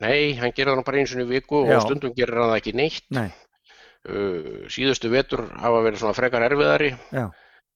Nei, 0.00 0.34
hann 0.40 0.54
gerir 0.56 0.72
það 0.72 0.86
bara 0.88 1.02
eins 1.02 1.12
og 1.14 1.20
í 1.20 1.26
viku 1.28 1.60
Já. 1.68 1.76
og 1.76 1.84
stundum 1.84 2.14
gerir 2.16 2.40
hann 2.40 2.50
það 2.54 2.60
ekki 2.62 2.72
neitt. 2.80 3.04
Nei, 3.12 3.28
Uh, 4.04 4.66
síðustu 4.68 5.08
vetur 5.08 5.46
hafa 5.56 5.80
verið 5.86 6.02
svona 6.02 6.16
frekar 6.16 6.44
erfiðari 6.44 6.90
já, 6.92 7.30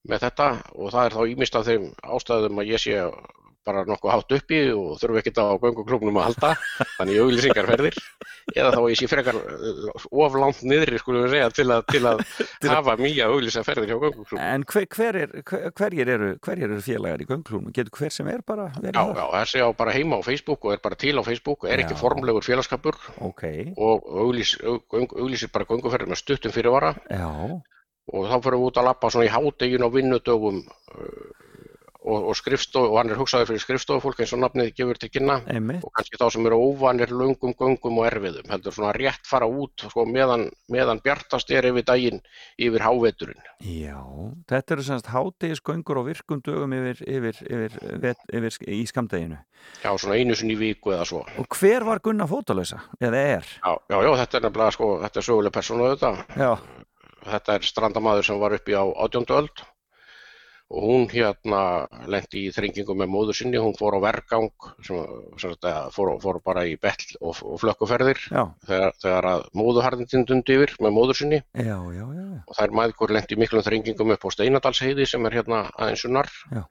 með 0.04 0.24
þetta 0.26 0.48
og 0.76 0.90
það 0.92 1.06
er 1.06 1.14
þá 1.16 1.22
ímist 1.32 1.56
af 1.56 1.64
þeim 1.64 1.86
ástæðum 2.04 2.60
að 2.60 2.72
ég 2.74 2.82
sé 2.82 2.98
bara 3.66 3.84
nokkuð 3.88 4.12
hátt 4.14 4.34
uppi 4.38 4.60
og 4.72 4.98
þurfi 5.00 5.22
ekkert 5.22 5.40
á 5.42 5.46
gönguklubnum 5.62 6.20
að 6.20 6.28
halda 6.30 6.52
þannig 6.96 7.22
auðlýsingarferðir 7.24 7.98
eða 8.54 8.72
þá 8.74 8.80
ég 8.88 9.00
sé 9.00 9.08
frekar 9.10 9.38
uh, 9.40 10.06
of 10.24 10.38
langt 10.40 10.62
niðri 10.64 11.00
skulum 11.02 11.26
við 11.26 11.36
segja 11.36 11.50
til 11.58 11.68
að, 11.74 11.84
til 11.92 12.02
að 12.06 12.22
hafa 12.76 12.96
mýja 13.00 13.28
auðlýsingarferðir 13.28 13.92
hjá 13.92 13.98
gönguklubnum 13.98 14.44
en 14.44 14.66
hver, 14.72 14.88
hver 14.94 15.20
er, 15.24 15.34
hver, 15.42 15.68
hverjir, 15.82 16.12
eru, 16.16 16.30
hverjir 16.44 16.70
eru 16.70 16.84
félagar 16.84 17.24
í 17.24 17.28
gönglúnum? 17.28 17.72
Getur 17.74 17.98
hver 17.98 18.14
sem 18.14 18.30
er 18.32 18.44
bara 18.46 18.68
Já, 18.78 19.02
já, 19.14 19.24
þessi 19.34 19.62
á 19.64 19.68
bara 19.76 19.94
heima 19.94 20.18
á 20.18 20.22
Facebook 20.24 20.64
og 20.66 20.74
er 20.74 20.82
bara 20.82 20.98
til 20.98 21.16
á 21.18 21.22
Facebook 21.26 21.64
og 21.64 21.72
er 21.72 21.82
ekki 21.82 21.96
Já. 21.96 22.00
formlegur 22.00 22.44
félagskapur. 22.44 22.98
Ok, 23.24 23.44
og 23.76 24.06
auglýsir 24.24 25.52
bara 25.52 25.68
gönguferðir 25.68 26.10
með 26.10 26.22
stuttum 26.22 26.54
fyrirvara. 26.54 26.94
Já, 27.10 27.28
og 27.28 28.30
þá 28.30 28.36
fyrir 28.44 28.58
við 28.58 28.68
út 28.70 28.80
að 28.80 28.88
lappa 28.88 29.12
svona 29.12 29.28
í 29.28 29.32
hádegin 29.32 29.84
á 29.84 29.88
vinnudögum 29.92 30.62
uh, 30.64 31.47
og, 32.08 32.28
og 32.32 32.36
skrifstof 32.38 32.88
og 32.88 32.96
hann 32.98 33.12
er 33.12 33.18
hugsaður 33.20 33.50
fyrir 33.52 33.62
skrifstofufólk 33.62 34.22
eins 34.24 34.32
og 34.36 34.40
nafnið 34.42 34.70
gefur 34.78 34.98
til 35.02 35.10
kynna 35.12 35.36
einmitt. 35.52 35.84
og 35.84 35.92
kannski 35.98 36.18
þá 36.20 36.26
sem 36.34 36.48
eru 36.48 36.58
óvanir 36.64 37.12
löngum 37.12 37.52
göngum 37.58 38.00
og 38.00 38.08
erfiðum 38.08 38.48
heldur 38.52 38.74
svona 38.74 38.94
rétt 38.96 39.28
fara 39.28 39.46
út 39.48 39.84
sko, 39.90 40.06
meðan, 40.08 40.48
meðan 40.72 41.02
bjartast 41.04 41.50
er 41.52 41.68
yfir 41.70 41.86
daginn 41.88 42.22
yfir 42.58 42.84
háveturinn 42.86 43.44
Já, 43.60 44.00
þetta 44.48 44.74
eru 44.76 44.86
semst 44.88 45.12
hátegisgöngur 45.12 46.00
og 46.02 46.08
virkum 46.08 46.42
dögum 46.46 46.72
yfir, 46.78 47.04
yfir, 47.06 47.40
yfir, 47.44 47.78
yfir, 47.98 48.20
yfir 48.40 48.58
í 48.72 48.82
skamdeginu. 48.88 49.38
já 49.84 49.90
svona 49.98 50.16
einu 50.18 50.34
sinni 50.38 50.56
viku 50.58 50.92
eða 50.96 51.04
svo 51.08 51.24
Og 51.38 51.46
hver 51.60 51.84
var 51.84 52.00
Gunnar 52.00 52.28
fótalösa? 52.30 52.80
Eða 53.00 53.22
er? 53.36 53.44
já, 53.64 53.72
já, 53.90 53.98
já 54.06 54.12
þetta 54.22 54.38
er 54.38 54.46
nefnilega 54.48 54.76
sko, 54.76 54.92
þetta 55.02 55.20
er 55.20 55.26
söguleg 55.26 55.52
persónu 55.52 55.88
þetta 55.94 56.12
Já, 56.38 56.52
þetta 57.28 57.54
er 57.58 57.66
strandamaður 57.66 58.24
sem 58.30 58.38
var 58.40 58.54
uppi 58.56 58.72
á 58.78 58.84
átjóndu 58.86 59.34
öld 59.42 59.64
og 60.68 60.84
hún 60.84 61.06
hérna 61.08 61.60
lendi 62.12 62.42
í 62.44 62.52
þrengingum 62.52 62.98
með 63.00 63.08
móður 63.08 63.36
sinni, 63.38 63.60
hún 63.60 63.76
fór 63.76 63.96
á 63.96 64.00
vergang 64.04 64.50
sem, 64.84 64.98
sem 65.40 65.54
þetta, 65.54 65.72
fór, 65.94 66.10
fór 66.20 66.40
bara 66.44 66.66
í 66.68 66.74
betl 66.80 67.16
og, 67.22 67.38
og 67.40 67.60
flökkuferðir 67.62 68.20
þegar, 68.28 68.92
þegar 69.00 69.28
að 69.30 69.44
móðuharðindin 69.56 70.26
dundi 70.28 70.58
yfir 70.58 70.74
með 70.84 70.96
móður 70.98 71.20
sinni. 71.22 71.40
Já, 71.56 71.78
já, 71.96 72.04
já, 72.04 72.26
og 72.44 72.58
þær 72.58 72.74
maðgur 72.80 73.14
lendi 73.16 73.38
miklum 73.40 73.64
þrengingum 73.64 74.12
upp 74.12 74.26
á 74.28 74.34
Steinadalsheiði 74.36 75.08
sem 75.08 75.28
er 75.28 75.38
hérna 75.40 75.62
aðeins 75.72 76.04
sunnar 76.04 76.28
Já. 76.52 76.62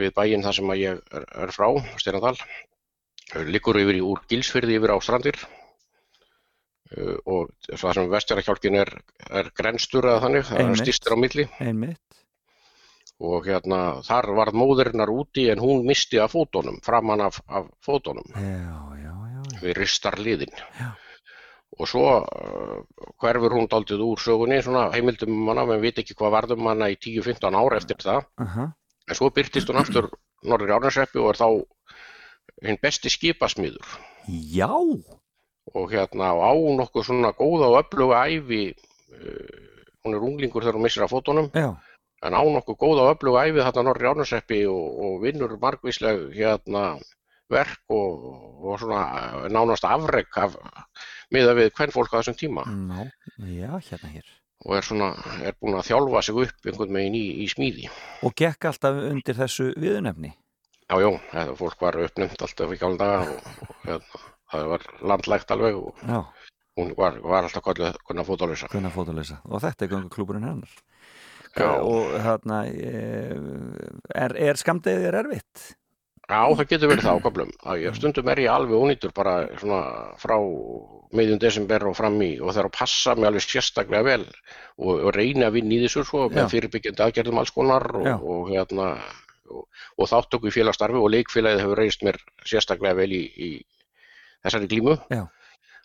við 0.00 0.14
bæinn 0.16 0.46
þar 0.46 0.58
sem 0.60 0.72
að 0.72 0.80
ég 0.80 1.02
er, 1.20 1.26
er 1.44 1.52
frá, 1.52 1.68
Steinadal. 2.00 2.36
Liggur 3.48 3.76
yfir 3.80 4.00
í 4.00 4.04
úr 4.04 4.24
Gilsfyrði 4.28 4.80
yfir 4.80 4.92
á 4.92 4.98
strandir. 5.04 5.36
Uh, 6.92 7.16
og 7.24 7.52
það 7.70 7.94
sem 7.96 8.10
vestjarakjálkin 8.12 8.80
er, 8.82 8.90
er 9.32 9.48
grenstur 9.56 10.04
eða 10.04 10.26
þannig, 10.26 10.48
það 10.48 10.64
er 10.64 10.80
stýstir 10.82 11.16
á 11.16 11.16
milli. 11.16 11.46
Einmitt. 11.64 12.21
Og 13.20 13.46
hérna 13.46 14.00
þar 14.06 14.32
varð 14.38 14.58
móðurinnar 14.58 15.10
úti 15.12 15.46
en 15.52 15.62
hún 15.62 15.84
misti 15.86 16.18
af 16.22 16.32
fótunum, 16.34 16.80
framann 16.84 17.22
af, 17.22 17.40
af 17.46 17.68
fótunum. 17.84 18.26
Já, 18.34 18.72
já, 18.98 19.12
já, 19.12 19.42
já. 19.52 19.60
við 19.62 19.78
ristar 19.78 20.18
liðin 20.18 20.52
Já. 20.78 20.90
og 21.78 21.88
svo 21.88 22.04
uh, 22.18 22.82
hverfur 23.22 23.56
hún 23.56 23.68
daldið 23.70 24.02
úr 24.04 24.20
sögunni 24.20 24.60
svona 24.62 24.88
heimildum 24.94 25.34
um 25.36 25.52
hana, 25.52 25.66
menn 25.68 25.82
veit 25.82 26.02
ekki 26.02 26.16
hvað 26.18 26.36
varðum 26.36 26.70
hana 26.70 26.90
í 26.92 26.98
10-15 26.98 27.58
ár 27.58 27.78
eftir 27.78 28.02
það. 28.02 28.26
Aha, 28.44 28.68
en 29.08 29.18
svo 29.18 29.30
byrtist 29.34 29.70
hún 29.70 29.80
aftur 29.82 30.10
norður 30.42 30.76
Árnarsreppi 30.78 31.22
og 31.22 31.32
er 31.32 31.40
þá 31.40 31.48
hinn 32.66 32.80
besti 32.82 33.10
skipasmiður. 33.12 33.86
Já, 34.28 34.70
og 35.72 35.92
hérna 35.94 36.34
á 36.34 36.52
nokkuð 36.52 37.06
svona 37.06 37.32
góða 37.38 37.70
og 37.70 37.78
öfluga 37.84 38.26
ævi 38.26 38.64
uh, 38.72 39.72
hún 40.02 40.16
er 40.16 40.26
unglingur 40.26 40.64
þegar 40.64 40.78
hún 40.78 40.86
missir 40.88 41.06
af 41.06 41.14
fótunum. 41.14 41.50
Já, 41.54 41.76
en 42.22 42.36
á 42.38 42.42
nokkuð 42.42 42.78
góða 42.78 43.06
og 43.06 43.16
öfluga 43.16 43.46
æfi 43.48 43.64
þarna 43.66 43.86
norður 43.88 44.06
í 44.06 44.10
Árnarsreppi 44.12 44.60
og, 44.70 45.00
og 45.06 45.16
vinnur 45.24 45.56
margvísleg 45.62 46.28
hérna 46.36 46.84
verk 47.52 47.82
og, 47.92 48.28
og 48.62 48.78
svona 48.80 49.00
eh, 49.18 49.48
nánast 49.52 49.84
afrek 49.88 50.38
af, 50.40 50.54
miða 51.34 51.56
við 51.58 51.72
hvern 51.76 51.94
fólk 51.94 52.14
á 52.14 52.20
þessum 52.20 52.38
tíma 52.38 52.64
ná, 52.68 53.08
já, 53.50 53.72
hérna 53.88 54.12
hér. 54.12 54.28
og 54.64 54.76
er 54.78 54.86
svona, 54.86 55.10
er 55.42 55.56
búin 55.58 55.76
að 55.78 55.88
þjálfa 55.90 56.22
sig 56.22 56.38
upp 56.44 56.70
einhvern 56.70 56.94
veginn 57.00 57.18
í, 57.18 57.24
í 57.42 57.48
smíði. 57.50 57.88
Og 58.22 58.36
gekk 58.38 58.68
alltaf 58.70 59.00
undir 59.08 59.34
þessu 59.34 59.72
viðunefni. 59.74 60.30
Já, 60.86 60.94
já, 61.02 61.42
fólk 61.58 61.82
var 61.82 61.98
uppnefnt 61.98 62.44
alltaf 62.46 62.70
í 62.70 62.78
gála 62.78 63.00
daga 63.00 63.34
og, 63.34 63.50
og 63.66 63.74
hérna, 63.88 64.22
það 64.52 64.70
var 64.74 64.86
landlægt 65.10 65.54
alveg 65.56 65.80
og 65.80 66.04
Já, 66.06 66.20
hún 66.78 66.94
var, 66.98 67.18
var 67.24 67.48
alltaf 67.48 67.64
kallið 67.66 67.98
kunna 68.06 68.24
fótalösa. 68.28 68.70
Og 69.48 69.64
þetta 69.64 69.88
er 69.88 69.92
gönguklúburinn 69.96 70.46
hennar. 70.46 70.78
Já. 71.56 71.68
Og 71.84 72.14
hérna, 72.24 72.62
eh, 72.66 73.36
er, 74.24 74.36
er 74.50 74.60
skamdegið 74.60 75.08
er 75.10 75.18
erfitt? 75.22 75.64
Já, 76.30 76.46
það 76.56 76.68
getur 76.70 76.88
verið 76.92 77.04
það 77.04 77.56
á 77.66 77.72
ég- 77.76 77.96
Stundum 77.98 78.28
er 78.32 78.38
ég 78.40 78.48
alveg 78.52 78.78
ónýtur 78.78 79.12
bara 79.12 79.48
svona 79.60 79.80
frá 80.16 80.36
meðjum 81.12 81.38
desember 81.42 81.84
og 81.90 81.96
fram 81.98 82.16
í 82.22 82.40
og 82.40 82.54
það 82.54 82.60
er 82.62 82.68
að 82.70 82.76
passa 82.78 83.14
mig 83.18 83.26
alveg 83.28 83.42
sérstaklega 83.44 84.02
vel 84.06 84.24
og, 84.78 85.02
og 85.02 85.10
reyna 85.14 85.50
að 85.50 85.58
vinna 85.58 85.74
í 85.76 85.82
þessu 85.84 86.04
svo 86.08 86.28
með 86.30 86.38
fyrirbyggjandi 86.54 87.04
aðgerðum 87.04 87.38
alls 87.42 87.50
konar 87.52 87.84
og, 87.96 88.06
og 88.24 88.48
hérna 88.48 88.86
og, 89.52 89.66
og 89.98 90.08
þáttöku 90.08 90.48
í 90.48 90.54
félagsstarfi 90.54 90.96
og 91.02 91.10
leikfélagið 91.12 91.60
hefur 91.66 91.82
reist 91.82 92.02
mér 92.06 92.16
sérstaklega 92.48 92.96
vel 92.96 93.12
í, 93.12 93.22
í 93.36 93.50
þessari 94.46 94.70
glímu 94.72 94.96
Já. 95.12 95.26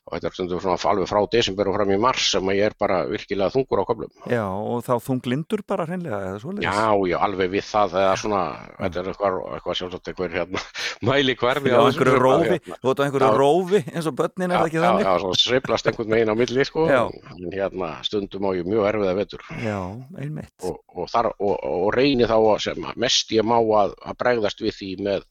Og 0.07 0.13
þetta 0.15 0.29
er 0.29 0.35
stundum 0.37 0.61
svona 0.63 0.77
alveg 0.91 1.09
frá 1.11 1.19
desember 1.35 1.67
og 1.67 1.75
fram 1.75 1.91
í 1.91 1.97
mars 1.99 2.29
sem 2.31 2.47
að 2.47 2.55
ég 2.57 2.69
er 2.71 2.75
bara 2.79 2.99
virkilega 3.09 3.51
þungur 3.53 3.81
á 3.83 3.85
köflum. 3.89 4.11
Já, 4.31 4.43
og 4.47 4.85
þá 4.87 4.93
þunglindur 5.03 5.63
bara 5.67 5.85
hreinlega 5.89 6.19
eða 6.29 6.39
svoleiðis. 6.41 6.63
Já, 6.63 6.87
já, 7.11 7.17
alveg 7.27 7.51
við 7.57 7.65
það 7.67 7.97
eða 8.01 8.13
svona, 8.23 8.41
þetta 8.79 9.01
er 9.03 9.09
eitthvað, 9.11 9.37
eitthvað 9.57 9.79
sjálfsagt 9.81 10.11
eitthvað 10.13 10.37
hérna, 10.37 10.63
mæli 11.11 11.35
hverfi 11.43 11.73
Já, 11.73 11.77
einhverju 11.83 12.21
rófi, 12.23 12.59
þú 12.71 12.87
veit 12.87 13.01
á 13.01 13.05
einhverju 13.07 13.27
Já. 13.27 13.37
rófi 13.43 13.83
eins 13.91 14.09
og 14.09 14.17
börnin 14.21 14.47
er 14.51 14.57
það 14.61 14.69
ekki 14.71 14.79
já, 14.79 14.85
þannig? 14.87 15.05
já, 15.07 15.13
svo 15.25 15.33
sveiflast 15.43 15.91
einhvern 15.91 16.15
veginn 16.15 16.31
á 16.31 16.35
milli 16.39 16.65
sko, 16.67 16.87
Já. 16.89 17.01
en 17.35 17.51
hérna 17.53 17.91
stundum 18.07 18.47
á 18.47 18.51
ég 18.57 18.67
mjög 18.71 18.87
erfiða 18.93 19.15
vetur 19.19 19.43
Já, 19.59 19.79
einmitt. 20.23 20.53
og, 20.63 20.79
og, 20.95 21.09
þar, 21.11 21.31
og, 21.37 21.55
og 21.67 21.87
reyni 21.97 22.27
þá 22.29 22.37
sem 22.63 22.87
mest 22.95 23.31
ég 23.35 23.45
má 23.47 23.57
að, 23.59 23.93
að 24.07 24.17
bregðast 24.23 24.63
við 24.63 24.77
því 24.79 24.91
með 25.07 25.25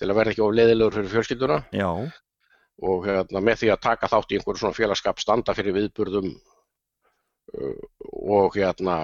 til 0.00 0.08
að 0.10 0.16
verða 0.18 0.32
ekki 0.34 0.42
of 0.42 0.54
leiðilegur 0.56 0.96
fyrir 0.98 1.12
fjölskylduna 1.12 1.58
Já, 1.76 1.88
og 2.80 3.06
hérna, 3.06 3.42
með 3.44 3.62
því 3.62 3.72
að 3.74 3.82
taka 3.88 4.10
þátt 4.10 4.32
í 4.32 4.38
einhverju 4.38 4.62
svona 4.62 4.78
félagskap 4.78 5.20
standa 5.22 5.54
fyrir 5.56 5.76
viðburðum 5.76 6.30
uh, 6.32 7.82
og 8.38 8.56
hérna 8.56 8.96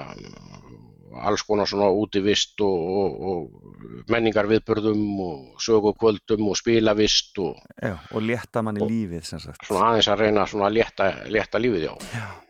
alls 1.25 1.43
konar 1.47 1.67
svona 1.71 1.89
útivist 1.95 2.61
og, 2.61 2.89
og, 3.01 3.15
og 3.31 4.09
menningar 4.13 4.49
viðburðum 4.51 5.05
og 5.25 5.63
sögukvöldum 5.65 6.49
og 6.51 6.57
spilavist 6.61 7.39
og 7.43 7.57
já, 7.83 7.95
og 8.13 8.23
létta 8.25 8.63
manni 8.65 8.85
lífið 8.89 9.25
sem 9.25 9.41
sagt. 9.43 9.65
svona 9.67 9.93
aðeins 9.93 10.09
að 10.13 10.21
reyna 10.25 10.47
svona 10.51 10.69
að 10.69 10.77
létta, 10.81 11.09
létta 11.33 11.61
lífið 11.63 11.87
já. 11.89 11.95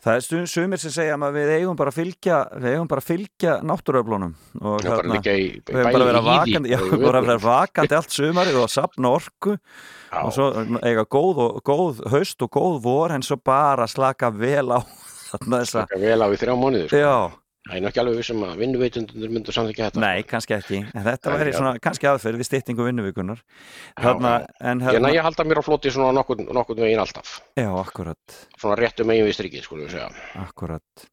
Það 0.03 0.15
er 0.17 0.25
stu- 0.25 0.47
sumir 0.49 0.79
sem 0.83 0.91
segja 0.95 1.17
að 1.19 1.35
við 1.39 1.53
eigum 1.59 1.77
bara 1.79 1.91
að 1.93 1.99
fylgja, 2.01 2.39
við 2.63 2.75
eigum 2.77 2.89
bara 2.91 3.03
að 3.05 3.09
fylgja 3.13 3.55
náttúruöflunum 3.67 4.35
og 4.63 4.83
bara 4.87 5.15
líka 5.15 5.35
í 5.37 5.47
við 5.59 5.79
eigum 5.79 5.93
bara 5.93 6.05
að 6.05 6.11
vera 6.13 6.25
vakandi, 6.29 6.73
já, 6.75 6.79
við 6.87 7.05
bara 7.07 7.23
að 7.23 7.31
vera 7.33 7.45
vakandi 7.47 7.99
allt 7.99 8.15
sumarið 8.19 8.61
og 8.63 8.71
sapna 8.73 9.15
orku 9.19 9.57
Já. 10.09 10.23
og 10.25 10.31
svo 10.33 10.47
eiga 10.89 11.03
góð, 11.05 11.41
og, 11.45 11.59
góð 11.69 11.99
haust 12.15 12.41
og 12.47 12.49
góð 12.55 12.79
vor 12.87 13.13
en 13.13 13.21
svo 13.27 13.37
bara 13.45 13.85
slaka 13.91 14.31
vel 14.33 14.71
á 14.73 14.81
þarna 15.35 15.59
þessa, 15.61 15.83
Taka 15.85 16.01
vel 16.01 16.23
á 16.25 16.27
í 16.33 16.39
þrjá 16.41 16.55
mánuði 16.57 16.87
sko. 16.89 16.97
já, 17.03 17.17
Það 17.69 17.77
er 17.77 17.83
nú 17.85 17.89
ekki 17.91 18.01
alveg 18.01 18.17
vissum 18.23 18.45
að 18.49 18.55
vinnuveitundur 18.63 19.33
myndu 19.35 19.53
samt 19.53 19.69
ekki 19.75 19.83
þetta. 19.85 20.01
nei, 20.01 20.23
kannski 20.25 20.55
ekki 20.57 20.79
en 20.89 21.05
þetta 21.05 21.35
væri 21.35 21.53
svona, 21.53 21.73
kannski 21.85 22.09
aðferð 22.09 22.41
við 22.41 22.49
Já, 23.45 24.01
þarna, 24.07 24.33
já. 24.41 24.47
en 24.73 24.81
Ég 24.81 24.87
næ 24.87 24.89
hérna, 24.95 25.13
að 25.13 25.27
halda 25.29 25.45
mér 25.51 25.61
á 25.61 25.65
floti 25.69 25.93
svona 25.93 26.15
nokkurn 26.17 26.81
veginn 26.81 27.03
alltaf. 27.05 27.35
já, 27.59 27.69
akkurat 27.69 28.39
Svona 28.57 28.79
réttu 28.81 29.05
megin 29.05 29.29
við 29.29 29.37
strikið, 29.37 29.63
skulum 29.69 29.85
við 29.85 29.99
segja. 29.99 30.09
Akkurat. 30.41 31.07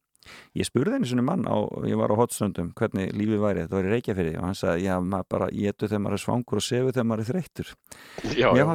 Ég 0.57 0.65
spurði 0.65 0.95
einu 0.97 1.05
svona 1.05 1.21
mann 1.27 1.43
á, 1.45 1.53
ég 1.85 1.99
var 1.99 2.09
á 2.09 2.15
hotstundum, 2.17 2.71
hvernig 2.73 3.11
lífið 3.13 3.43
væri, 3.43 3.65
þetta 3.67 3.75
var 3.77 3.85
í 3.85 3.91
Reykjafyrði 3.93 4.37
og 4.39 4.45
hann 4.47 4.55
sagði, 4.57 4.85
já, 4.87 4.95
maður 5.03 5.27
bara 5.35 5.49
getur 5.53 5.91
þegar 5.91 6.01
maður 6.07 6.17
er 6.17 6.23
svangur 6.23 6.61
og 6.61 6.65
sefur 6.65 6.95
þegar 6.95 7.09
maður 7.11 7.21
er 7.25 7.29
þreyttur. 7.29 7.73
Já, 8.33 8.47
Mér 8.49 8.61
já. 8.63 8.65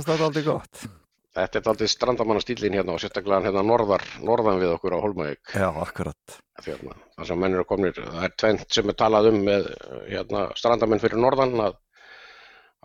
Þetta 1.37 1.61
er 1.61 1.68
aldrei 1.72 1.91
strandamannastílinn 1.91 2.76
hérna 2.78 2.97
og 2.97 3.03
sérstaklega 3.03 3.45
hérna 3.47 3.62
norðar, 3.66 4.05
norðan 4.26 4.59
við 4.62 4.72
okkur 4.74 4.97
á 4.99 5.03
Holmavík. 5.05 5.53
Já, 5.55 5.68
akkurat. 5.83 6.41
Hérna, 6.64 6.97
það 7.16 7.31
sem 7.31 7.41
menn 7.41 7.55
eru 7.57 7.66
komnir, 7.68 8.01
það 8.01 8.26
er 8.26 8.35
tvent 8.43 8.66
sem 8.76 8.91
er 8.91 8.99
talað 8.99 9.31
um 9.31 9.39
með 9.47 9.70
hérna, 10.09 10.49
strandamenn 10.59 11.03
fyrir 11.03 11.22
norðan 11.22 11.55
að, 11.68 11.78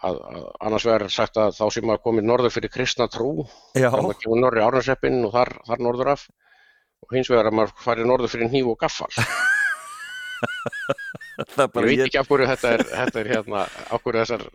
að, 0.06 0.22
að 0.30 0.46
annars 0.70 0.88
er 0.94 1.08
sagt 1.18 1.42
að 1.42 1.58
þá 1.58 1.66
sem 1.74 1.90
maður 1.90 2.06
komið 2.06 2.30
norður 2.30 2.56
fyrir 2.56 2.74
kristna 2.74 3.10
trú 3.12 3.32
þá 3.74 3.98
maður 3.98 4.22
kemur 4.22 4.42
norður 4.44 4.62
í 4.62 4.66
Árnarsreppin 4.70 5.20
og 5.28 5.36
þar, 5.36 5.54
þar 5.68 5.86
norður 5.90 6.14
af 6.16 6.30
og 7.06 7.18
hins 7.18 7.30
vegar 7.34 7.50
að 7.50 7.60
maður 7.60 7.76
farið 7.86 8.10
norður 8.10 8.34
fyrir 8.34 8.52
hníf 8.54 8.72
og 8.72 8.80
gaffal. 8.82 9.12
Ég 11.36 11.72
veit 11.76 12.02
ekki 12.06 12.20
af 12.20 12.30
hverju 12.30 12.48
þetta 12.48 12.70
er, 12.78 12.84
þetta 12.92 13.20
er 13.20 13.30
hérna, 13.34 13.66
af 13.92 14.04
hverju 14.04 14.22
þessar 14.22 14.46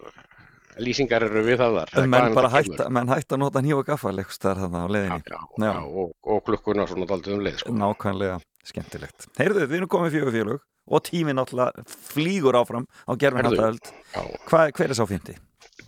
lýsingar 0.84 1.22
eru 1.26 1.42
við 1.46 1.58
það 1.60 1.76
þar. 1.78 2.06
menn 2.14 2.34
bara 2.34 2.50
hætta, 2.54 2.88
menn 2.90 3.08
hætta 3.12 3.36
að 3.36 3.42
nota 3.44 3.62
nýja 3.64 3.82
gaffal 3.86 4.14
eitthvað 4.16 4.36
staðar 4.38 4.62
þarna 4.64 4.80
á 4.80 4.86
Já, 4.86 4.92
leiðinni. 4.94 5.22
já, 5.26 5.38
Já. 5.60 5.72
já, 5.72 5.82
og, 6.02 6.10
og 6.34 6.42
klukkuna 6.48 6.86
svona 6.90 7.06
daldið 7.10 7.36
um 7.36 7.44
leið, 7.46 7.58
sko. 7.62 7.72
Nákvæmlega 7.82 8.40
skemmtilegt. 8.70 9.28
Heyrðu, 9.38 9.66
við 9.70 9.76
erum 9.80 9.88
komið 9.94 10.16
fjögur 10.16 10.34
félög 10.38 10.66
og 10.90 11.04
tíminn 11.06 11.38
náttúrulega 11.38 11.84
flýgur 12.10 12.58
áfram 12.60 12.86
á 13.06 13.12
gerfin 13.16 13.44
Heyrðu. 13.46 13.60
háttaöld. 13.60 13.92
Já. 14.14 14.22
Hva, 14.50 14.64
hver 14.74 14.90
er 14.90 14.98
sá 14.98 15.06
fymti? 15.06 15.36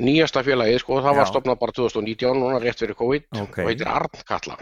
Nýjasta 0.03 0.41
félagið, 0.47 0.79
sko, 0.81 1.01
það 1.05 1.17
var 1.21 1.29
stopnað 1.29 1.59
bara 1.61 1.73
2019, 1.77 2.39
núna 2.41 2.61
rétt 2.63 2.81
fyrir 2.81 2.97
COVID 2.97 3.27
Ok. 3.43 3.59
og 3.61 3.69
heitir 3.69 3.89
Arnkatla. 3.93 4.57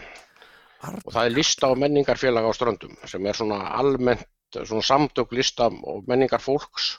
Arn- 0.81 1.01
Og 1.05 1.13
það 1.13 1.25
er 1.29 1.35
lista 1.35 1.69
á 1.69 1.73
menningarfélag 1.77 2.43
á 2.47 2.51
ströndum 2.57 2.95
sem 3.07 3.25
er 3.29 3.33
svona 3.37 3.59
almennt, 3.77 4.25
svona 4.51 4.81
samtök 4.83 5.31
lista 5.31 5.67
og 5.69 6.03
menningar 6.09 6.41
fólks 6.41 6.97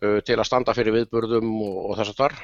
til 0.00 0.36
að 0.38 0.48
standa 0.48 0.74
fyrir 0.76 0.96
viðburðum 0.98 1.54
og, 1.62 1.78
og 1.90 1.96
þess 2.00 2.14
að 2.14 2.20
þar. 2.22 2.36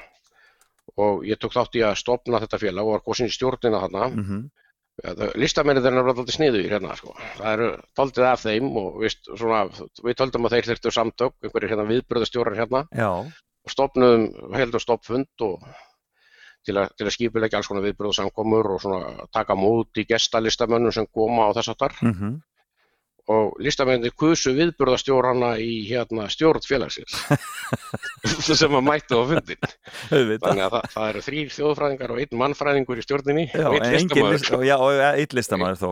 Og 1.01 1.27
ég 1.29 1.39
tók 1.39 1.55
þátt 1.55 1.77
í 1.79 1.85
að 1.87 1.99
stopna 2.01 2.41
þetta 2.43 2.61
félag 2.61 2.89
og 2.89 2.97
var 2.97 3.05
kosin 3.07 3.31
í 3.31 3.35
stjórnina 3.35 3.85
þarna. 3.85 4.11
Mm 4.15 4.49
Listamennir 5.41 5.87
er 5.87 5.95
náttúrulega 5.95 6.21
alltaf 6.21 6.35
sniðu 6.35 6.59
í 6.61 6.67
hérna, 6.69 6.95
sko. 6.99 7.15
Það 7.39 7.53
eru 7.55 7.69
taldið 7.97 8.27
af 8.29 8.43
þeim 8.43 8.67
og 8.77 8.99
við, 9.01 9.15
svona, 9.29 9.61
við 10.05 10.19
töldum 10.19 10.45
að 10.45 10.57
þeir 10.57 10.67
þurftu 10.67 10.93
samtök, 10.93 11.37
einhverjir 11.41 11.73
hérna 11.73 11.87
viðburðastjórar 11.89 12.59
hérna 12.59 12.83
Já, 12.93 13.09
og 13.65 13.73
stopnum, 13.73 14.27
heldur 14.53 14.83
stoppfund 14.83 15.47
og 15.47 15.65
til 16.67 16.77
að, 16.77 16.93
til 16.99 17.07
að 17.07 17.15
skipilegja 17.17 17.61
alls 17.61 17.71
konar 17.71 17.87
viðbröð 17.87 18.21
og 18.21 18.53
og 18.75 18.83
svona 18.83 19.27
taka 19.33 19.57
mót 19.57 20.01
í 20.01 20.05
gestalistamönnum 20.09 20.93
sem 20.93 21.09
koma 21.09 21.49
á 21.49 21.57
þess 21.57 21.73
að 21.73 21.81
þar 21.85 21.99
mm 22.03 22.15
og 23.31 23.59
listamennir 23.63 24.15
kusu 24.19 24.53
viðbröðastjórana 24.57 25.53
í 25.61 25.83
hérna 25.89 26.29
stjórn 26.33 26.65
félagsins 26.65 27.19
sem 28.61 28.77
að 28.77 28.87
mættu 28.87 29.21
á 29.21 29.25
fundin 29.29 29.69
þannig 30.11 30.65
að 30.65 30.77
það, 30.77 30.89
það 30.95 31.11
eru 31.11 31.25
þrýr 31.27 31.53
þjóðfræðingar 31.57 32.15
og 32.15 32.23
einn 32.23 32.41
mannfræðingur 32.45 33.03
í 33.03 33.07
stjórninni 33.07 33.47
Já, 33.51 33.67
og 33.69 33.77
einn 33.81 33.99
engin 34.01 34.31
listamaður 34.33 34.39
list, 34.39 34.53
og 34.57 35.05
eitt 35.11 35.37
listamæður 35.37 35.81
þó. 35.83 35.89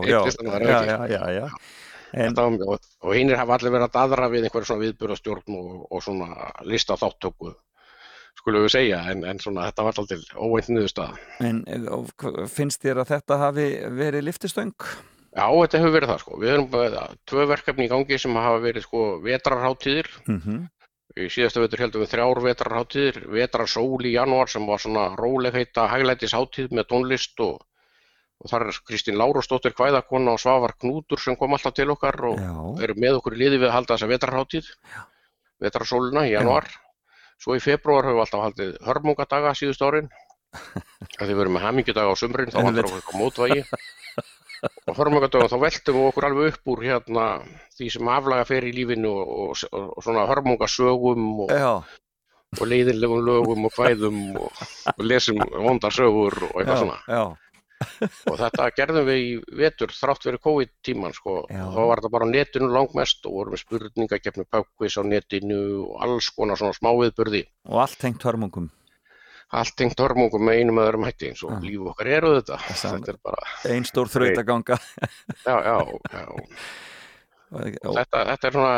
Einn. 2.09 2.33
En, 2.33 2.55
og, 2.65 2.85
og 3.05 3.11
hinnir 3.13 3.37
hafa 3.37 3.59
allir 3.59 3.69
verið 3.75 3.85
að 3.85 3.97
daðra 3.99 4.29
við 4.33 4.47
einhverja 4.47 4.71
svona 4.71 4.81
viðbröðastjórn 4.81 5.57
og, 5.59 5.73
og 5.93 6.01
svona 6.01 6.47
lista 6.65 6.97
þáttöku 6.97 7.51
skulum 8.39 8.65
við 8.65 8.73
segja, 8.73 9.03
en, 9.11 9.23
en 9.27 9.41
svona 9.41 9.67
þetta 9.67 9.85
var 9.85 10.01
alltaf 10.01 10.33
óvænt 10.39 10.71
niðurstaða. 10.71 11.17
en 11.43 12.47
finnst 12.49 12.81
þér 12.85 13.03
að 13.03 13.13
þetta 13.13 13.39
hafi 13.43 13.69
verið 13.99 14.25
liftistöng? 14.29 14.89
Já, 15.29 15.45
þetta 15.45 15.79
hefur 15.79 15.93
verið 15.93 16.11
það 16.11 16.21
sko. 16.23 16.37
Við 16.41 16.51
erum 16.55 16.67
bara 16.73 17.05
tvö 17.29 17.45
verkefni 17.51 17.85
í 17.85 17.91
gangi 17.91 18.17
sem 18.21 18.37
hafa 18.39 18.61
verið 18.63 18.85
sko 18.87 19.05
vetrarháttíðir. 19.25 20.13
Mm 20.27 20.67
Í 21.17 21.25
síðasta 21.33 21.59
vetur 21.63 21.81
heldum 21.81 22.03
við 22.03 22.11
þrjár 22.11 22.39
vetrarháttíðir. 22.45 23.15
Vetrarsól 23.33 24.05
í 24.05 24.13
janúar 24.13 24.51
sem 24.51 24.65
var 24.69 24.79
svona 24.79 25.07
rólegheita 25.17 25.87
hæglætisháttíð 25.89 26.75
með 26.77 26.85
tónlist 26.91 27.41
og, 27.43 27.57
og 28.39 28.51
þar 28.51 28.67
er 28.69 28.79
Kristín 28.87 29.17
Lárusdóttir 29.19 29.73
kvæðakona 29.75 30.37
og 30.37 30.43
Svavar 30.43 30.75
Knútur 30.77 31.19
sem 31.19 31.35
kom 31.39 31.57
alltaf 31.57 31.73
til 31.75 31.89
okkar 31.91 32.19
og 32.29 32.37
Já, 32.39 32.53
eru 32.85 32.97
með 33.01 33.19
okkur 33.19 33.35
í 33.35 33.41
liði 33.41 33.57
við 33.57 33.71
að 33.71 33.75
halda 33.79 33.95
þessa 33.97 34.11
vetrarháttíð. 34.13 34.71
Vetrarsólina 35.65 36.27
í 36.29 36.35
janúar. 36.35 36.69
Svo 37.41 37.57
í 37.57 37.63
februar 37.63 38.05
höfum 38.05 38.21
við 38.21 38.25
alltaf 38.27 38.45
haldið 38.45 38.75
hörmungadaga 38.85 39.55
síðust 39.57 39.83
árin. 39.83 40.11
Þegar 41.17 41.33
við 41.33 41.41
erum 41.41 41.57
með 41.57 41.65
hamingjudaga 41.67 42.13
á 42.13 42.21
sumrin 42.21 42.53
þá 42.53 42.61
vantar 42.69 42.93
okkur 42.93 43.19
mótvægi. 43.19 43.65
Og 44.89 44.97
hörmungadögum 44.99 45.49
þá 45.51 45.57
veltum 45.61 45.97
við 45.99 46.07
okkur 46.09 46.27
alveg 46.29 46.53
upp 46.53 46.71
úr 46.73 46.85
hérna 46.87 47.25
því 47.77 47.89
sem 47.95 48.13
aflaga 48.13 48.45
fer 48.49 48.65
í 48.69 48.71
lífinu 48.75 49.11
og, 49.11 49.33
og, 49.43 49.65
og, 49.71 49.89
og 49.97 50.05
svona 50.05 50.27
hörmungasögum 50.29 51.27
og, 51.45 51.51
já, 51.53 51.73
og 52.59 52.65
leiðinlegum 52.71 53.21
lögum 53.27 53.67
og 53.69 53.75
kvæðum 53.75 54.23
og, 54.41 54.63
lesum 55.05 55.43
vondar 55.53 55.93
sögur 55.93 56.35
og 56.49 56.57
já, 56.57 56.63
eitthvað 56.63 56.83
svona. 56.83 56.97
já, 57.07 57.23
Og 58.27 58.35
þetta 58.35 58.65
gerðum 58.75 59.05
við 59.07 59.21
í 59.23 59.29
vetur 59.55 59.93
þrátt 59.95 60.25
fyrir 60.25 60.41
COVID-tíman 60.43 61.13
sko. 61.15 61.35
Já. 61.47 61.61
Þá 61.71 61.79
var 61.79 62.01
þetta 62.01 62.11
bara 62.11 62.27
á 62.27 62.33
netinu 62.33 62.67
langmest 62.73 63.23
og 63.29 63.37
vorum 63.37 63.55
með 63.55 63.61
spurningakefni 63.63 64.45
pökkvis 64.51 64.97
á 64.99 65.03
netinu 65.07 65.61
og 65.85 66.01
alls 66.03 66.27
konar 66.35 66.59
svona 66.59 66.75
smáviðburði. 66.75 67.45
og 67.71 67.79
allt 67.85 67.95
tengt 68.01 68.25
hörmungum. 68.27 68.67
Allt 69.49 69.73
tengt 69.81 69.97
hörmungum 69.97 70.43
með 70.45 70.59
einum 70.61 70.77
öðrum 70.83 71.07
hætti 71.07 71.31
eins 71.31 71.39
og 71.47 71.55
Já. 71.55 71.61
líf 71.65 71.87
okkar 71.93 72.09
eru 72.19 72.35
þetta. 72.37 72.57
Þetta 72.69 73.13
er 73.15 73.17
bara, 73.25 73.47
Ein 73.73 73.87
stór 73.89 74.11
þrautaganga. 74.13 74.77
já, 75.45 75.55
já, 75.65 75.77
já. 76.13 76.25
Þetta, 77.49 78.19
þetta 78.29 78.45
er 78.45 78.53
svona, 78.53 78.73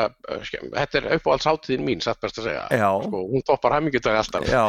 skemm- 0.48 0.70
þetta 0.78 1.00
er 1.02 1.08
uppáhalds 1.18 1.48
hátíðin 1.50 1.82
mín, 1.84 2.00
satt 2.00 2.22
best 2.24 2.38
að 2.40 2.46
segja. 2.48 2.62
Sko, 3.04 3.20
hún 3.34 3.44
toppar 3.44 3.74
hamingjutagi 3.76 4.16
alltaf. 4.22 4.46
já, 4.48 4.64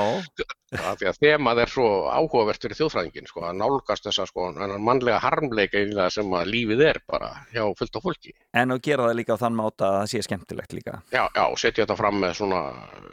af 0.78 0.98
því 1.00 1.08
að 1.10 1.18
þemað 1.22 1.60
er 1.64 1.72
svo 1.72 1.86
áhugavert 2.08 2.62
fyrir 2.64 2.78
þjóðfræðingin 2.80 3.28
sko, 3.28 3.44
að 3.48 3.58
nálgast 3.60 4.06
þessa 4.08 4.26
sko, 4.30 4.48
mannlega 4.80 5.18
harmleika 5.22 6.08
sem 6.10 6.32
að 6.38 6.50
lífið 6.52 6.84
er 6.88 7.00
bara 7.08 7.32
hjá 7.52 7.64
fullt 7.78 7.96
af 8.00 8.02
fólki. 8.06 8.32
En 8.56 8.72
að 8.74 8.82
gera 8.84 9.06
það 9.08 9.16
líka 9.20 9.36
á 9.36 9.42
þann 9.42 9.56
máta 9.58 9.86
að 9.88 9.96
það 10.00 10.10
sé 10.12 10.22
skemmtilegt 10.26 10.72
líka. 10.76 10.98
Já, 11.12 11.24
já, 11.36 11.44
setja 11.60 11.84
þetta 11.84 11.96
fram 11.96 12.18
með 12.20 12.34
svona 12.40 12.60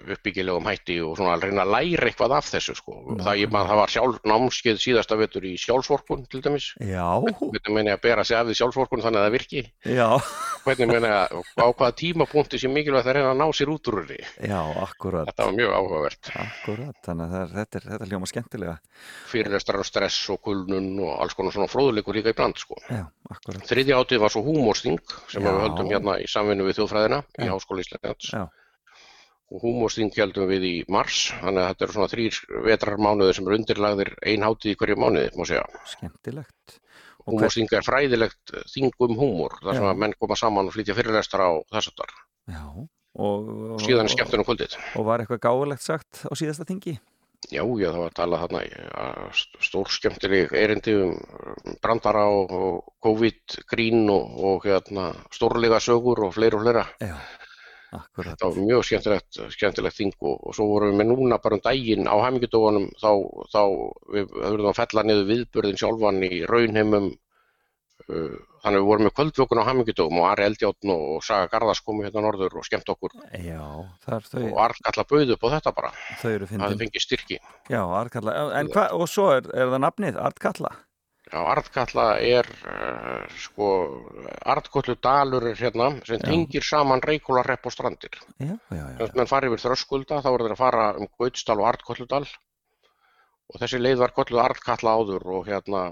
uppbyggilegum 0.10 0.68
hætti 0.70 0.98
og 1.04 1.16
svona 1.20 1.36
að 1.38 1.46
reyna 1.48 1.64
að 1.66 1.74
læra 1.76 2.10
eitthvað 2.10 2.36
af 2.40 2.50
þessu 2.52 2.76
sko. 2.80 2.96
Það, 3.20 3.40
ég, 3.44 3.52
man, 3.54 3.68
það 3.70 3.80
var 3.82 3.94
sjálf, 3.94 4.20
námskeið 4.28 4.82
síðasta 4.84 5.18
vetur 5.20 5.48
í 5.48 5.54
sjálfsvorkun 5.60 6.26
til 6.32 6.42
dæmis. 6.46 6.70
Já, 6.84 7.06
Hvernig 7.40 7.72
meina 7.76 7.94
ég 7.94 8.00
að 8.00 8.04
bera 8.08 8.26
sig 8.28 8.38
af 8.40 8.48
því 8.50 8.58
sjálfsvorkun 8.60 9.04
þannig 9.06 9.22
að 9.22 9.28
það 9.28 9.36
virki? 9.38 9.64
já, 9.96 10.08
Hvernig 10.66 10.92
meina 10.92 11.10
ég 11.10 11.18
að 11.20 11.44
á 11.60 11.68
hvaða 11.72 11.92
tímapunkti 12.04 12.60
sem 12.62 12.74
mikilvægt 12.76 13.08
að 13.10 13.18
reyna 13.20 13.32
að 13.34 13.40
ná 13.42 13.48
sér 13.56 13.72
út 13.74 13.90
úr 13.92 14.00
því? 14.10 14.20
já, 14.50 14.60
akkurat, 14.84 15.30
Þetta 15.32 15.48
var 15.50 15.56
mjög 15.60 15.76
áhugavert. 15.80 16.32
akkurat, 16.44 16.98
þannig 17.06 17.26
að 17.26 17.34
það 17.36 17.42
er, 17.46 17.49
þetta, 17.56 17.80
er, 17.80 17.88
þetta 17.94 18.08
hljóma 18.10 18.30
skemmtilega. 18.30 18.76
Fyrirlestrar 19.32 19.82
og 19.84 19.88
stress 19.88 20.30
og 20.34 20.42
kulnun 20.46 20.90
og 21.06 21.12
alls 21.24 21.36
konar 21.38 21.56
svona 21.56 21.70
fróðuleikur 21.72 22.18
líka 22.20 22.34
í 22.34 22.38
brand 22.38 22.60
sko. 22.62 22.80
Já, 22.90 23.04
akkurat, 23.30 23.66
Þriðja 23.70 24.00
átið 24.00 24.24
var 24.24 24.34
svo 24.34 24.44
húmórsting 24.48 25.00
sem 25.32 25.44
Já. 25.44 25.50
við 25.50 25.62
höldum 25.66 25.94
hérna 25.94 26.18
í 26.22 26.28
samvinnu 26.30 26.68
við 26.68 26.80
þjóðfræðina 26.80 27.22
í 27.40 27.48
Já. 27.48 27.54
Háskóla 27.54 27.86
Íslands 27.86 28.34
já, 28.34 28.44
og 29.50 29.64
húmórsting 29.66 30.14
heldum 30.14 30.50
við 30.50 30.68
í 30.68 30.76
mars 30.92 31.30
þannig 31.40 31.64
að 31.64 31.72
þetta 31.72 31.86
eru 31.86 31.96
svona 31.96 32.12
þrýr 32.12 32.38
vetrarmánuðir 32.68 33.38
sem 33.38 33.50
eru 33.50 33.58
undirlagðir 33.60 34.14
ein 34.32 34.46
hátíð 34.46 34.76
í 34.76 34.78
hverju 34.80 35.00
mánuði 35.02 35.34
má 35.34 35.48
segja. 35.50 35.66
skemmtilegt. 35.96 36.78
Og 37.20 37.34
hver, 37.36 37.50
Húmórsting 37.50 37.74
er 37.76 37.86
fræðilegt 37.86 38.54
þing 38.72 39.04
um 39.06 39.18
húmór 39.18 39.58
þar 39.60 39.80
sem 39.80 39.90
að 39.90 40.00
menn 40.04 40.16
koma 40.22 40.38
saman 40.40 40.70
og 40.70 40.76
flytja 40.76 40.96
fyrirlestar 40.98 41.44
á 41.46 41.52
þess 41.74 41.92
að 41.92 41.98
þar 42.00 42.14
já, 42.50 42.64
og, 43.20 43.50
og 43.76 43.84
síðan 43.84 44.08
er 44.08 44.14
skemmtun 44.14 44.44
um 44.44 44.48
kvöldið. 44.48 44.78
Og 44.98 45.08
var 45.10 45.24
eitthvað 45.24 45.44
gáulegt 45.46 45.86
sagt 45.86 46.24
á 46.26 46.34
síðasta 46.38 46.66
tingi? 46.70 46.96
Já, 47.48 47.64
já, 47.64 47.88
það 47.88 47.98
var 48.02 48.10
að 48.10 48.18
tala 48.18 48.40
þarna 48.42 48.62
í, 48.68 48.72
að 49.00 49.44
stór 49.64 49.92
skemmtileg 49.96 50.52
erindi 50.60 50.96
um 51.00 51.14
brandara 51.82 52.26
og, 52.36 52.90
COVID-grín 53.02 54.10
og, 54.12 54.34
og 54.50 54.68
hérna, 54.68 55.06
stórlega 55.34 55.80
sögur 55.82 56.20
og 56.28 56.36
fleira 56.36 56.60
og 56.60 56.66
fleira. 56.66 56.84
Já, 57.00 57.16
akkurat, 57.96 58.36
Þetta 58.36 58.50
var 58.52 58.68
mjög 58.68 58.86
skemmtilegt, 58.90 59.40
skemmtilegt 59.56 59.98
þing 59.98 60.14
og, 60.20 60.36
og 60.36 60.58
svo 60.58 60.68
vorum 60.74 60.92
við 60.92 61.00
með 61.00 61.12
núna 61.14 61.40
bara 61.42 61.58
um 61.58 61.64
daginn 61.64 62.12
á 62.12 62.16
hamingjadóðunum 62.26 62.92
þá, 63.00 63.12
þá 63.56 63.64
við 64.18 64.38
höfum 64.44 64.70
að 64.74 64.80
fella 64.84 65.06
niður 65.08 65.32
viðbörðin 65.32 65.82
sjálfan 65.82 66.22
í 66.28 66.44
raunheimum 66.52 67.10
uh, 67.10 68.38
þannig 68.64 68.82
við 68.82 68.90
vorum 68.90 69.08
með 69.08 69.16
kvöldvökun 69.20 69.62
á 69.62 69.68
hamingjadóðum 69.70 70.20
og 70.22 70.28
Ari 70.30 70.46
Eldjátn 70.50 70.92
og 70.96 71.24
Saga 71.26 71.48
Garðars 71.54 71.82
komu 71.86 72.06
hérna 72.06 72.24
norður 72.26 72.60
og 72.60 72.68
skemmt 72.68 72.92
okkur. 72.92 73.16
Já, 73.40 73.64
það 74.06 74.28
þau, 74.34 74.44
og 74.50 74.60
Arkalla 74.66 75.08
bauð 75.14 75.34
upp 75.36 75.48
á 75.48 75.50
þetta 75.56 75.74
bara, 75.80 75.94
þau 76.20 76.30
eru 76.34 76.52
það 76.52 76.78
fengið 76.84 77.06
styrki. 77.06 77.40
Já, 77.70 77.82
Artkalla, 78.02 78.38
en 78.60 78.72
hvað, 78.74 78.94
og 79.00 79.10
svo 79.12 79.32
er, 79.38 79.50
er 79.54 79.74
það 79.74 79.84
nafnið, 79.86 80.22
Artkalla? 80.30 80.76
Já, 81.30 81.38
Artkalla 81.46 82.06
er 82.26 82.48
uh, 82.66 83.26
sko, 83.38 83.70
Artkollu 84.50 84.96
dalur 84.98 85.46
er 85.52 85.58
hérna 85.60 85.92
sem 86.08 86.22
tengir 86.24 86.66
saman 86.66 87.04
Reykjólarepp 87.06 87.70
og 87.70 87.76
strandir. 87.76 88.18
Já, 88.42 88.56
já, 88.56 88.80
já, 88.82 88.96
Þegar 88.98 89.18
menn 89.20 89.30
fara 89.30 89.50
yfir 89.52 89.62
þröskulda 89.68 90.24
þá 90.26 90.30
er 90.32 90.46
þeir 90.46 90.56
að 90.56 90.62
fara 90.64 90.86
um 90.98 91.10
Gautsdal 91.22 91.60
og 91.62 91.68
Artkolludal 91.70 92.24
og 93.50 93.62
þessi 93.62 93.82
leið 93.82 94.02
var 94.02 94.16
kolluð 94.18 94.42
Artkalla 94.42 94.96
áður 94.98 95.28
og 95.38 95.46
hérna 95.50 95.84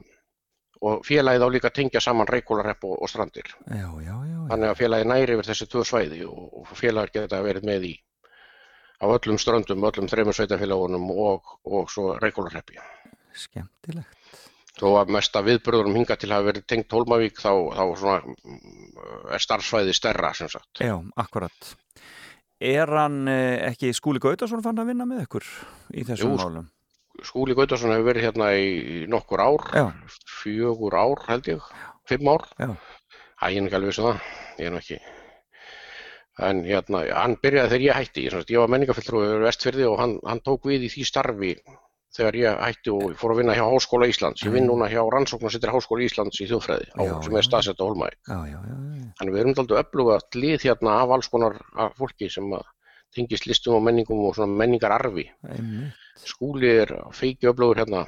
og 0.82 1.05
félagið 1.07 1.45
á 1.45 1.49
líka 1.53 1.71
tengja 1.73 2.01
saman 2.03 2.28
Reykjólarepp 2.30 2.84
og, 2.86 2.97
og 3.01 3.09
strandir. 3.09 3.53
já, 3.67 3.88
já, 4.03 4.15
já. 4.30 4.39
Þannig 4.51 4.69
að 4.69 4.82
félagið 4.82 5.09
næri 5.11 5.38
yfir 5.38 5.49
þessi 5.51 5.69
tvö 5.71 5.86
svæði 5.88 6.25
og, 6.28 6.43
og 6.61 6.75
félagið 6.78 7.15
geta 7.21 7.41
verið 7.45 7.65
með 7.67 7.89
í 7.91 7.95
á 8.97 9.05
öllum 9.05 9.38
ströndum, 9.38 9.84
öllum 9.86 10.09
þreymur 10.09 10.36
sveitafélagunum 10.38 11.09
og, 11.13 11.57
og 11.65 11.89
svo 11.93 12.15
Reykjólareppi. 12.21 12.80
skemmtilegt. 13.38 14.13
Þó 14.78 14.91
að 14.99 15.11
mesta 15.15 15.41
viðburðurum 15.41 15.95
hinga 15.97 16.15
til 16.21 16.30
að 16.34 16.51
verið 16.51 16.65
tengt 16.69 16.93
Hólmavík 16.93 17.39
þá, 17.41 17.51
þá 17.73 17.84
mm, 18.21 18.97
er 19.34 19.41
starfsvæði 19.41 19.93
stærra 19.97 20.34
sem 20.38 20.49
sagt. 20.53 20.82
Já, 20.86 20.93
akkurat. 21.17 21.71
Er 22.61 22.89
hann 22.89 23.28
eh, 23.30 23.57
ekki 23.71 23.89
Skúli 23.93 24.21
Gautason 24.21 24.61
fann 24.65 24.78
að 24.82 24.91
vinna 24.91 25.05
með 25.09 25.23
ykkur 25.25 25.45
í 25.93 26.05
þessum 26.05 26.34
Jú, 26.34 26.38
málum? 26.41 26.69
Skúli 27.26 27.55
Gautason 27.57 27.93
hefur 27.93 28.09
verið 28.11 28.28
hérna 28.28 28.49
í 28.59 29.05
nokkur 29.09 29.41
ár, 29.41 29.63
Já, 29.74 29.86
fjögur 30.41 30.97
ár 30.97 31.24
held 31.28 31.47
ég, 31.49 31.63
fimm 32.09 32.30
ár. 32.34 32.45
ég 32.61 33.57
er 33.61 33.68
ekki 33.68 33.78
alveg 33.80 33.89
vissu 33.91 34.05
það, 34.05 34.22
ég 34.57 34.70
er 34.70 34.76
nú 34.76 34.82
ekki. 34.82 34.99
En 36.47 36.61
hérna, 36.68 37.01
hann 37.18 37.36
byrjaði 37.41 37.72
þegar 37.74 37.86
ég 37.88 37.97
hætti, 37.97 38.28
ég, 38.28 38.38
ég 38.53 38.61
var 38.61 38.70
menningafulltrúi 38.70 39.41
vestfyrði 39.41 39.88
og 39.89 39.99
hann, 40.01 40.18
hann 40.26 40.41
tók 40.45 40.70
við 40.70 40.86
í 40.86 40.91
því 40.93 41.05
starfi 41.09 41.51
þegar 42.18 42.38
ég 42.39 42.61
hætti 42.61 42.93
og 42.93 43.15
fór 43.20 43.34
að 43.34 43.41
vinna 43.41 43.55
hjá 43.57 43.65
Háskóla 43.65 44.07
Íslands. 44.09 44.45
Ég 44.45 44.53
vinn 44.53 44.70
núna 44.70 44.88
hjá 44.91 45.01
Rannsóknarsettir 45.01 45.74
Háskóla 45.74 46.05
Íslands 46.05 46.39
í 46.41 46.47
þjóðfræði, 46.49 46.88
á, 46.93 47.01
Já, 47.05 47.13
sem 47.26 47.38
er 47.38 47.45
staðsett 47.45 47.82
á 47.82 47.86
já. 48.47 48.59
Þannig 49.18 49.34
við 49.34 49.41
erum 49.41 49.61
aldrei 49.63 49.82
öfluga 49.82 50.18
lið 50.38 50.65
hérna 50.68 50.95
af 51.01 51.13
alls 51.18 51.30
konar 51.34 51.57
fólki 51.97 52.30
sem 52.30 52.53
að 52.53 52.65
tengist 53.18 53.49
listum 53.49 53.78
og 53.80 53.86
menningum 53.88 54.26
og 54.30 54.38
svona 54.38 54.53
menningararfi. 54.61 55.28
Skúli 56.28 56.74
er 56.84 56.95
feiki 57.15 57.49
öflugur 57.49 57.82
hérna 57.82 58.05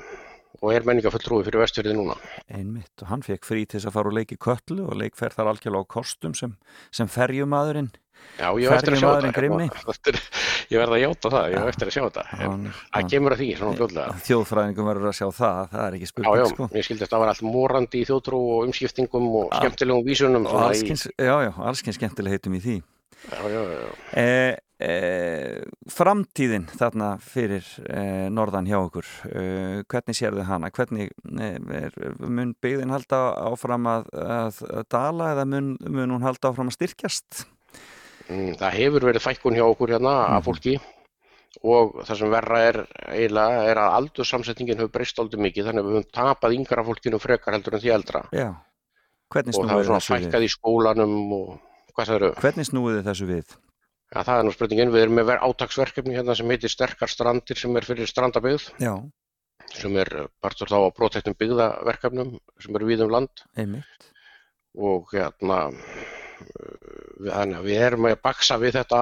og 0.60 0.74
er 0.76 0.84
menningafulltrúi 0.88 1.46
fyrir 1.48 1.62
vestfyrði 1.62 1.96
núna. 1.96 2.18
einmitt. 2.52 2.92
Og 3.02 3.08
hann 3.08 3.24
fekk 3.24 3.48
frí 3.48 3.66
til 3.66 3.80
þess 3.80 3.90
að 3.90 3.96
fara 3.96 4.12
og 4.12 4.18
leiki 4.18 4.38
köllu 4.38 4.88
og 4.90 4.98
leikferð 5.00 5.38
þar 5.38 5.54
algjörlega 5.54 5.88
á 5.88 5.94
kostum 5.96 6.36
sem, 6.36 6.56
sem 6.92 7.08
ferjumadurinn. 7.08 7.92
Já, 8.40 8.50
ég 8.60 8.72
eftir 8.72 8.96
að 8.96 9.00
sjá 9.00 9.10
þetta. 9.20 10.20
ég 10.72 10.82
verð 10.82 10.96
að 10.96 11.02
játa 11.02 11.32
það, 11.34 11.46
ég 11.54 11.62
hef 11.62 11.72
eftir 11.72 11.90
að 11.90 11.96
sjá 11.96 12.04
þetta. 12.06 12.24
Það 12.92 13.10
kemur 13.14 13.36
að 13.36 13.42
því, 13.42 13.48
svona 13.60 13.78
fljóðlega. 13.80 14.16
þjóðfræðingum 14.28 14.90
verður 14.90 15.10
að 15.10 15.18
sjá 15.20 15.28
það, 15.40 15.60
það 15.74 15.84
er 15.86 15.98
ekki 15.98 16.08
Já, 16.08 16.12
spurning, 16.12 16.40
já, 16.40 16.46
sko. 16.52 16.68
ég 16.76 16.88
skildi 16.88 17.06
að 17.06 17.14
það 17.14 17.24
var 17.24 17.32
allt 17.34 17.46
morandi 17.48 18.02
í 18.02 18.08
þjóðtrú 18.10 18.40
og 18.54 18.68
umskiptingum 18.68 19.30
og 19.40 19.54
skemmtilegum 19.56 20.08
vísunum. 20.08 20.50
Já, 20.50 21.36
já, 21.48 21.52
allskins 21.72 22.00
skemmtileg 22.00 22.36
heitum 22.36 22.60
í 22.60 22.64
því. 22.64 22.78
Já, 23.30 23.40
já, 23.52 23.62
já. 23.76 23.88
Eh, 24.20 24.54
eh, 24.80 25.62
framtíðin 25.92 26.68
þarna 26.72 27.10
fyrir 27.24 27.66
eh, 27.90 28.28
norðan 28.34 28.68
hjá 28.70 28.78
okkur. 28.80 29.08
Eh, 29.30 29.80
hvernig 29.92 30.18
sérðu 30.18 30.46
hana? 30.48 30.70
Hvernig 30.76 31.12
eh, 31.40 31.58
er, 31.82 31.98
mun 32.24 32.54
byggðin 32.64 32.94
halda 32.94 33.20
áfram 33.50 33.90
að, 33.92 34.08
að, 34.16 34.62
að 34.80 34.88
dala 34.96 35.34
eða 35.36 35.46
mun, 35.52 35.74
mun 35.88 36.16
hún 36.18 36.26
halda 36.28 36.52
áfram 36.54 36.72
að 36.72 36.78
styrkjast? 36.80 37.44
Mm, 38.30 38.56
Það 38.62 38.76
hefur 38.78 39.08
verið 39.10 39.26
fækkun 39.26 39.56
hjá 39.58 39.66
okkur 39.66 39.96
hérna 39.96 40.16
af 40.30 40.40
Mhm. 40.44 40.48
fólki 40.48 40.80
og 41.66 41.96
það 42.06 42.18
sem 42.20 42.30
verra 42.32 42.60
er 42.62 42.78
eiginlega 43.10 43.64
er 43.72 43.80
að 43.82 43.94
aldursamsetningin 44.00 44.78
hefur 44.78 44.92
breyst 44.94 45.18
aldrei 45.20 45.42
mikið 45.42 45.66
þannig 45.66 45.82
að 45.82 45.88
við 45.90 45.96
höfum 45.98 46.12
tapað 46.14 46.54
yngra 46.60 46.84
fólkinu 46.86 47.20
frekar 47.20 47.56
heldur 47.58 47.74
en 47.74 47.82
því 47.82 47.90
eldra. 47.96 48.22
Já, 48.32 48.52
hvernig 49.34 49.58
og 49.58 49.66
það 49.66 49.80
er 49.82 49.90
svona 49.90 50.06
fækkað 50.06 50.46
í 50.46 50.52
skólanum 50.54 51.16
og 51.34 51.50
hvað 51.98 52.06
það 52.12 52.16
eru. 52.20 52.30
hvernig 52.46 52.70
snúið 52.70 53.02
þessu 53.10 53.28
við 53.34 53.58
Ja, 54.10 54.24
það 54.26 54.40
er 54.40 54.46
nú 54.48 54.54
spurningin, 54.56 54.92
við 54.94 55.04
erum 55.06 55.18
með 55.20 55.28
ver- 55.30 55.44
átaksverkefni 55.46 56.16
hérna 56.18 56.36
sem 56.38 56.50
heitir 56.50 56.72
Sterkar 56.74 57.12
strandir 57.12 57.60
sem 57.62 57.76
er 57.78 57.86
fyrir 57.86 58.10
strandabyggð 58.10 58.70
já, 58.82 58.94
sem 59.70 59.98
er 60.02 60.10
partur 60.42 60.72
þá 60.72 60.78
á 60.82 60.96
brotektum 60.98 61.36
byggðaverkefnum 61.38 62.32
sem 62.64 62.80
eru 62.80 62.90
við 62.90 63.04
um 63.06 63.14
land. 63.14 63.44
Einmitt. 63.56 64.08
Og 64.80 65.14
hérna 65.14 65.60
við, 67.20 67.30
að 67.36 67.54
við 67.68 67.84
erum 67.86 68.08
að 68.10 68.18
baksa 68.24 68.58
við 68.62 68.80
þetta 68.80 69.02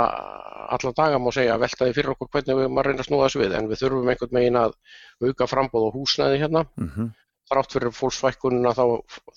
alla 0.75 0.91
daga 0.97 1.21
má 1.21 1.29
segja 1.31 1.53
að 1.55 1.63
velta 1.63 1.85
því 1.87 1.95
fyrir 1.95 2.11
okkur 2.15 2.31
hvernig 2.33 2.59
við 2.59 2.67
maður 2.73 2.89
reyna 2.91 3.03
að 3.05 3.07
snúða 3.07 3.29
þessu 3.29 3.41
við. 3.43 3.55
En 3.61 3.69
við 3.71 3.81
þurfum 3.83 4.11
einhvern 4.11 4.37
veginn 4.39 4.59
að 4.59 4.75
auka 5.23 5.47
frambóð 5.47 5.87
á 5.87 5.95
húsnæði 5.95 6.43
hérna. 6.43 6.65
Mm 6.81 7.13
þrátt 7.47 7.71
fyrir 7.71 7.93
fólksfækkunina 7.95 8.73
þá, 8.75 8.83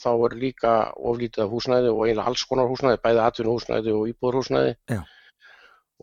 þá 0.02 0.08
er 0.26 0.32
líka 0.34 0.70
oflítið 0.98 1.44
af 1.44 1.52
húsnæði 1.52 1.92
og 1.92 2.00
eiginlega 2.08 2.26
alls 2.26 2.42
konar 2.50 2.66
húsnæði, 2.66 2.98
bæði 3.04 3.20
atvinnuhúsnæði 3.22 3.92
og 3.94 4.08
íbúðarhúsnæði. 4.10 4.72
Já. 4.90 4.98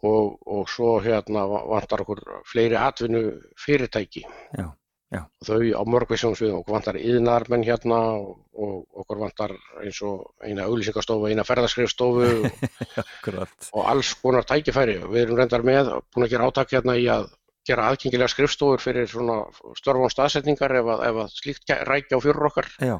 Og, 0.03 0.37
og 0.45 0.67
svo 0.69 0.97
hérna 1.01 1.45
vantar 1.47 2.03
okkur 2.03 2.21
fleiri 2.45 2.77
atvinnu 2.77 3.21
fyrirtæki 3.57 4.23
Já, 4.57 4.67
já. 5.13 5.21
þau 5.45 5.57
á 5.73 5.81
mörgvísum 5.89 6.35
sviðum 6.37 6.61
okkur 6.61 6.77
vantar 6.77 6.99
yðnarmenn 7.01 7.65
hérna 7.65 7.99
og, 8.19 8.37
og 8.53 9.01
okkur 9.03 9.23
vantar 9.23 9.55
eins 9.81 10.01
og 10.05 10.45
eina 10.45 10.67
auglýsingastofu, 10.69 11.31
eina 11.31 11.45
ferðaskrifstofu 11.47 12.29
akkurat 13.03 13.71
og 13.73 13.89
alls 13.89 14.13
konar 14.21 14.45
tækifæri. 14.45 14.99
Við 15.07 15.25
erum 15.25 15.41
reyndar 15.41 15.65
með, 15.65 15.93
búin 16.13 16.27
að 16.27 16.33
gera 16.35 16.49
átak 16.51 16.77
hérna 16.77 16.97
í 16.97 17.09
að 17.09 17.29
gera 17.67 17.89
aðgengilega 17.91 18.31
skrifstofur 18.31 18.79
fyrir 18.79 19.09
svona 19.11 19.41
störfum 19.75 20.11
staðsetningar 20.13 20.77
ef 20.79 20.89
að, 20.93 21.05
ef 21.09 21.21
að 21.25 21.31
slíkt 21.35 21.73
rækja 21.89 22.19
á 22.21 22.23
fyrir 22.23 22.49
okkar. 22.51 22.69
já, 22.79 22.97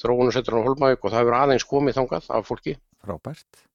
Þróunu 0.00 0.32
setur 0.32 0.56
á 0.56 0.64
Holmavík 0.64 1.04
og 1.04 1.12
það 1.12 1.20
hefur 1.20 1.36
aðeins 1.36 1.66
komið 1.68 1.98
þangað 2.00 2.30
af 2.32 2.48
fólki. 2.48 2.78
frábært 3.04 3.66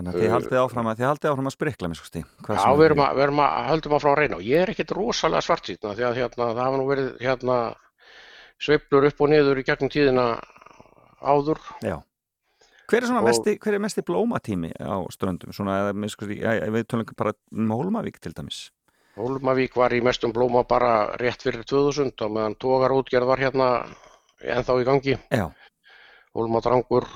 þannig 0.00 0.16
að 0.16 0.22
þið 0.24 0.32
haldið 0.34 0.60
áfram 0.64 0.88
að 0.90 1.02
haldið 1.04 1.30
áfram 1.30 1.50
að 1.50 1.54
sprikla 1.54 1.90
mér 1.92 1.98
skusti 2.00 2.22
Já, 2.24 2.70
við 2.72 2.84
erum 2.88 3.02
að, 3.04 3.14
við 3.18 3.24
erum 3.26 3.42
að 3.44 3.56
höldum 3.70 3.94
að 3.96 4.02
frá 4.04 4.10
að 4.10 4.18
reyna 4.20 4.38
og 4.40 4.46
ég 4.48 4.64
er 4.64 4.72
ekkit 4.72 4.94
rosalega 4.96 5.44
svartsýtna 5.44 5.92
því 5.98 6.06
að 6.08 6.20
hérna, 6.20 6.46
það 6.50 6.62
hafa 6.64 6.80
nú 6.80 6.86
verið 6.88 7.10
hérna 7.20 7.56
sveiflur 8.60 9.08
upp 9.08 9.20
og 9.24 9.32
niður 9.32 9.60
í 9.60 9.66
gegnum 9.66 9.92
tíðina 9.92 10.26
áður. 11.20 11.60
Já. 11.84 11.98
Hver 12.90 13.04
er 13.06 13.12
Og- 13.16 13.24
mesti, 13.24 13.56
hver 13.62 13.74
er 13.74 13.78
mesti 13.78 14.02
blómatími 14.02 14.72
á 14.80 14.98
ströndum? 15.14 15.52
Svona, 15.54 15.92
sko, 16.08 16.26
já, 16.26 16.58
já, 16.58 16.70
við 16.74 16.86
tölum 16.90 17.16
bara 17.16 17.32
um 17.52 17.68
Hólmavík 17.70 18.18
til 18.18 18.32
dæmis. 18.32 18.70
Hólmavík 19.16 19.76
var 19.76 19.90
í 19.92 20.00
mestum 20.02 20.32
blóma 20.32 20.64
bara 20.66 21.16
rétt 21.16 21.42
fyrir 21.42 21.62
2000 21.64 22.20
og 22.22 22.30
meðan 22.30 22.56
tógarútgerð 22.56 23.26
var 23.26 23.38
hérna 23.38 23.86
ennþá 24.42 24.80
í 24.80 24.84
gangi. 24.84 25.18
Já, 25.30 25.50
Hólmadrangur 26.34 27.06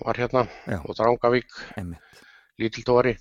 var 0.00 0.18
hérna 0.18 0.46
Já. 0.66 0.78
og 0.80 0.96
Drangavík, 0.96 1.52
einmitt. 1.76 2.22
lítiltóri. 2.60 3.16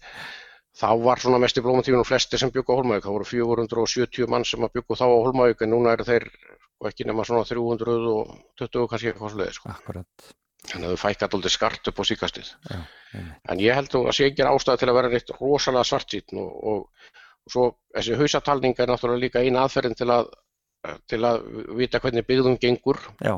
Þá 0.81 0.89
var 1.03 1.19
svona 1.19 1.39
mest 1.43 1.57
í 1.59 1.63
blómatífinu 1.65 2.03
flesti 2.07 2.39
sem 2.39 2.51
byggu 2.51 2.73
á 2.73 2.79
Hólmavík. 2.79 3.03
Það 3.03 3.15
voru 3.17 3.27
470 3.27 4.29
mann 4.31 4.45
sem 4.47 4.63
að 4.63 4.77
byggu 4.77 4.95
þá 4.95 5.05
á 5.11 5.23
Hólmavík 5.25 5.65
en 5.65 5.73
núna 5.73 5.95
eru 5.97 6.07
þeir 6.07 6.27
ekki 6.89 7.05
nema 7.05 7.25
svona 7.27 7.43
320 7.45 8.87
kannski 8.89 9.11
eitthvað 9.11 9.35
sliðið. 9.35 9.57
Sko. 9.57 9.73
Akkurat. 9.73 10.31
Þannig 10.71 10.87
að 10.87 10.93
þau 10.93 11.01
fækkat 11.01 11.35
aldrei 11.35 11.51
skart 11.51 11.89
upp 11.91 11.99
á 11.99 12.03
síkastið. 12.05 12.49
Já. 12.69 12.79
En 13.51 13.61
ég 13.61 13.75
held 13.77 13.95
að 13.97 14.11
sé 14.15 14.29
ekki 14.29 14.45
ástæða 14.45 14.81
til 14.81 14.89
að 14.91 14.97
vera 14.99 15.11
neitt 15.11 15.33
rosalega 15.39 15.89
svartýtn 15.89 16.41
og, 16.41 16.51
og, 16.71 17.11
og 17.45 17.53
svo 17.55 17.67
þessi 17.95 18.17
hausatalning 18.19 18.77
er 18.77 18.91
náttúrulega 18.91 19.23
líka 19.25 19.43
eina 19.43 19.65
aðferðin 19.65 19.97
til 19.97 20.09
að, 20.13 20.29
til 21.09 21.21
að 21.27 21.47
vita 21.81 22.01
hvernig 22.03 22.27
byggðum 22.29 22.59
gengur. 22.61 23.01
Já, 23.19 23.35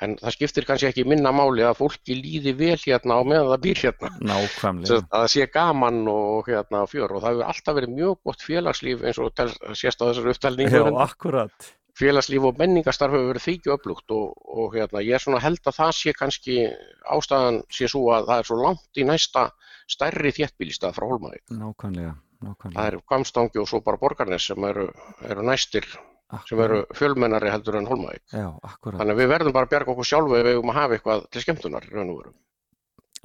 En 0.00 0.12
það 0.20 0.34
skiptir 0.36 0.66
kannski 0.68 0.86
ekki 0.92 1.04
minna 1.10 1.32
máli 1.34 1.64
að 1.66 1.80
fólki 1.80 2.14
líði 2.14 2.52
vel 2.54 2.76
hérna 2.78 3.16
á 3.18 3.22
meðan 3.26 3.48
það 3.50 3.62
býr 3.64 3.80
hérna. 3.82 4.10
nákvæmlega. 4.30 5.00
Það 5.10 5.26
sé 5.32 5.46
gaman 5.56 5.98
og 6.12 6.46
hérna 6.46 6.84
fjör 6.86 7.16
og 7.16 7.24
það 7.24 7.32
hefur 7.34 7.48
alltaf 7.50 7.74
verið 7.80 7.96
mjög 7.96 8.20
gott 8.28 8.44
félagslíf 8.46 9.02
eins 9.02 9.18
og 9.18 9.34
tel, 9.34 9.48
sést 9.74 9.98
á. 9.98 10.06
Já, 10.06 11.02
akkurat. 11.02 11.70
Félagslíf 11.98 12.44
og 12.46 12.60
menningastarf 12.62 13.10
hefur 13.16 13.32
verið 13.32 13.42
þykju 13.48 13.74
öflugt 13.74 14.14
og, 14.14 14.36
og 14.46 14.76
hérna, 14.78 15.02
ég 15.02 15.16
er 15.18 15.24
svona 15.24 15.40
held 15.42 15.58
að 15.66 15.74
það 15.80 15.90
sé 15.98 16.12
kannski 16.14 16.58
ástæðan 17.10 17.58
sé 17.74 17.88
svo 17.90 18.04
að 18.14 18.28
það 18.30 18.38
er 18.44 18.48
svo 18.52 18.58
langt 18.62 19.00
í 19.02 19.06
næsta 19.08 19.48
stærri 19.90 20.30
þéttbílistað 20.36 20.94
frá 20.94 21.08
Hólmavík. 21.10 21.42
Nákvæmlega, 21.50 22.12
Það 22.38 22.52
nákvæmlega. 22.52 22.86
er 22.86 22.98
Kvamstangi 23.08 23.58
og 23.58 23.66
svo 23.66 23.80
bara 23.82 23.98
Borgarnes 23.98 24.46
sem 24.46 24.62
eru, 24.70 24.86
eru 25.26 25.42
næstir, 25.42 25.90
sem 26.48 26.60
eru 26.60 26.82
fjölmennari 26.96 27.50
heldur 27.52 27.78
en 27.80 27.88
Hólmavík. 27.88 28.24
Já, 28.32 28.50
akkurat. 28.62 29.00
Þannig 29.00 29.16
að 29.16 29.22
við 29.22 29.32
verðum 29.32 29.56
bara 29.56 29.68
að 29.68 29.74
bjarga 29.74 29.94
okkur 29.94 30.08
sjálfu 30.10 30.38
ef 30.38 30.44
við 30.44 30.56
eigum 30.56 30.72
að 30.72 30.78
hafa 30.82 30.98
eitthvað 30.98 31.26
til 31.32 31.44
skemmtunar 31.44 31.88
í 31.88 31.92
raun 31.94 32.12
og 32.12 32.20
veru. 32.22 32.34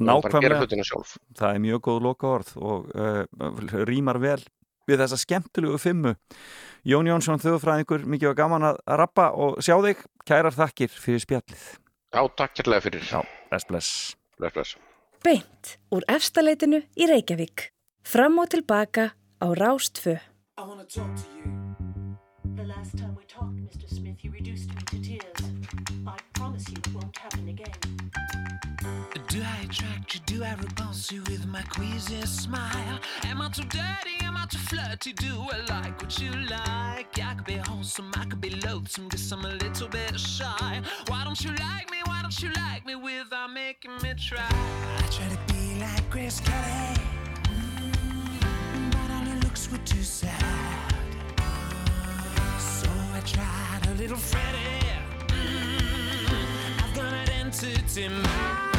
Nákvæmlega, 0.04 1.02
það 1.38 1.50
er 1.52 1.62
mjög 1.62 1.84
góð 1.86 2.00
loka 2.08 2.30
orð 2.32 2.54
og 2.58 2.88
uh, 2.98 3.84
rýmar 3.86 4.18
vel 4.24 4.40
við 4.90 5.04
þessa 5.04 5.20
skemmtilegu 5.22 5.78
fimmu. 5.80 6.16
Jón 6.88 7.08
Jónsson, 7.08 7.40
þjóðfræðingur, 7.44 8.08
mikið 8.10 8.32
var 8.32 8.40
gaman 8.42 8.68
að 8.72 8.82
rappa 9.00 9.30
og 9.32 9.62
sjá 9.64 9.78
þig. 9.86 10.04
Kærar 10.28 10.56
þakkir 10.56 10.92
fyrir 10.92 11.24
spjallið. 11.24 11.64
Já, 12.14 12.22
takk 12.38 12.58
kærlega 12.60 12.88
fyrir. 12.88 13.08
Já, 13.08 13.22
bless, 13.52 13.70
bless. 13.70 13.92
Bless, 14.40 14.56
bless. 14.56 14.76
Beint 15.24 15.78
úr 15.96 16.06
efstaleitinu 16.12 16.84
í 17.00 17.10
Reykjavík. 17.10 17.70
Fram 18.04 18.40
og 18.44 18.52
tilbaka 18.52 19.12
á 19.16 19.48
Rástfö. 19.56 20.20
The 22.56 22.64
last 22.66 22.98
time 22.98 23.16
we 23.18 23.24
talked, 23.24 23.56
Mr. 23.56 23.90
Smith, 23.90 24.18
you 24.22 24.30
reduced 24.30 24.70
me 24.70 24.82
to 24.86 25.02
tears. 25.02 25.54
I 26.06 26.18
promise 26.34 26.70
you 26.70 26.78
it 26.78 26.94
won't 26.94 27.18
happen 27.18 27.50
again. 27.50 27.72
Do 29.28 29.42
I 29.42 29.64
attract 29.64 30.14
you? 30.14 30.22
Do 30.28 30.44
I 30.44 30.54
repulse 30.54 31.12
you 31.12 31.24
with 31.24 31.48
my 31.48 31.64
queasy 31.64 32.22
smile? 32.28 33.00
Am 33.24 33.42
I 33.42 33.50
too 33.50 33.64
dirty? 33.64 34.18
Am 34.22 34.38
I 34.38 34.46
too 34.46 34.60
flirty? 34.60 35.14
Do 35.14 35.48
I 35.52 35.66
like 35.70 36.00
what 36.00 36.20
you 36.20 36.32
like? 36.32 37.20
I 37.20 37.34
could 37.36 37.46
be 37.46 37.56
wholesome, 37.56 38.12
I 38.16 38.26
could 38.26 38.42
be 38.42 38.52
loathsome, 38.52 39.10
guess 39.10 39.32
I'm 39.32 39.46
a 39.46 39.50
little 39.50 39.88
bit 39.88 40.20
shy. 40.20 40.82
Why 41.08 41.24
don't 41.24 41.44
you 41.44 41.52
like 41.52 41.90
me? 41.90 41.98
Why 42.06 42.22
don't 42.22 42.40
you 42.42 42.52
like 42.54 42.86
me 42.86 42.96
without 42.96 43.52
making 43.52 43.98
me 44.04 44.14
try? 44.16 44.48
I 44.98 45.08
try 45.10 45.28
to 45.28 45.54
be 45.54 45.80
like 45.80 46.08
Grace 46.12 46.40
Kelly, 46.40 47.02
mm, 47.50 48.92
but 48.92 49.12
all 49.12 49.26
her 49.26 49.40
looks 49.42 49.72
were 49.72 49.80
too 49.80 50.04
sad. 50.04 50.83
Tried 53.26 53.88
a 53.88 53.94
little 53.94 54.18
Freddie. 54.18 54.86
Mm, 55.30 56.84
I've 56.84 56.94
got 56.94 57.14
an 57.14 57.30
entity 57.30 58.10
mind. 58.10 58.73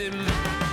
in 0.00 0.63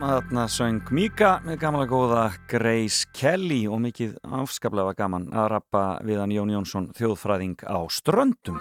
þarna 0.00 0.44
söng 0.48 0.88
Mika 0.96 1.28
með 1.44 1.58
gamla 1.60 1.84
góða 1.88 2.22
Grace 2.48 3.08
Kelly 3.16 3.66
og 3.68 3.82
mikið 3.84 4.14
afskaplega 4.38 4.94
gaman 4.96 5.26
að 5.36 5.48
rappa 5.52 5.82
við 6.06 6.20
hann 6.22 6.32
Jón 6.34 6.52
Jónsson 6.54 6.86
þjóðfræðing 6.96 7.64
á 7.68 7.78
ströndum. 7.92 8.60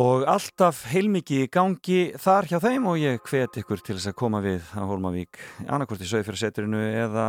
Og 0.00 0.24
alltaf 0.24 0.86
heilmikið 0.88 1.44
í 1.44 1.50
gangi 1.52 1.98
þar 2.22 2.48
hjá 2.48 2.58
þeim 2.64 2.86
og 2.88 3.00
ég 3.02 3.20
hvet 3.28 3.58
ykkur 3.60 3.82
til 3.84 3.98
þess 3.98 4.12
að 4.12 4.18
koma 4.22 4.40
við 4.44 4.64
á 4.72 4.82
Hólmavík 4.88 5.40
annarkvort 5.66 6.04
í 6.04 6.08
Söðfjörðsetrinu 6.08 6.80
eða, 7.02 7.26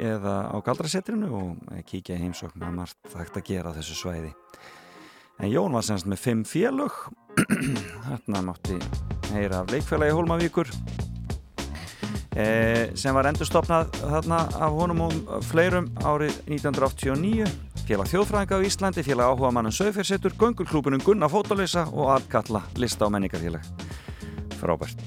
eða 0.00 0.36
á 0.52 0.56
Galdrasetrinu 0.64 1.32
og 1.36 1.82
kíkja 1.90 2.16
í 2.16 2.22
heimsókn 2.24 2.64
að 2.64 2.78
margt 2.80 3.12
þægt 3.12 3.42
að 3.42 3.48
gera 3.50 3.74
þessu 3.76 3.98
svæði. 4.00 4.32
En 5.36 5.52
Jón 5.52 5.76
var 5.76 5.84
semst 5.84 6.08
með 6.08 6.22
fimm 6.22 6.46
félög, 6.48 6.96
þarna 8.06 8.46
mátti 8.46 8.80
heyra 9.34 9.60
af 9.60 9.74
leikfélagi 9.74 10.16
Hólmavíkur 10.16 10.72
eh, 10.72 11.05
sem 12.36 13.16
var 13.16 13.30
endurstopnað 13.30 13.94
þarna 14.02 14.42
af 14.60 14.74
honum 14.76 15.06
og 15.06 15.14
fleirum 15.48 15.86
árið 16.04 16.34
1989 16.50 17.46
félag 17.86 18.10
þjóðfræðinga 18.10 18.58
á 18.58 18.66
Íslandi, 18.66 19.04
félag 19.06 19.30
áhuga 19.30 19.52
mannum 19.54 19.74
sögfjörsettur, 19.74 20.34
göngulklúpunum 20.40 21.04
Gunna 21.06 21.30
Fótalösa 21.30 21.86
og 21.92 22.10
Artkalla 22.18 22.64
lista 22.76 23.06
og 23.06 23.14
menningarfélag. 23.14 23.62
Frábært 24.58 24.98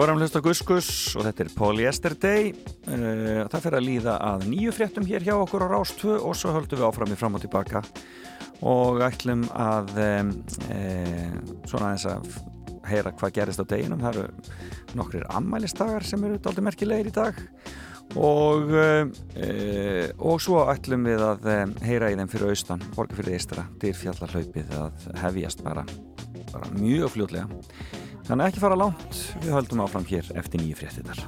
Að 0.00 0.14
hlusta 0.16 0.40
á 0.40 0.46
Guskus 0.46 0.86
og 1.12 1.26
þetta 1.26 1.42
er 1.44 1.48
Polyester 1.52 2.14
Day. 2.16 2.46
Uh, 2.88 3.42
það 3.52 3.64
fer 3.66 3.74
að 3.76 3.84
líða 3.84 4.14
að 4.24 4.46
nýju 4.48 4.72
fréttum 4.72 5.04
hér 5.04 5.26
hjá 5.26 5.34
okkur 5.36 5.66
á 5.68 5.76
Rás 5.76 5.92
2 6.00 6.14
og 6.24 6.32
svo 6.40 6.54
höldum 6.54 6.80
við 6.80 6.86
áfram 6.86 7.12
í 7.12 7.18
fram 7.20 7.36
og 7.36 7.42
tilbaka. 7.44 7.82
Og 8.64 9.02
ætlum 9.04 9.44
að 9.52 9.92
e, 10.00 10.08
svona 11.68 11.92
þess 11.92 12.08
að 12.14 12.32
heyra 12.88 13.12
hvað 13.20 13.36
gerist 13.36 13.60
á 13.60 13.68
deginum. 13.68 14.00
Það 14.00 14.22
eru 14.22 14.96
nokkrir 14.96 15.28
ammælistagar 15.36 16.08
sem 16.08 16.24
eru 16.24 16.40
aldrei 16.40 16.64
merkilegir 16.70 17.12
í 17.12 17.14
dag. 17.20 17.44
Og 18.16 18.72
e, 18.72 18.90
og 20.16 20.40
svo 20.40 20.64
ætlum 20.72 21.08
við 21.12 21.28
að 21.28 21.48
heyra 21.84 22.08
í 22.08 22.16
þeim 22.16 22.32
fyrir 22.32 22.56
austan, 22.56 22.88
borga 22.96 23.20
fyrir 23.20 23.36
eistra 23.36 23.68
dyrfjallahlaupið 23.84 24.76
að 24.80 25.10
hefjast 25.26 25.64
bara, 25.68 25.84
bara 26.54 26.72
mjög 26.80 27.18
fljótlega 27.18 27.99
Þannig 28.30 28.44
að 28.44 28.50
ekki 28.52 28.60
fara 28.62 28.76
langt, 28.78 29.16
við 29.42 29.54
höldum 29.56 29.80
áfram 29.82 30.04
hér 30.06 30.28
eftir 30.38 30.62
nýju 30.62 30.76
fréttitar. 30.78 31.18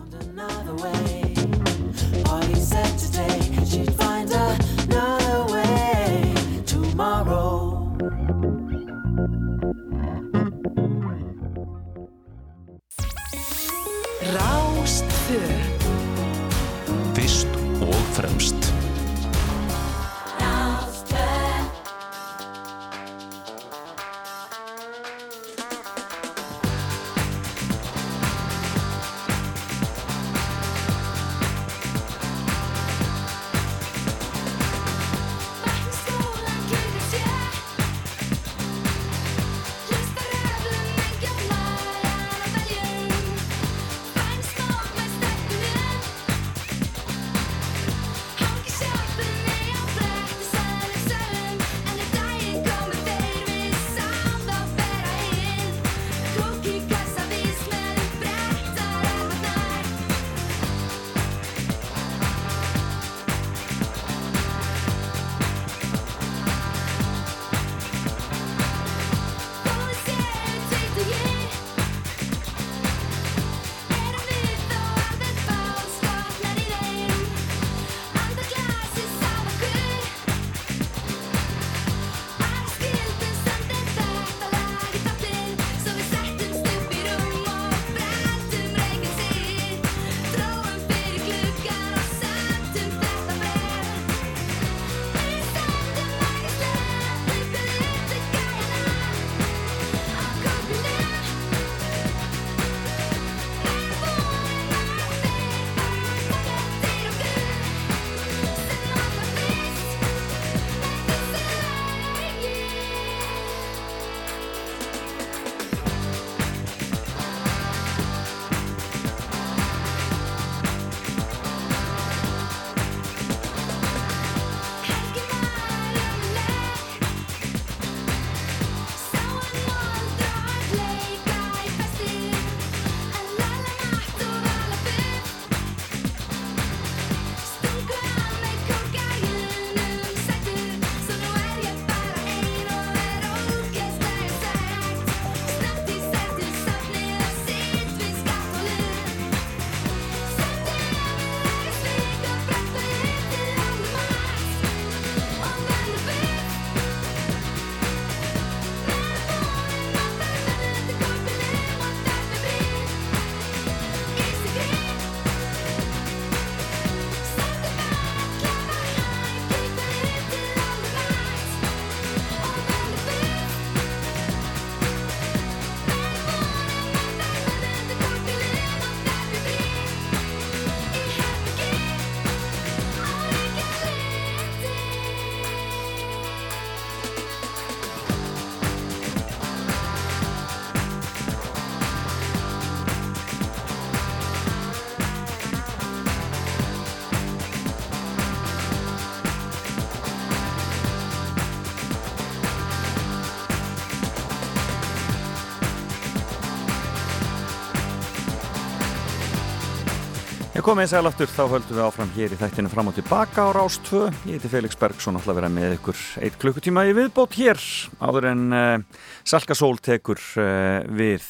Ég 210.62 210.66
kom 210.68 210.78
eins 210.78 210.92
og 210.94 211.08
aftur, 211.08 211.26
þá 211.26 211.40
höldum 211.50 211.74
við 211.74 211.82
áfram 211.82 212.10
hér 212.14 212.34
í 212.36 212.36
þættinu 212.38 212.70
fram 212.70 212.86
og 212.86 212.94
tilbaka 212.94 213.48
á 213.50 213.50
Rás 213.50 213.80
2. 213.82 214.02
Ég 214.30 214.36
heiti 214.36 214.50
Felix 214.52 214.76
Bergsson, 214.78 215.16
að 215.18 215.32
vera 215.34 215.48
með 215.50 215.72
ykkur 215.74 216.02
eitt 216.22 216.36
klukkutíma 216.38 216.84
í 216.86 216.92
viðbót 216.94 217.34
hér 217.34 217.58
áður 217.98 218.28
en 218.30 218.44
uh, 218.54 219.00
Salka 219.26 219.56
Sól 219.58 219.80
tekur 219.82 220.22
uh, 220.38 220.86
við. 220.86 221.26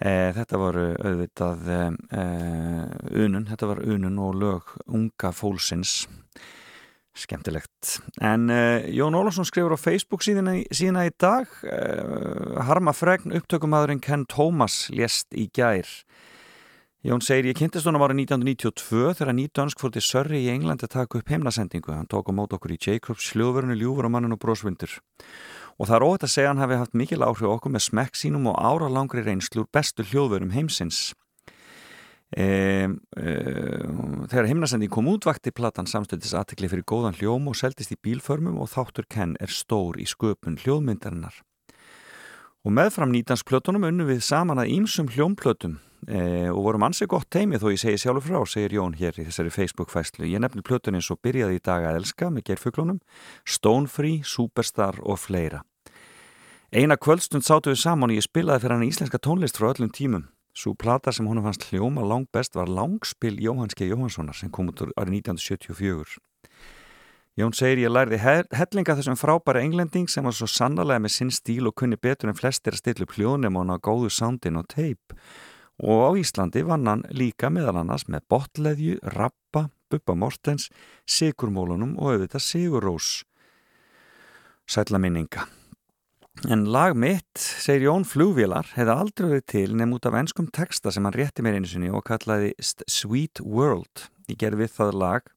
Uh, 0.00 0.32
þetta 0.38 0.62
var 0.64 0.80
auðvitað 0.80 1.68
unun, 3.20 3.44
þetta 3.52 3.68
var 3.68 3.84
unun 3.84 4.16
og 4.30 4.40
lög 4.40 4.72
unga 4.86 5.34
fólksins. 5.36 5.98
Skemtilegt. 7.12 7.98
En 8.24 8.48
Jón 8.94 9.18
Ólafsson 9.18 9.44
skrifur 9.44 9.76
á 9.76 9.84
Facebook 9.84 10.24
síðan 10.24 10.54
í, 10.54 10.64
síðan 10.72 11.02
í 11.02 11.12
dag 11.20 11.52
Harma 12.64 12.96
fregn 12.96 13.36
upptökumadurinn 13.36 14.00
Ken 14.00 14.24
Thomas 14.24 14.86
lést 14.88 15.36
í 15.36 15.50
gær. 15.52 15.84
Jón 17.06 17.20
segir, 17.22 17.46
ég 17.46 17.54
kynntist 17.54 17.86
honum 17.86 18.02
árið 18.02 18.24
1992 18.24 19.12
þegar 19.20 19.36
nýtönsk 19.38 19.78
fór 19.78 19.92
til 19.94 20.00
Sörri 20.02 20.40
í 20.42 20.48
England 20.50 20.82
að 20.82 20.96
taka 20.96 21.20
upp 21.20 21.28
heimnasendingu. 21.30 21.92
Hann 21.94 22.10
tók 22.10 22.26
á 22.26 22.34
mót 22.34 22.56
okkur 22.56 22.74
í 22.74 22.78
Jacobs 22.82 23.28
sljóðverðinu 23.30 23.76
ljúfur 23.78 24.08
og 24.08 24.12
mannin 24.16 24.34
og 24.34 24.40
brósvindur. 24.42 24.96
Og 25.78 25.86
það 25.86 25.94
er 25.94 26.06
óhætt 26.08 26.26
að 26.26 26.32
segja 26.34 26.50
hann 26.50 26.58
hafi 26.58 26.80
haft 26.80 26.98
mikil 26.98 27.22
áhrif 27.22 27.46
okkur 27.46 27.74
með 27.76 27.86
smekk 27.86 28.18
sínum 28.18 28.50
og 28.50 28.58
ára 28.58 28.90
langri 28.90 29.22
reynslur 29.22 29.70
bestu 29.70 30.02
hljóðverðum 30.10 30.50
heimsins. 30.58 31.14
E, 32.34 32.90
e, 32.90 33.30
þegar 34.34 34.50
heimnasending 34.50 34.90
kom 34.90 35.06
út 35.14 35.30
vakti 35.30 35.54
platan 35.54 35.86
samstöldis 35.86 36.34
aðtekli 36.34 36.66
fyrir 36.66 36.82
góðan 36.82 37.14
hljóm 37.14 37.46
og 37.46 37.62
seldist 37.62 37.94
í 37.94 38.02
bílförmum 38.02 38.58
og 38.58 38.74
þáttur 38.74 39.06
Ken 39.06 39.38
er 39.38 39.54
stór 39.54 40.02
í 40.02 40.10
sköpun 40.10 40.58
hljóðmyndarinnar. 40.66 41.44
Og 42.66 42.74
meðfram 42.74 43.14
nýtansplötunum 43.14 43.86
unnu 43.86 44.10
við 44.10 44.26
saman 44.26 44.58
að 44.58 44.74
ímsum 44.74 45.14
hljómplötum 45.14 45.78
Eh, 46.06 46.46
og 46.46 46.62
vorum 46.62 46.84
ansið 46.86 47.10
gott 47.10 47.26
teimi 47.32 47.58
þó 47.58 47.72
ég 47.72 47.80
segi 47.82 47.98
sjálfur 47.98 48.22
frá, 48.28 48.38
segir 48.46 48.76
Jón 48.76 48.94
hér 48.94 49.16
í 49.18 49.26
þessari 49.26 49.50
Facebook-fæslu. 49.50 50.28
Ég 50.30 50.38
nefnir 50.40 50.62
plötun 50.62 50.94
eins 50.94 51.10
og 51.10 51.18
byrjaði 51.26 51.58
í 51.58 51.64
dag 51.64 51.88
að 51.88 51.98
elska 51.98 52.30
með 52.30 52.52
gerfuglunum, 52.52 53.00
Stonefree, 53.42 54.22
Superstar 54.22 55.00
og 55.02 55.18
fleira. 55.18 55.64
Eina 56.70 56.96
kvöldstund 57.00 57.42
sátu 57.42 57.72
við 57.72 57.82
saman 57.82 58.12
og 58.12 58.20
ég 58.20 58.28
spilaði 58.28 58.62
fyrir 58.62 58.76
hann 58.76 58.86
íslenska 58.86 59.18
tónlist 59.18 59.58
frá 59.58 59.72
öllum 59.72 59.90
tímum. 59.90 60.28
Svo 60.54 60.74
plata 60.74 61.12
sem 61.14 61.26
honum 61.26 61.44
fannst 61.48 61.66
hljóma 61.70 62.06
langt 62.06 62.30
best 62.32 62.54
var 62.54 62.70
Langspill 62.70 63.38
Jóhanski 63.42 63.90
Jóhanssonar 63.90 64.36
sem 64.36 64.50
kom 64.50 64.70
út 64.70 64.84
árið 64.94 65.20
1974. 65.24 66.18
Jón 67.38 67.54
segir 67.54 67.84
ég 67.84 67.92
lærði 67.94 68.18
hellinga 68.18 68.96
þessum 68.98 69.18
frábæra 69.18 69.62
englending 69.62 70.08
sem 70.10 70.26
var 70.26 70.34
svo 70.34 70.48
sannarlega 70.50 71.04
með 71.04 71.14
sinn 71.14 71.30
stíl 71.30 71.70
og 71.70 71.76
kunni 71.78 71.94
betur 71.94 72.32
en 72.32 72.38
flestir 72.38 72.74
að 72.74 72.82
stilla 72.82 73.06
upp 73.06 73.14
hljónum 73.14 73.60
og 73.60 73.68
ná 73.68 73.76
góðu 73.78 74.10
sándin 74.10 74.58
og 74.58 74.66
teip 74.72 75.14
og 75.78 76.00
á 76.02 76.10
Íslandi 76.18 76.64
vann 76.66 76.88
hann 76.90 77.04
líka 77.14 77.50
meðal 77.50 77.78
annars 77.82 78.08
með 78.10 78.26
botleðju, 78.32 78.98
rappa, 79.14 79.68
buppa 79.90 80.16
mortens, 80.18 80.68
sigurmólunum 81.06 81.96
og 81.98 82.16
auðvitað 82.16 82.44
sigurrós. 82.44 83.12
Sætla 84.68 85.00
minninga. 85.00 85.46
En 86.46 86.68
lag 86.70 86.94
mitt, 86.94 87.34
segir 87.34 87.88
Jón 87.88 88.04
Flugvílar, 88.06 88.68
hefði 88.76 88.94
aldrei 88.94 89.26
verið 89.32 89.46
til 89.50 89.72
nefn 89.74 89.96
út 89.96 90.06
af 90.06 90.18
ennskum 90.20 90.46
texta 90.54 90.92
sem 90.94 91.02
hann 91.02 91.16
rétti 91.16 91.42
mér 91.42 91.56
einu 91.58 91.66
sinni 91.66 91.90
og 91.90 92.04
kallaði 92.06 92.52
Sweet 92.62 93.42
World. 93.42 94.04
Ég 94.30 94.38
gerði 94.38 94.62
við 94.62 94.76
það 94.76 94.98
lag 95.02 95.32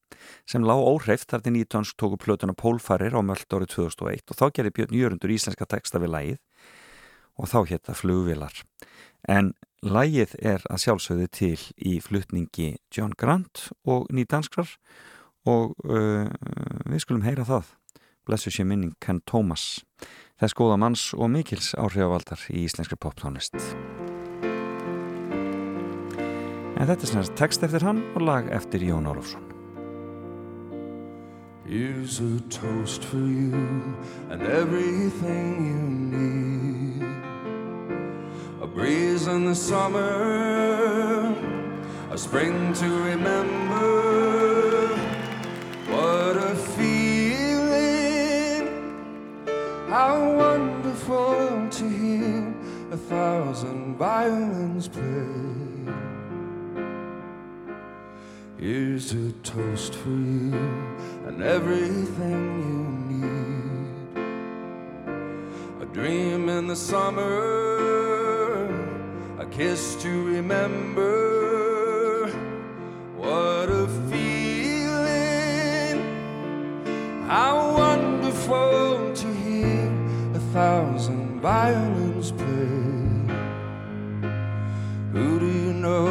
sem 0.45 0.65
lág 0.67 0.83
óhreift 0.83 1.31
þar 1.31 1.41
til 1.45 1.55
nýtönsk 1.55 1.97
tóku 1.97 2.19
plötuna 2.21 2.53
Pólfarir 2.53 3.15
á 3.17 3.21
möllt 3.25 3.49
árið 3.49 3.71
2001 3.73 4.29
og 4.29 4.37
þá 4.37 4.45
gerði 4.53 4.73
Björn 4.77 4.97
Jörgundur 4.99 5.33
íslenska 5.33 5.65
texta 5.65 6.01
við 6.03 6.13
lagið 6.13 6.39
og 7.41 7.49
þá 7.49 7.59
hétta 7.71 7.97
Flugvílar. 7.97 8.61
En 9.25 9.55
Lægið 9.81 10.35
er 10.45 10.61
að 10.69 10.83
sjálfsögðu 10.83 11.27
til 11.33 11.61
í 11.81 11.95
flutningi 12.05 12.75
John 12.93 13.15
Grant 13.17 13.71
og 13.81 14.05
nýdanskrar 14.13 14.69
og 15.49 15.73
uh, 15.89 16.29
við 16.85 17.01
skulum 17.01 17.23
heyra 17.25 17.47
það. 17.47 17.71
Blessu 18.29 18.53
sé 18.53 18.61
minning 18.61 18.93
Ken 19.01 19.23
Thomas. 19.25 19.81
Þess 20.37 20.53
góða 20.53 20.77
manns 20.77 21.07
og 21.17 21.31
mikils 21.33 21.71
áhrifavaldar 21.73 22.45
í 22.53 22.61
íslenskri 22.67 22.99
poptónlist. 23.01 23.57
En 26.77 26.85
þetta 26.85 27.01
er 27.01 27.09
snart 27.09 27.33
text 27.41 27.65
eftir 27.65 27.81
hann 27.81 28.03
og 28.13 28.21
lag 28.21 28.53
eftir 28.53 28.85
Jón 28.85 29.09
Ólafsson. 29.09 29.49
Here's 31.65 32.19
a 32.21 32.37
toast 32.53 33.01
for 33.01 33.17
you 33.17 33.57
and 34.29 34.43
everything 34.43 35.57
you 35.65 35.81
need. 36.19 37.10
A 38.61 38.67
breeze 38.67 39.25
in 39.25 39.45
the 39.45 39.55
summer, 39.55 41.33
a 42.11 42.17
spring 42.17 42.73
to 42.73 42.85
remember. 42.85 44.95
What 45.89 46.37
a 46.37 46.55
feeling! 46.77 48.67
How 49.89 50.35
wonderful 50.37 51.69
to 51.71 51.89
hear 51.89 52.53
a 52.91 52.97
thousand 52.97 53.97
violins 53.97 54.87
play. 54.87 55.25
Here's 58.59 59.11
a 59.13 59.31
toast 59.41 59.95
for 59.95 60.09
you 60.09 60.53
and 61.25 61.41
everything 61.41 62.61
you 62.69 63.15
need. 63.15 63.31
A 65.81 65.85
dream 65.91 66.47
in 66.47 66.67
the 66.67 66.75
summer, 66.75 68.10
a 69.41 69.45
kiss 69.45 69.95
to 69.95 70.25
remember. 70.25 72.27
What 73.17 73.69
a 73.69 73.87
feeling! 74.11 75.97
How 77.25 77.75
wonderful 77.75 79.13
to 79.15 79.33
hear 79.43 79.87
a 80.35 80.39
thousand 80.53 81.41
violins 81.41 82.31
play. 82.31 82.67
Who 85.13 85.39
do 85.39 85.47
you 85.47 85.73
know 85.73 86.05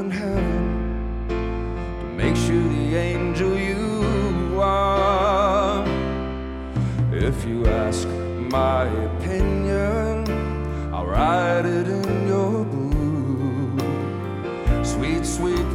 in 0.00 0.10
heaven 0.10 1.28
to 1.28 2.04
make 2.16 2.38
you 2.48 2.66
the 2.76 2.96
angel 2.96 3.58
you 3.58 4.58
are? 4.58 5.84
If 7.12 7.44
you 7.44 7.66
ask 7.66 8.08
my 8.08 8.84
opinion, 8.84 10.24
I'll 10.94 11.04
write 11.04 11.66
it 11.66 11.86
in 11.86 12.09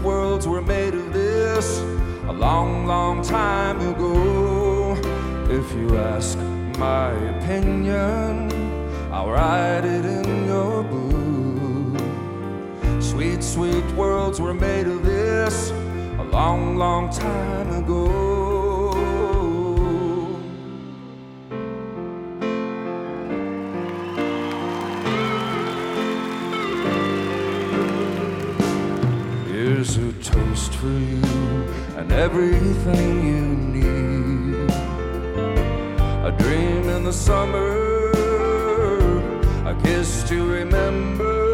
worlds 0.05 0.47
were 0.47 0.61
made 0.61 0.93
of 0.93 1.11
this 1.11 1.79
a 2.27 2.31
long, 2.31 2.85
long 2.85 3.23
time 3.23 3.79
ago. 3.81 4.93
If 5.49 5.73
you 5.73 5.97
ask 5.97 6.37
my 6.77 7.09
opinion, 7.35 8.51
I'll 9.11 9.31
write 9.31 9.83
it 9.83 10.05
in 10.05 10.45
your 10.45 10.83
book. 10.83 12.01
Sweet, 13.01 13.41
sweet 13.43 13.85
worlds 13.93 14.39
were 14.39 14.53
made 14.53 14.85
of 14.85 15.03
this 15.03 15.71
a 16.19 16.23
long, 16.31 16.77
long 16.77 17.09
time 17.09 17.83
ago. 17.83 18.34
Here's 29.85 29.97
a 29.97 30.13
toast 30.31 30.73
for 30.73 30.87
you 30.87 31.21
and 31.95 32.11
everything 32.11 33.27
you 33.27 33.41
need. 33.79 34.71
A 36.25 36.35
dream 36.39 36.89
in 36.89 37.03
the 37.03 37.13
summer, 37.13 38.09
a 39.63 39.79
kiss 39.83 40.27
to 40.29 40.43
remember. 40.43 41.44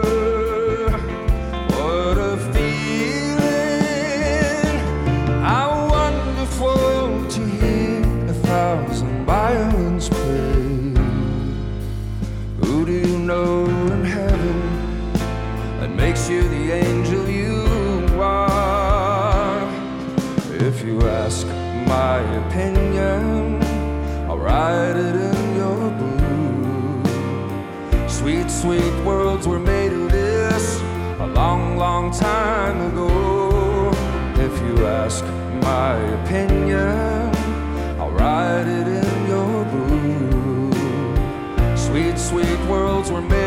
Opinion, 22.45 23.61
I'll 24.29 24.37
write 24.37 24.95
it 24.95 25.15
in 25.15 25.55
your 25.55 25.89
book. 25.99 27.07
Sweet, 28.09 28.49
sweet 28.49 28.93
worlds 29.03 29.47
were 29.47 29.59
made 29.59 29.91
of 29.93 30.11
this 30.11 30.79
a 31.19 31.27
long, 31.27 31.77
long 31.77 32.11
time 32.11 32.81
ago. 32.91 33.91
If 34.35 34.59
you 34.61 34.85
ask 34.85 35.23
my 35.61 35.95
opinion, 36.21 37.31
I'll 37.99 38.11
write 38.11 38.67
it 38.67 38.87
in 38.87 39.27
your 39.27 39.65
book. 39.73 40.75
Sweet, 41.77 42.17
sweet 42.17 42.59
worlds 42.69 43.11
were 43.11 43.21
made 43.21 43.40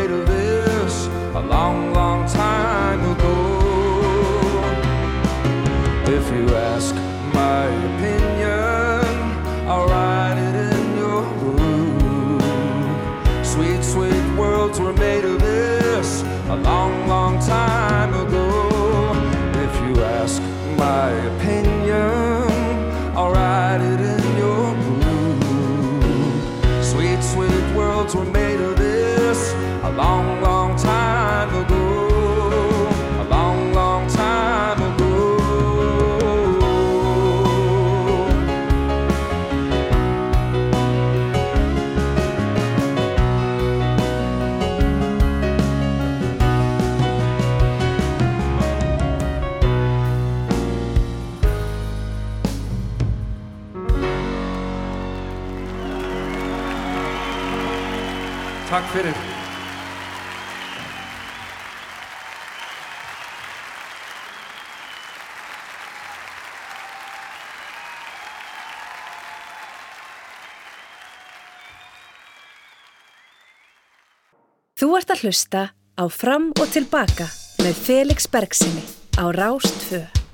að 75.25 75.31
hlusta 75.31 75.61
á 75.97 76.05
Fram 76.11 76.51
og 76.61 76.67
Tilbaka 76.69 77.25
með 77.63 77.81
Felix 77.87 78.29
Bergsinni 78.29 78.83
á 79.17 79.25
Rástföð. 79.33 80.24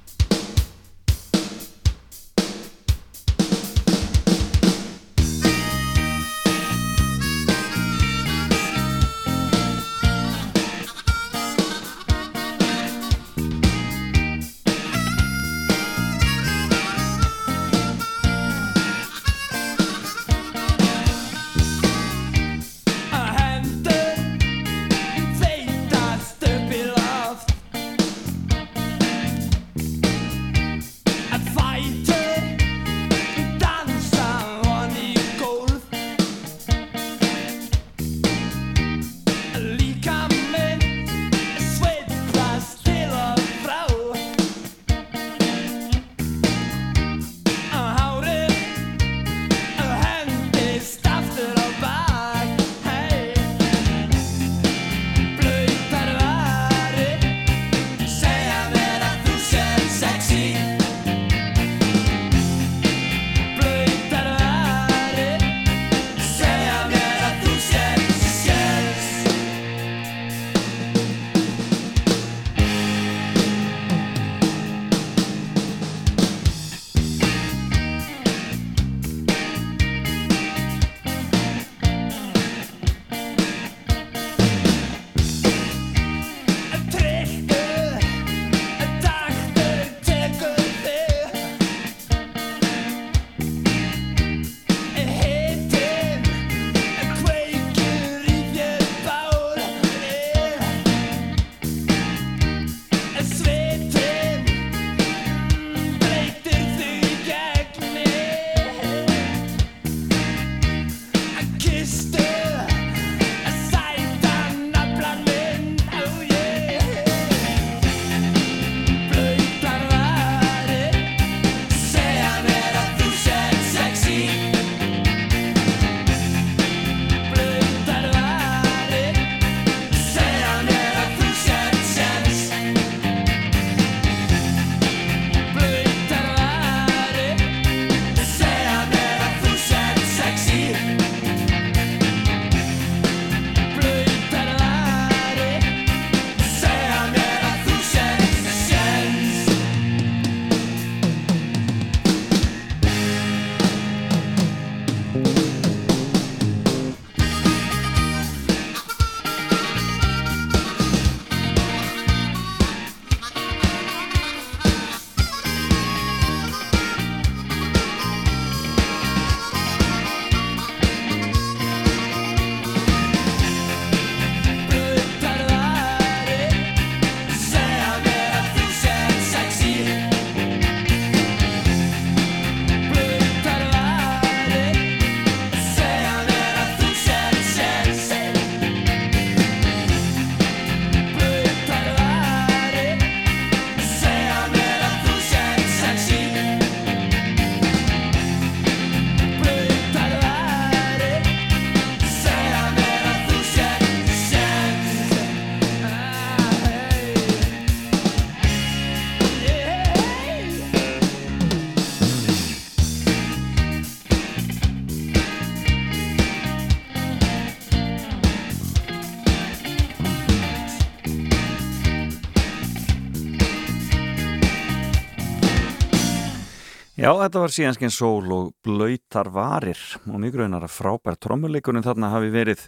Já, 227.01 227.09
þetta 227.17 227.41
var 227.41 227.49
síðanskinn 227.49 227.93
sól 227.93 228.33
og 228.35 228.49
blöytar 228.61 229.31
varir 229.33 229.79
og 230.03 230.19
mjög 230.21 230.35
gröðnar 230.35 230.67
að 230.67 230.73
frábær 230.75 231.15
trommuleikunum 231.17 231.81
þarna 231.81 232.11
hafi 232.13 232.29
verið 232.29 232.61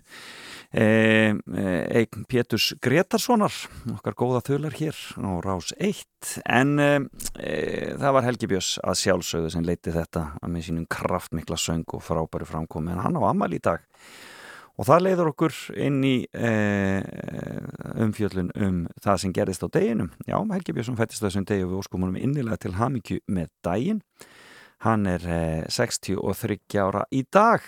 e, 0.73 0.87
e, 1.37 1.65
eign 1.99 2.23
Péturs 2.25 2.71
Gretarssonar, 2.81 3.53
okkar 3.93 4.17
góða 4.17 4.41
þular 4.47 4.73
hér 4.79 4.97
á 5.21 5.31
Rás 5.45 5.69
1 5.77 6.33
en 6.49 6.73
e, 6.81 6.89
e, 7.37 7.53
það 8.01 8.17
var 8.17 8.25
Helgi 8.31 8.49
Björns 8.49 8.71
að 8.81 8.99
sjálfsögðu 9.03 9.53
sem 9.53 9.67
leiti 9.69 9.93
þetta 9.93 10.25
að 10.41 10.55
með 10.55 10.65
sínum 10.71 10.89
kraftmikla 10.97 11.59
söng 11.61 11.85
og 11.93 12.01
frábæri 12.01 12.49
framkomi 12.49 12.95
en 12.95 13.03
hann 13.05 13.21
á 13.21 13.29
amal 13.29 13.53
í 13.53 13.61
dag 13.61 13.85
og 14.79 14.87
það 14.87 15.03
leiður 15.05 15.29
okkur 15.33 15.57
inn 15.85 15.99
í 16.07 16.15
e, 16.33 16.51
umfjöllun 18.03 18.49
um 18.57 18.79
það 19.03 19.19
sem 19.21 19.33
gerðist 19.35 19.65
á 19.65 19.69
deginum. 19.73 20.09
Já, 20.25 20.37
Helgi 20.39 20.73
Björnsson 20.73 20.97
fættist 20.97 21.25
þessum 21.25 21.45
degi 21.49 21.65
og 21.65 21.73
við 21.73 21.83
óskumunum 21.83 22.17
innilega 22.17 22.63
til 22.63 22.75
hamingju 22.79 23.19
með 23.29 23.51
daginn. 23.65 24.01
Hann 24.83 25.05
er 25.07 25.23
e, 25.23 25.41
63 25.71 26.57
ára 26.81 27.05
í 27.13 27.21
dag. 27.31 27.63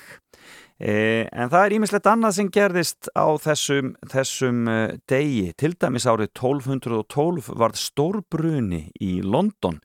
E, 0.75 1.29
en 1.31 1.51
það 1.53 1.61
er 1.61 1.75
ímislegt 1.77 2.09
annað 2.11 2.37
sem 2.39 2.49
gerðist 2.51 3.07
á 3.15 3.27
þessum, 3.39 3.93
þessum 4.11 4.65
e, 4.67 4.79
degi. 5.07 5.53
Til 5.61 5.75
dæmis 5.77 6.09
árið 6.09 6.33
1212 6.33 7.53
varð 7.53 7.79
stórbruni 7.79 8.87
í 8.99 9.19
London 9.23 9.77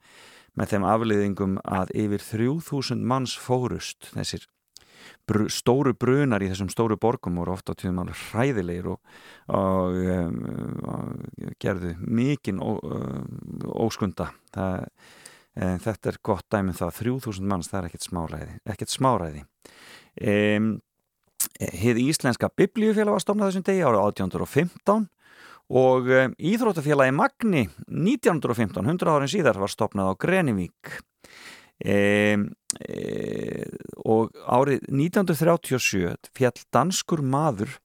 með 0.59 0.73
þeim 0.73 0.89
afliðingum 0.89 1.61
að 1.63 1.93
yfir 2.01 2.25
3000 2.33 3.05
manns 3.07 3.37
fórust 3.39 4.11
þessir 4.17 4.49
br 5.29 5.47
stóru 5.53 5.95
brunar 5.95 6.43
í 6.43 6.51
þessum 6.51 6.71
stóru 6.73 6.99
borgum 7.01 7.39
voru 7.41 7.55
ofta 7.55 7.77
tíðum 7.79 8.03
alveg 8.03 8.21
hræðilegir 8.31 8.91
og, 8.93 9.01
og, 9.57 9.99
um, 10.17 11.25
gerðu 11.63 11.95
mikinn 12.01 12.61
um, 12.65 13.31
óskunda. 13.71 14.31
Það, 14.55 14.87
um, 15.57 15.81
þetta 15.87 16.13
er 16.13 16.21
gott 16.27 16.47
dæmið 16.53 16.83
það. 16.83 16.95
3000 17.01 17.51
manns, 17.53 17.71
það 17.71 17.83
er 17.83 17.91
ekkert 17.91 18.09
smáræði 18.09 18.61
ekkert 18.75 18.95
smáræði. 18.97 19.45
Um, 20.21 20.77
Hið 21.61 21.99
íslenska 22.03 22.51
biblíufélag 22.57 23.15
var 23.15 23.23
stofnað 23.23 23.51
þessum 23.51 23.65
degi 23.65 23.81
árið 23.85 24.03
1815 24.03 25.07
og 25.71 26.09
um, 26.11 26.35
Íþróttafélagi 26.37 27.15
Magni 27.17 27.63
1915, 27.87 28.83
100 28.85 29.13
árin 29.15 29.31
síðar 29.31 29.61
var 29.61 29.73
stofnað 29.73 30.13
á 30.13 30.15
Grenivík 30.21 30.99
E, 31.81 32.37
e, 32.85 33.65
og 34.05 34.35
árið 34.45 34.85
1937 34.93 36.31
fjall 36.37 36.65
danskur 36.75 37.25
maður 37.25 37.79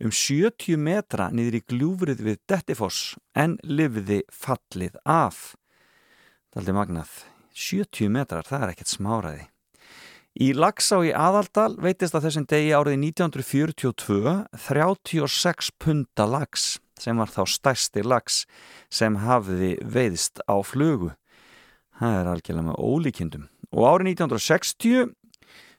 um 0.00 0.12
70 0.12 0.80
metra 0.80 1.28
niður 1.32 1.60
í 1.60 1.64
gljúfrið 1.74 2.24
við 2.24 2.40
Dettifoss 2.48 3.14
en 3.36 3.58
livði 3.64 4.22
fallið 4.32 4.96
af. 5.04 5.54
Aldrei 6.56 6.76
magnað. 6.76 7.24
70 7.54 8.10
metrar, 8.10 8.46
það 8.46 8.64
er 8.64 8.72
ekkert 8.72 8.90
smáraði 8.90 9.44
í 10.34 10.50
Lagsá 10.54 10.98
í 11.06 11.12
Aðaldal 11.14 11.76
veitist 11.82 12.14
að 12.16 12.28
þessum 12.28 12.46
degi 12.50 12.72
árið 12.74 12.96
1942 12.98 14.34
36 14.66 15.70
punta 15.78 16.26
lags 16.26 16.78
sem 16.98 17.18
var 17.18 17.30
þá 17.30 17.42
stærsti 17.50 18.02
lags 18.06 18.42
sem 18.90 19.18
hafði 19.22 19.74
veiðst 19.82 20.42
á 20.50 20.58
flugu 20.66 21.12
það 22.00 22.18
er 22.20 22.30
algjörlega 22.32 22.68
með 22.68 22.80
ólíkindum. 22.88 23.46
Og 23.74 23.86
árið 23.90 24.10
1960 24.14 25.14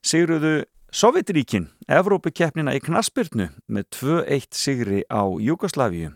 sigruðu 0.05 0.55
Sovjetríkin 0.95 1.67
Evrópukeppnina 1.91 2.75
í 2.77 2.83
Knaspirtnu 2.83 3.49
með 3.67 3.89
2-1 3.97 4.55
sigri 4.55 5.01
á 5.11 5.27
Júkoslavíu 5.27 6.13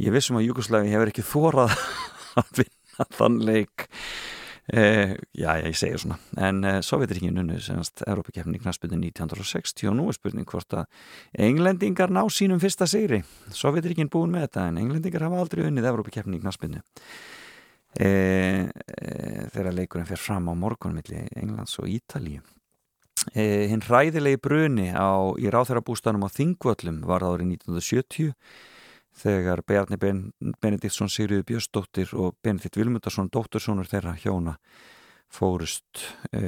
ég 0.00 0.12
vissum 0.12 0.36
að 0.40 0.50
Júkoslavíu 0.50 0.92
hefur 0.92 1.12
ekki 1.12 1.24
þórað 1.24 1.72
að 2.40 2.52
vinna 2.60 3.06
þann 3.16 3.40
leik. 3.46 3.86
Eh, 4.70 5.16
já, 5.34 5.48
ég 5.64 5.74
segir 5.74 5.98
svona. 5.98 6.20
En 6.38 6.60
eh, 6.68 6.78
Sovjetríkin 6.84 7.40
unnu 7.40 7.56
semast 7.64 8.04
Evrópukeppnin 8.06 8.60
í 8.60 8.62
Knaspirtnu 8.62 9.00
1960 9.00 9.90
og 9.90 9.96
nú 9.98 10.06
er 10.12 10.18
spurning 10.18 10.46
hvort 10.46 10.76
að 10.76 10.86
englendingar 11.48 12.12
ná 12.12 12.22
sínum 12.30 12.60
fyrsta 12.62 12.86
sigri. 12.90 13.24
Sovjetríkin 13.56 14.12
búin 14.12 14.30
með 14.34 14.46
þetta 14.46 14.68
en 14.68 14.80
englendingar 14.84 15.26
hafa 15.26 15.42
aldrei 15.42 15.66
unnið 15.66 15.90
Evrópukeppnin 15.90 16.38
í 16.38 16.44
Knaspirtnu 16.44 16.84
E, 17.98 18.06
e, 18.70 19.46
þegar 19.50 19.74
leikurinn 19.74 20.06
fer 20.06 20.20
fram 20.20 20.46
á 20.46 20.54
morgunum 20.54 21.00
millir 21.00 21.26
Englands 21.34 21.74
og 21.82 21.90
Ítalíu. 21.90 22.42
E, 23.34 23.66
hinn 23.70 23.82
hræðilegi 23.82 24.38
bruni 24.40 24.90
á, 24.94 25.34
í 25.36 25.50
ráþærabústanum 25.50 26.22
á 26.24 26.30
Þingvöllum 26.30 27.02
var 27.08 27.26
árið 27.26 27.56
1970 27.58 28.30
þegar 29.20 29.64
Bjarni 29.66 29.98
ben, 30.00 30.22
Benediktsson, 30.62 31.10
Sigriði 31.10 31.48
Björnsdóttir 31.50 32.14
og 32.14 32.38
Benedikt 32.44 32.78
Vilmundarsson, 32.78 33.28
dóttursonur 33.28 33.90
þeirra 33.90 34.14
hjóna 34.22 34.54
fórust. 35.30 36.06
E, 36.30 36.46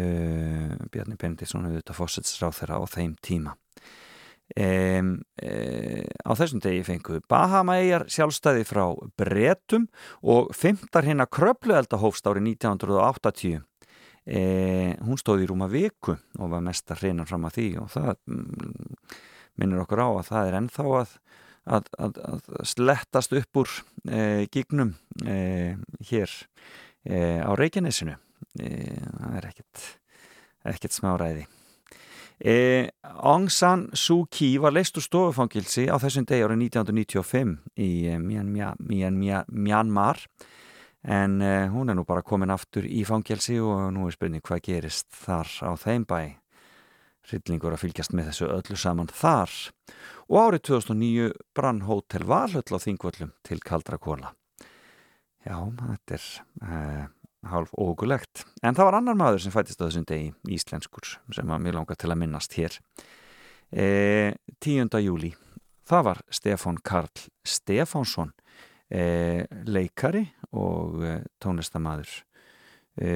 Bjarni 0.95 1.19
Benediktsson 1.19 1.67
auðvitað 1.67 1.99
fósetsráð 1.99 2.63
þeirra 2.63 2.81
á 2.81 2.85
þeim 2.87 3.19
tíma 3.21 3.57
Um, 4.53 5.23
um, 5.41 6.05
á 6.29 6.33
þessum 6.37 6.61
degi 6.61 6.83
fengu 6.85 7.23
Bahama-eigjar 7.31 8.03
sjálfstæði 8.13 8.67
frá 8.69 8.83
Bretum 9.17 9.87
og 10.21 10.51
fymtar 10.53 11.07
hérna 11.09 11.25
kröpluelda 11.25 11.97
hófst 12.03 12.29
árið 12.29 12.51
1980 12.51 13.63
um, 13.63 14.93
hún 15.09 15.21
stóði 15.21 15.47
í 15.47 15.49
rúma 15.49 15.71
viku 15.73 16.19
og 16.37 16.53
var 16.53 16.65
mesta 16.67 16.99
hreinan 16.99 17.29
fram 17.31 17.49
að 17.49 17.57
því 17.57 17.69
og 17.81 17.89
það 17.95 18.13
mm, 18.29 18.93
minnir 19.63 19.85
okkur 19.87 20.05
á 20.05 20.09
að 20.11 20.29
það 20.29 20.51
er 20.51 20.59
ennþá 20.61 20.87
að, 21.01 21.17
að, 21.79 21.91
að, 21.97 22.21
að 22.29 22.53
slettast 22.75 23.35
upp 23.41 23.63
úr 23.63 23.73
e, 24.09 24.21
gígnum 24.53 24.95
e, 25.25 25.39
hér 26.11 26.37
e, 27.05 27.19
á 27.41 27.51
Reykjanesinu. 27.57 28.19
Það 28.53 29.37
er 29.39 29.49
ekkert 29.49 29.85
ekkert 30.69 30.95
smá 30.95 31.15
ræði 31.17 31.47
Eh, 32.41 32.89
Aung 33.03 33.51
San 33.51 33.89
Suu 33.93 34.27
Kyi 34.31 34.57
var 34.63 34.75
leist 34.75 34.97
úr 34.99 35.05
stofufangilsi 35.05 35.87
á 35.87 35.97
þessum 36.03 36.27
degi 36.27 36.43
árið 36.47 36.65
1995 36.69 37.57
í 37.79 37.91
eh, 38.11 38.19
Myanmar, 38.19 38.79
Myanmar, 38.81 39.47
Myanmar 39.49 40.23
en 41.03 41.41
eh, 41.43 41.69
hún 41.71 41.91
er 41.91 41.99
nú 41.99 42.07
bara 42.07 42.23
komin 42.23 42.51
aftur 42.55 42.87
í 42.87 43.05
fangilsi 43.07 43.59
og 43.63 43.91
nú 43.95 44.07
er 44.07 44.17
spurning 44.17 44.43
hvað 44.43 44.65
gerist 44.69 45.11
þar 45.25 45.51
á 45.67 45.71
þeim 45.79 46.07
bæ. 46.07 46.21
Hryllingur 47.31 47.77
að 47.77 47.85
fylgjast 47.85 48.15
með 48.19 48.33
þessu 48.33 48.49
öllu 48.51 48.77
saman 48.79 49.11
þar. 49.11 49.53
Og 50.27 50.39
árið 50.43 50.65
2009 50.73 51.33
brann 51.55 51.85
Hotel 51.87 52.25
Valhöll 52.27 52.75
á 52.75 52.79
Þingvöllum 52.83 53.35
til 53.47 53.61
Kaldra 53.63 53.99
Kóla 54.03 54.33
Já, 55.43 55.59
þetta 55.59 56.17
er 56.17 56.27
eh, 56.63 57.07
hálf 57.51 57.73
ógulegt. 57.79 58.45
En 58.63 58.77
það 58.77 58.89
var 58.89 58.99
annar 58.99 59.19
maður 59.19 59.45
sem 59.45 59.55
fættist 59.55 59.81
á 59.83 59.87
þessum 59.87 60.07
degi, 60.09 60.33
íslenskur, 60.55 61.17
sem 61.35 61.49
var 61.49 61.63
mjög 61.63 61.79
langar 61.79 61.99
til 62.01 62.13
að 62.13 62.21
minnast 62.23 62.57
hér. 62.59 62.77
E, 63.73 63.87
10. 64.61 64.93
júli, 65.03 65.33
það 65.89 66.07
var 66.11 66.23
Stefán 66.31 66.79
Karl 66.85 67.25
Stefánsson, 67.49 68.33
e, 68.93 69.47
leikari 69.67 70.27
og 70.53 71.03
e, 71.03 71.19
tónlistamæður 71.43 72.13
e, 73.01 73.13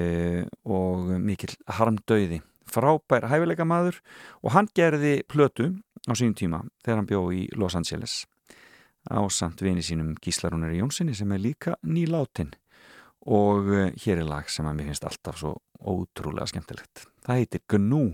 og 0.65 1.13
mikill 1.21 1.57
harmdauði, 1.79 2.41
frábær 2.67 3.29
hæfileika 3.31 3.67
maður 3.69 4.01
og 4.43 4.55
hann 4.57 4.69
gerði 4.75 5.21
plötu 5.31 5.71
á 6.11 6.13
sín 6.19 6.35
tíma 6.35 6.65
þegar 6.85 7.01
hann 7.01 7.09
bjó 7.11 7.21
í 7.35 7.47
Los 7.55 7.77
Angeles 7.79 8.25
á 9.07 9.23
samt 9.31 9.63
vini 9.63 9.85
sínum 9.87 10.17
Gíslarúnir 10.19 10.75
Jónssoni 10.75 11.15
sem 11.15 11.33
er 11.33 11.43
líka 11.43 11.77
nýláttinn 11.87 12.55
og 13.27 13.73
eh, 13.75 13.91
hér 14.05 14.23
er 14.23 14.29
lag 14.29 14.51
sem 14.51 14.67
að 14.69 14.79
mér 14.79 14.93
finnst 14.93 15.07
alltaf 15.09 15.41
svo 15.41 15.57
ótrúlega 15.83 16.47
skemmtilegt. 16.51 17.07
Það 17.27 17.43
heitir 17.43 17.65
Gnú 17.75 18.05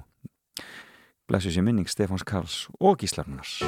Blessu 1.29 1.53
sér 1.53 1.65
minning 1.65 1.89
Stefáns 1.89 2.25
Karls 2.27 2.67
og 2.81 2.99
Gíslarnars 3.01 3.61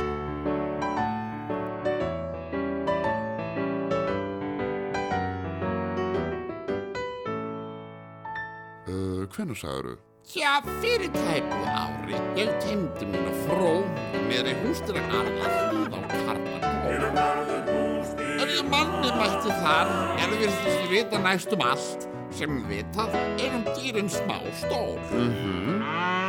Uh, 8.84 9.24
Hvenær 9.32 9.56
sagður 9.56 9.96
Já, 10.32 10.62
fyrir 10.80 11.10
tæpu 11.12 11.58
ári. 11.68 12.16
Ég 12.38 12.48
teimdi 12.64 13.08
mín 13.10 13.28
að 13.28 13.42
fró. 13.44 13.72
Mér 14.24 14.48
í 14.48 14.54
hústir 14.62 14.96
að 14.96 15.10
garða 15.12 15.52
hlýð 15.52 15.92
á. 15.92 16.00
Ef 16.88 16.96
ég 16.96 17.63
manni 18.74 19.12
mætti 19.14 19.54
þar 19.62 19.94
er 20.18 20.34
virðist 20.34 20.90
vita 20.90 21.20
næstum 21.22 21.62
allt 21.64 22.08
sem 22.34 22.56
vitað 22.66 23.14
er 23.14 23.52
um 23.54 23.66
dýrin 23.76 24.10
smá 24.10 24.40
stór. 24.58 24.98
Mm 25.12 25.30
-hmm. 25.38 25.76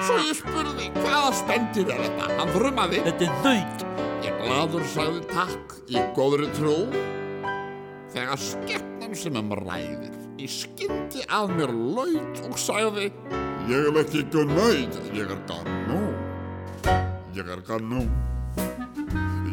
Svo 0.06 0.18
ég 0.22 0.38
spurði 0.38 0.90
hvaða 1.00 1.32
spendir 1.34 1.90
er 1.94 2.02
þetta? 2.04 2.26
Hann 2.38 2.52
þrumaði. 2.54 3.00
Þetta 3.08 3.26
er 3.26 3.34
þaut. 3.46 3.80
Ég 4.26 4.34
gladur 4.42 4.86
sagði 4.94 5.22
takk 5.34 5.74
í 5.90 5.98
góðri 6.18 6.50
trú. 6.58 6.78
Þegar 8.14 8.38
skeppnan 8.38 9.16
sem 9.16 9.36
um 9.36 9.52
ræðir 9.52 10.14
í 10.38 10.48
skyndi 10.48 11.26
að 11.30 11.56
mér 11.58 11.74
laut 11.74 12.38
og 12.50 12.58
sagði 12.60 13.12
Ég 13.66 13.88
er 13.90 13.96
ekki 13.98 14.22
gnöyd, 14.30 14.94
ég 15.18 15.26
er 15.26 15.40
ganú. 15.50 16.02
Ég 17.34 17.48
er 17.50 17.62
ganú. 17.66 18.06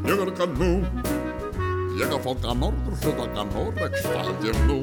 Ég 0.04 0.20
er 0.20 0.32
ganú. 0.36 1.21
Ég 1.92 2.08
er 2.08 2.20
fólk 2.24 2.44
að 2.48 2.56
norður 2.62 2.94
hluta 3.02 3.24
ganú, 3.36 3.62
ekki 3.84 4.00
stað 4.00 4.46
ég 4.46 4.60
nú. 4.68 4.78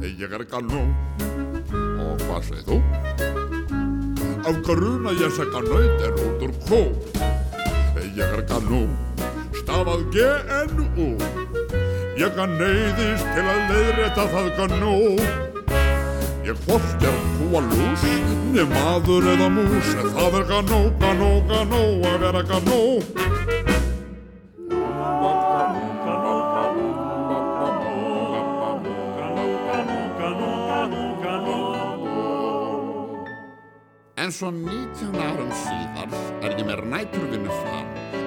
Ég 0.00 0.32
er 0.38 0.44
ganú. 0.48 0.80
Og 2.00 2.22
hvað 2.24 2.46
segir 2.46 2.64
þú? 2.68 2.78
Af 4.48 4.60
gruna 4.64 5.12
ég 5.18 5.34
segja 5.36 5.60
nöyt 5.66 6.06
er 6.06 6.16
út 6.24 6.46
úr 6.46 6.54
kó. 6.64 6.80
Ég 8.16 8.24
er 8.24 8.42
ganú, 8.48 8.86
stafað 9.60 10.06
G-N-U. 10.14 11.10
Ég 12.18 12.32
kann 12.34 12.56
neyðist 12.58 13.28
til 13.36 13.44
að 13.44 13.60
leiðrétta 13.68 14.24
það 14.32 14.48
ganú. 14.56 14.96
Ég 16.48 16.64
hvort 16.64 17.04
er 17.04 17.20
kúa 17.36 17.60
lús, 17.68 18.08
nef 18.56 18.72
maður 18.72 19.28
eða 19.34 19.52
mús, 19.52 19.92
það 20.16 20.40
er 20.40 20.48
ganó, 20.54 20.82
ganó, 21.04 21.30
ganó 21.52 21.84
að 22.08 22.20
vera 22.24 22.44
ganó. 22.48 22.82
En 34.28 34.32
svo 34.36 34.50
19 34.52 35.14
árum 35.24 35.48
síðar 35.56 36.10
er 36.44 36.52
ég 36.52 36.66
með 36.68 36.82
næturvinnu 36.92 37.54
fram 37.62 37.86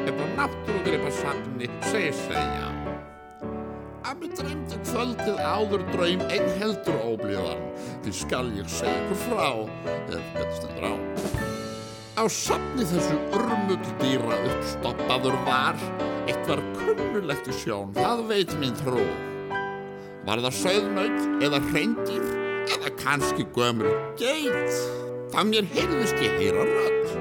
upp 0.10 0.18
á 0.18 0.26
náttúrugripasafni 0.40 1.68
segir 1.92 2.16
segja. 2.18 2.70
Að 4.10 4.24
mér 4.24 4.32
dreymdi 4.40 4.80
kvöldið 4.88 5.42
áður 5.46 5.84
draum 5.92 6.24
einn 6.34 6.48
heldur 6.58 6.98
óblíðan 7.06 7.62
því 8.02 8.14
skal 8.18 8.50
ég 8.58 8.72
segja 8.74 8.96
ykkur 9.04 9.20
frá 9.28 9.46
ef 10.16 10.32
betur 10.40 10.56
stendur 10.56 10.88
á. 10.90 10.94
Á 12.18 12.24
safni 12.34 12.88
þessu 12.94 13.20
urmuldýra 13.38 14.40
uppstoppaður 14.40 15.38
var 15.46 15.86
eitt 16.24 16.50
var 16.50 16.64
kunnulegt 16.80 17.52
í 17.54 17.60
sjón, 17.60 17.94
það 18.00 18.26
veit 18.34 18.58
mín 18.58 18.74
trú. 18.82 19.06
Var 20.26 20.42
það 20.48 20.58
söðnaut 20.64 21.46
eða 21.46 21.62
hreindýr 21.70 22.28
eða 22.80 22.96
kannski 23.06 23.46
gömur 23.54 23.94
geit? 24.18 25.01
Það 25.32 25.46
mér 25.48 25.68
heyrðist 25.72 26.18
ég 26.20 26.34
heyra 26.42 26.64
rödd. 26.68 27.12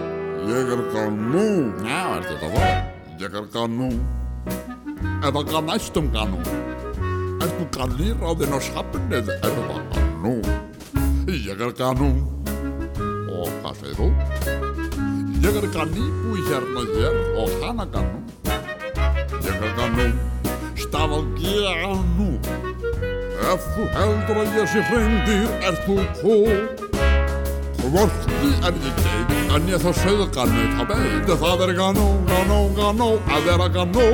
Ég 0.50 0.70
er 0.74 0.80
ganú. 0.90 1.44
Já, 1.86 1.98
er 2.16 2.24
þetta 2.26 2.48
það? 2.54 2.80
Ég 3.20 3.36
er 3.38 3.46
ganú. 3.54 3.90
Eða 5.28 5.42
gan 5.46 5.68
næstum 5.68 6.08
ganú. 6.10 6.40
Er 7.38 7.52
þú 7.54 7.68
ganir 7.76 8.24
á 8.26 8.30
þinn 8.40 8.56
á 8.56 8.60
safnið 8.66 9.30
er 9.36 9.54
það 9.60 9.78
ganú. 9.94 10.34
Ég 11.30 11.54
er 11.54 11.76
ganú. 11.78 12.10
Og 13.30 13.54
hvað 13.60 13.78
segir 13.78 13.96
þú? 14.00 14.10
Ég 15.46 15.62
er 15.62 15.70
ganýbúi 15.78 16.44
hérna 16.50 16.84
hér 16.90 17.22
og 17.38 17.56
hana 17.62 17.86
ganú. 17.94 18.18
Ég 19.38 19.54
er 19.54 19.74
ganú. 19.78 20.10
Stafað 20.82 21.30
ganú. 21.46 22.30
Ef 23.54 23.72
þú 23.72 23.90
heldur 23.94 24.44
að 24.44 24.54
ég 24.58 24.70
sé 24.74 24.86
hreindir, 24.90 25.50
er 25.62 25.84
þú 25.86 26.00
kó. 26.18 26.89
Hvorki 27.90 28.50
er 28.62 28.76
ég 28.78 28.98
geit, 29.02 29.30
en 29.50 29.64
ég 29.66 29.80
þá 29.82 29.90
sögðu 29.98 30.26
gannu 30.30 30.64
það 30.78 30.90
beit. 30.92 31.30
Það 31.40 31.62
er 31.64 31.70
ganó, 31.74 32.04
ganó, 32.28 32.58
ganó, 32.76 33.08
að 33.26 33.48
vera 33.48 33.64
ganó. 33.74 34.04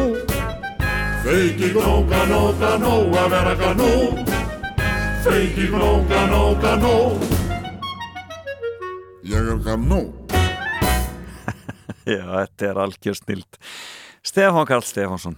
Feiki 1.27 1.69
gnó, 1.75 1.97
ganó, 2.09 2.39
ganó, 2.57 2.93
að 3.21 3.35
vera 3.35 3.53
ganó. 3.61 3.89
Feiki 5.27 5.67
gnó, 5.75 5.91
ganó, 6.09 6.41
ganó. 6.63 6.95
Ég 9.29 9.51
er 9.53 9.61
ganó. 9.67 10.01
Já, 12.09 12.25
þetta 12.25 12.71
er 12.71 12.81
algjör 12.87 13.19
snild 13.19 13.61
Stefán 14.25 14.67
Karl 14.69 14.87
Stefánsson 14.87 15.37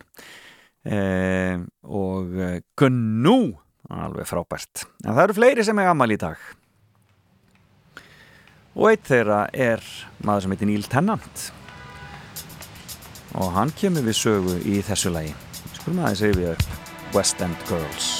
eh, 0.86 1.58
og 1.82 2.38
eh, 2.38 2.60
Gunnu 2.78 3.40
alveg 3.88 4.28
frábært 4.28 4.84
en 5.06 5.14
það 5.14 5.22
eru 5.24 5.38
fleiri 5.40 5.66
sem 5.66 5.80
er 5.80 5.88
gammal 5.90 6.12
í 6.12 6.20
dag 6.20 6.38
og 8.78 8.92
eitt 8.92 9.08
þeirra 9.10 9.42
er 9.52 9.82
maður 10.22 10.46
sem 10.46 10.54
heitir 10.54 10.70
Neil 10.70 10.86
Tennant. 10.88 11.44
Og 13.38 13.52
hann 13.58 13.74
kemur 13.76 14.06
við 14.06 14.20
sögu 14.22 14.56
í 14.64 14.78
þessu 14.86 15.12
lagi. 15.14 15.34
Skulum 15.74 16.02
aðeins 16.04 16.24
yfir 16.30 16.68
West 17.14 17.42
End 17.44 17.68
Girls 17.68 18.17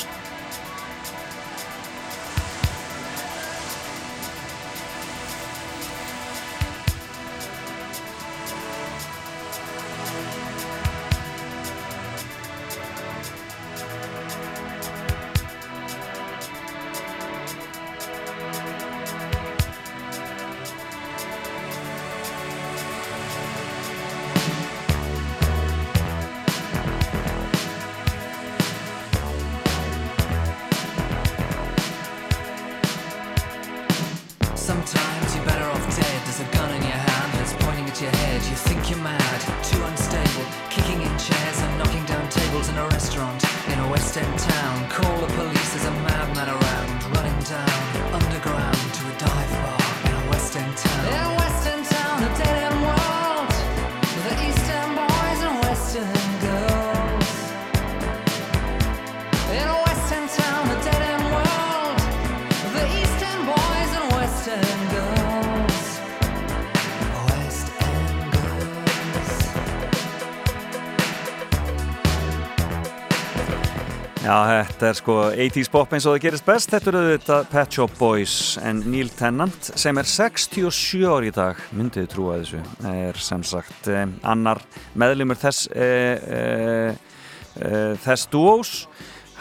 þetta 74.89 74.97
er 74.97 75.03
sko 75.03 75.15
80's 75.37 75.69
pop 75.69 75.91
eins 75.93 76.07
og 76.09 76.15
það 76.15 76.23
gerist 76.23 76.47
best. 76.47 76.71
Þetta 76.73 76.89
eru 76.89 77.01
þetta 77.11 77.37
Pet 77.53 77.75
Shop 77.77 77.93
Boys 77.99 78.37
en 78.65 78.79
Neil 78.89 79.11
Tennant 79.13 79.69
sem 79.77 80.01
er 80.01 80.09
67 80.09 81.03
ári 81.05 81.29
í 81.29 81.35
dag. 81.35 81.61
Myndið 81.77 82.07
trúa 82.15 82.39
þessu? 82.41 82.63
Er 82.89 83.21
sem 83.21 83.45
sagt 83.45 83.91
eh, 83.93 84.07
annar 84.25 84.63
meðlumur 84.97 85.37
þess 85.43 85.69
eh, 85.77 86.25
eh, 86.39 87.21
eh, 87.61 87.93
þess 88.01 88.31
duós 88.33 88.73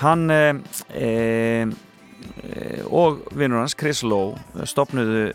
hann 0.02 0.28
eh, 0.36 0.52
eh, 1.00 1.72
og 2.92 3.24
vinnur 3.32 3.64
hans 3.64 3.78
Chris 3.78 4.04
Lowe 4.04 4.68
stopnuðu 4.68 5.32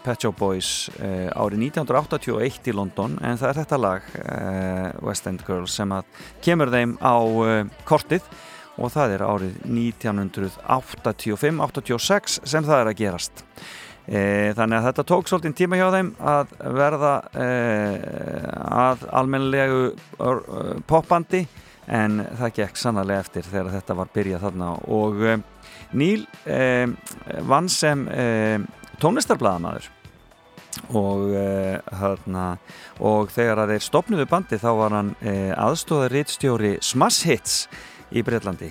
Pet 0.00 0.24
Shop 0.24 0.40
Boys 0.40 0.88
árið 0.96 1.68
1981 1.68 2.72
í 2.72 2.76
London. 2.76 3.20
En 3.20 3.36
það 3.36 3.52
er 3.52 3.60
þetta 3.60 3.84
lag 3.84 4.10
West 5.04 5.28
End 5.28 5.44
Girls 5.44 5.76
sem 5.76 5.92
að 5.92 6.08
kemur 6.46 6.72
þeim 6.72 6.96
á 7.04 7.16
kortið 7.84 8.24
og 8.76 8.92
það 8.92 9.14
er 9.16 9.22
árið 9.24 9.56
1985-86 9.64 12.44
sem 12.44 12.64
það 12.66 12.80
er 12.80 12.86
að 12.90 12.98
gerast. 13.00 13.44
E, 14.06 14.54
þannig 14.54 14.78
að 14.78 14.86
þetta 14.86 15.08
tók 15.10 15.26
svolítið 15.26 15.58
tíma 15.58 15.74
hjá 15.80 15.88
þeim 15.96 16.10
að 16.22 16.46
verða 16.76 17.14
e, 17.34 17.46
að 18.76 18.98
almennlegu 19.18 19.80
uh, 19.90 19.96
popbandi 20.86 21.42
en 21.90 22.22
það 22.38 22.54
gekk 22.60 22.76
sannarlega 22.78 23.24
eftir 23.24 23.42
þegar 23.46 23.74
þetta 23.74 23.94
var 23.98 24.08
byrjað 24.14 24.44
þarna. 24.46 24.68
Og 24.94 25.14
e, 25.26 25.34
Neil 25.98 26.22
e, 26.46 26.86
vann 27.50 27.68
sem 27.70 28.06
e, 28.10 28.58
tónlistarbladamaður 29.02 29.84
og, 30.92 31.34
hana, 31.98 32.58
og 33.00 33.30
þegar 33.32 33.68
þeir 33.72 33.82
stopnuðu 33.82 34.26
bandi 34.30 34.58
þá 34.60 34.70
var 34.76 34.92
hann 34.92 35.14
uh, 35.22 35.52
aðstóðar 35.56 36.12
rittstjóri 36.12 36.76
Smash 36.84 37.24
Hits 37.26 37.68
í 38.14 38.22
Breitlandi 38.26 38.70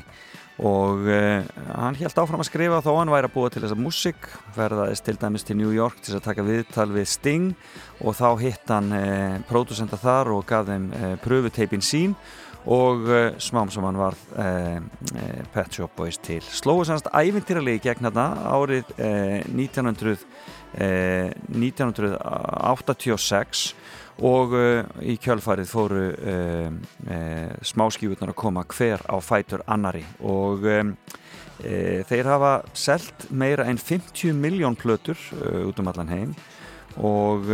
og 0.55 1.01
uh, 1.11 1.43
hann 1.75 1.97
held 1.99 2.19
áfram 2.21 2.39
að 2.39 2.47
skrifa 2.47 2.79
þó 2.85 2.93
hann 2.95 3.11
væri 3.11 3.27
að 3.27 3.33
búa 3.33 3.49
til 3.51 3.65
þessa 3.65 3.79
músik 3.79 4.29
verðaðist 4.55 5.03
til 5.03 5.17
dæmis 5.19 5.43
til 5.43 5.57
New 5.59 5.73
York 5.75 5.99
til 5.99 6.15
að 6.15 6.23
taka 6.29 6.45
viðtal 6.47 6.87
við 6.95 7.09
Sting 7.11 7.49
og 7.99 8.15
þá 8.15 8.29
hitt 8.39 8.71
hann 8.71 8.95
uh, 8.95 9.35
pródusenda 9.49 9.99
þar 9.99 10.31
og 10.37 10.47
gaf 10.47 10.69
þeim 10.69 10.87
uh, 10.95 11.13
pröfuteipin 11.25 11.83
sín 11.83 12.15
og 12.65 13.03
smám 13.45 13.69
sem 13.69 13.83
hann 13.85 13.99
var 13.99 14.15
Pet 15.53 15.75
Shop 15.77 15.91
Boys 15.93 16.17
til. 16.17 16.39
Slóðu 16.41 16.87
sannst 16.89 17.11
ævintýralegi 17.13 17.83
gegn 17.83 18.07
hérna 18.07 18.23
árið 18.55 18.89
uh, 18.95 19.43
1900 19.53 20.17
Eh, 20.75 21.31
1986 21.55 23.71
og 24.23 24.55
uh, 24.55 24.81
í 25.03 25.17
kjölfarið 25.19 25.67
fóru 25.67 26.03
uh, 26.13 26.69
uh, 27.09 27.53
smáskífurnar 27.65 28.31
að 28.31 28.39
koma 28.39 28.63
hver 28.71 29.03
á 29.11 29.17
fætur 29.19 29.65
annari 29.67 30.05
og 30.23 30.63
um, 30.71 30.95
þeir 31.55 32.27
hafa 32.27 32.51
selt 32.75 33.29
meira 33.31 33.65
en 33.71 33.77
50 33.79 34.35
miljón 34.35 34.75
plötur 34.75 35.15
út 35.63 35.77
um 35.79 35.87
allan 35.87 36.11
heim. 36.11 36.33
Og 36.99 37.47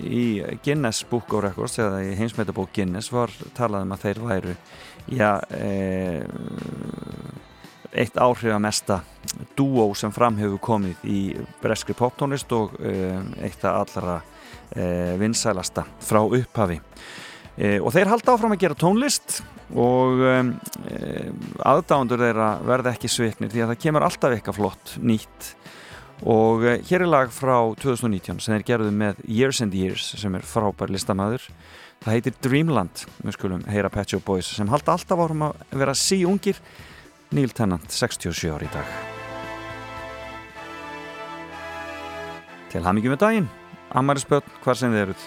í 0.00 0.22
Guinness 0.64 1.04
Book 1.10 1.34
of 1.36 1.44
Records 1.44 1.76
eða 1.76 2.00
í 2.08 2.14
heimsmetabók 2.16 2.72
Guinness 2.72 3.12
var 3.12 3.28
talað 3.56 3.84
um 3.84 3.92
að 3.92 4.06
þeir 4.06 4.22
væru 4.24 4.56
já, 5.12 5.30
e, 5.52 6.24
eitt 7.98 8.18
áhrifamesta 8.18 9.02
dúó 9.58 9.90
sem 9.98 10.12
fram 10.14 10.38
hefur 10.40 10.60
komið 10.62 11.04
í 11.08 11.20
breskri 11.62 11.96
poptónlist 11.98 12.52
og 12.56 12.76
e, 12.80 12.94
eitt 13.44 13.64
af 13.66 13.82
allra 13.82 14.18
e, 14.70 15.16
vinsælasta 15.20 15.84
frá 16.04 16.20
upphafi. 16.22 16.78
E, 17.58 17.78
og 17.80 17.92
þeir 17.94 18.12
halda 18.12 18.34
áfram 18.34 18.54
að 18.54 18.62
gera 18.64 18.78
tónlist 18.78 19.40
og 19.68 20.22
aðdándur 21.68 22.22
þeirra 22.22 22.52
verða 22.64 22.94
ekki 22.94 23.10
sviknir 23.12 23.50
því 23.52 23.64
að 23.64 23.72
það 23.74 23.82
kemur 23.82 24.06
alltaf 24.06 24.32
eitthvað 24.32 24.56
flott 24.56 24.94
nýtt. 25.04 25.50
Og 26.24 26.64
hér 26.88 27.04
er 27.04 27.10
lag 27.10 27.28
frá 27.30 27.74
2019 27.78 28.40
sem 28.40 28.56
þeir 28.56 28.64
gerðu 28.70 28.94
með 28.96 29.20
Years 29.28 29.60
and 29.62 29.76
Years 29.76 30.14
sem 30.18 30.34
er 30.34 30.46
frábær 30.46 30.90
listamæður 30.90 31.44
það 32.02 32.14
heitir 32.14 32.36
Dreamland 32.44 33.04
við 33.24 33.36
skulum 33.36 33.64
heyra 33.68 33.90
Pet 33.92 34.12
Shop 34.12 34.24
Boys 34.26 34.50
sem 34.54 34.70
halda 34.70 34.94
alltaf 34.94 35.22
árum 35.22 35.48
að 35.48 35.64
vera 35.80 35.94
sí 35.98 36.20
ungir 36.28 36.58
Neil 37.30 37.52
Tennant, 37.52 37.84
67 37.92 38.48
ári 38.54 38.64
í 38.64 38.72
dag. 38.72 38.92
Til 42.72 42.84
hamingjum 42.84 43.12
með 43.16 43.20
daginn 43.24 43.48
Amarisbjörn, 43.96 44.48
hvar 44.64 44.76
sem 44.76 44.92
þið 44.92 45.02
eruð 45.02 45.26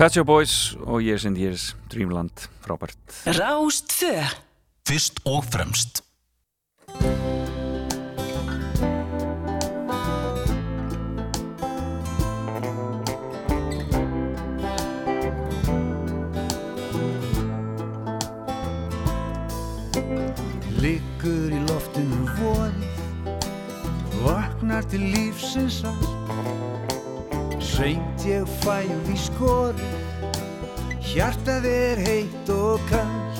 Pet 0.00 0.14
Shop 0.16 0.24
Boys 0.24 0.76
og 0.80 1.02
Years 1.02 1.26
and 1.28 1.36
Years 1.36 1.76
Dreamland, 1.92 2.48
frábært. 2.64 2.96
Rástfö 3.26 4.14
Fyrst 4.88 5.20
og 5.28 5.44
fremst. 5.44 6.00
Liggur 20.80 21.52
í 21.52 21.60
loftinu 21.68 22.22
vorið 22.40 23.44
Vaknar 24.24 24.88
til 24.88 25.04
lífsins 25.12 25.82
að 25.84 26.19
Seint 27.80 28.24
ég 28.28 28.44
fæð 28.60 29.06
í 29.08 29.14
skorið 29.16 30.98
Hjartað 31.00 31.64
er 31.64 32.02
heitt 32.04 32.50
og 32.52 32.82
kall 32.90 33.38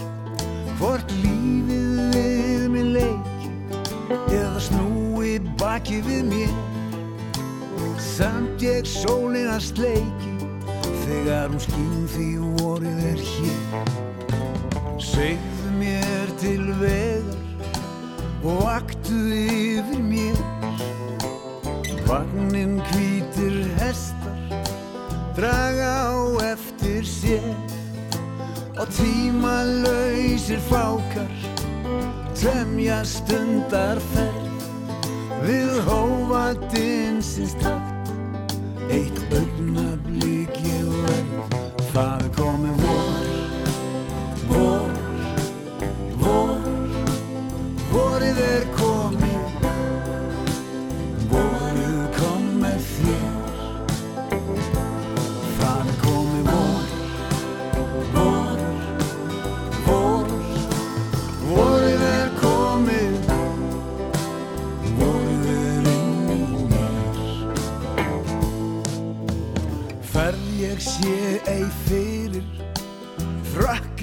Hvort 0.78 1.12
lífið 1.20 1.98
við 2.14 2.62
mig 2.72 2.86
leiki 2.94 3.50
Eða 4.32 4.62
snúi 4.64 5.34
baki 5.60 6.00
við 6.06 6.24
mér. 6.30 6.56
Samt 8.00 8.64
ég 8.64 8.88
sólina 8.88 9.58
sleiki 9.60 10.32
Þegar 11.02 11.52
hún 11.52 11.60
skýn 11.66 12.08
því 12.14 12.30
vorið 12.62 13.04
er 13.10 13.22
hér. 13.34 13.94
Segðu 15.04 15.76
mér 15.82 16.34
til 16.40 16.64
vegar 16.80 17.36
og 18.40 18.64
vaktu 18.64 19.20
yfir 19.36 20.00
mér. 20.00 20.44
Vagnin 22.08 22.80
hestar 22.88 23.10
draga 25.40 26.12
á 26.12 26.52
eftir 26.52 27.04
sér. 27.04 27.56
Og 28.76 28.88
tímalausir 28.92 30.60
fákar 30.68 31.32
tremja 32.36 33.00
stundar 33.04 34.00
ferð 34.12 34.64
við 35.44 35.72
hófatinsins 35.88 37.56
takt 37.60 38.12
eitt 38.92 39.20
augnablík 39.32 40.60
ég 40.64 40.88
verð. 41.06 41.56
Það 41.92 42.26
er 42.26 42.30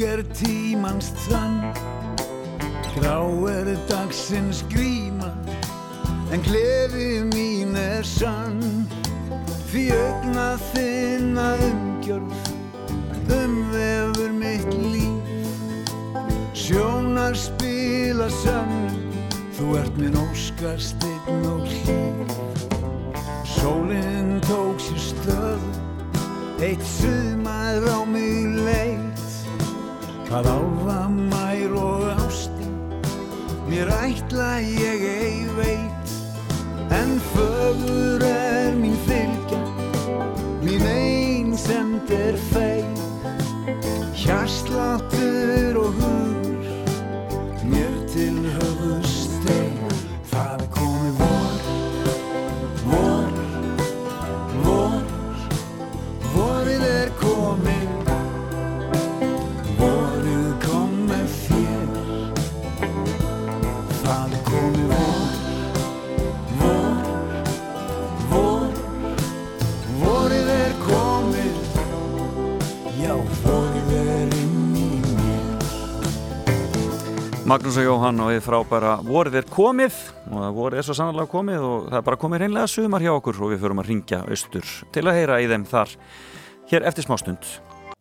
er 0.03 0.21
tímans 0.37 1.09
þann 1.25 1.55
grá 2.97 3.17
er 3.49 3.69
dagsins 3.89 4.63
gríma 4.69 5.31
en 6.33 6.43
gleði 6.45 7.23
mín 7.31 7.73
er 7.79 8.05
sann. 8.05 8.85
Því 9.71 9.83
augna 9.95 10.47
þinna 10.71 11.47
umgjörð 11.69 13.31
umvefur 13.37 14.33
mitt 14.37 14.69
líf. 14.83 15.31
Sjónar 16.53 17.35
spila 17.37 18.29
sann 18.41 18.89
þú 19.57 19.77
ert 19.81 20.01
minn 20.01 20.19
óskarsteinn 20.27 21.47
og 21.53 21.65
hlýf 21.65 22.37
sólinn 23.57 24.37
tók 24.45 24.79
sér 24.79 25.01
stöð 25.01 25.63
eitt 26.61 26.83
sumar 26.85 27.83
á 27.89 28.05
mig 28.05 28.46
hvað 30.27 30.47
álfa 30.51 30.99
mær 31.09 31.73
og 31.79 32.03
ástin. 32.25 32.73
Mér 33.69 33.91
ætla 33.95 34.59
ég 34.59 35.03
ei 35.07 35.39
veit. 35.55 36.15
En 36.91 37.19
fögur 37.31 38.23
er 38.27 38.75
mín 38.75 38.97
fylgja. 39.07 39.61
Mín 40.63 40.83
einsemd 40.83 42.11
er 42.11 42.35
feig 42.51 42.97
hjarsláttur 44.17 45.66
Magnús 77.57 77.77
og 77.81 77.87
Jóhann 77.87 78.19
og 78.21 78.27
við 78.29 78.43
frábæra 78.45 78.89
vorið 79.01 79.35
er 79.39 79.45
komið 79.49 79.95
og 80.27 80.41
það 80.43 80.57
vorið 80.59 80.77
er 80.77 80.85
svo 80.85 80.93
sannlega 80.93 81.29
komið 81.31 81.63
og 81.65 81.85
það 81.87 81.95
er 81.97 82.03
bara 82.05 82.17
komið 82.21 82.41
reynlega 82.43 82.69
sumar 82.69 83.01
hjá 83.01 83.09
okkur 83.15 83.39
og 83.41 83.49
við 83.49 83.63
förum 83.63 83.79
að 83.81 83.87
ringja 83.89 84.19
austur 84.29 84.73
til 84.93 85.01
að 85.07 85.17
heyra 85.17 85.39
í 85.41 85.47
þeim 85.49 85.63
þar 85.65 85.95
hér 86.69 86.85
eftir 86.85 87.07
smástund. 87.07 87.47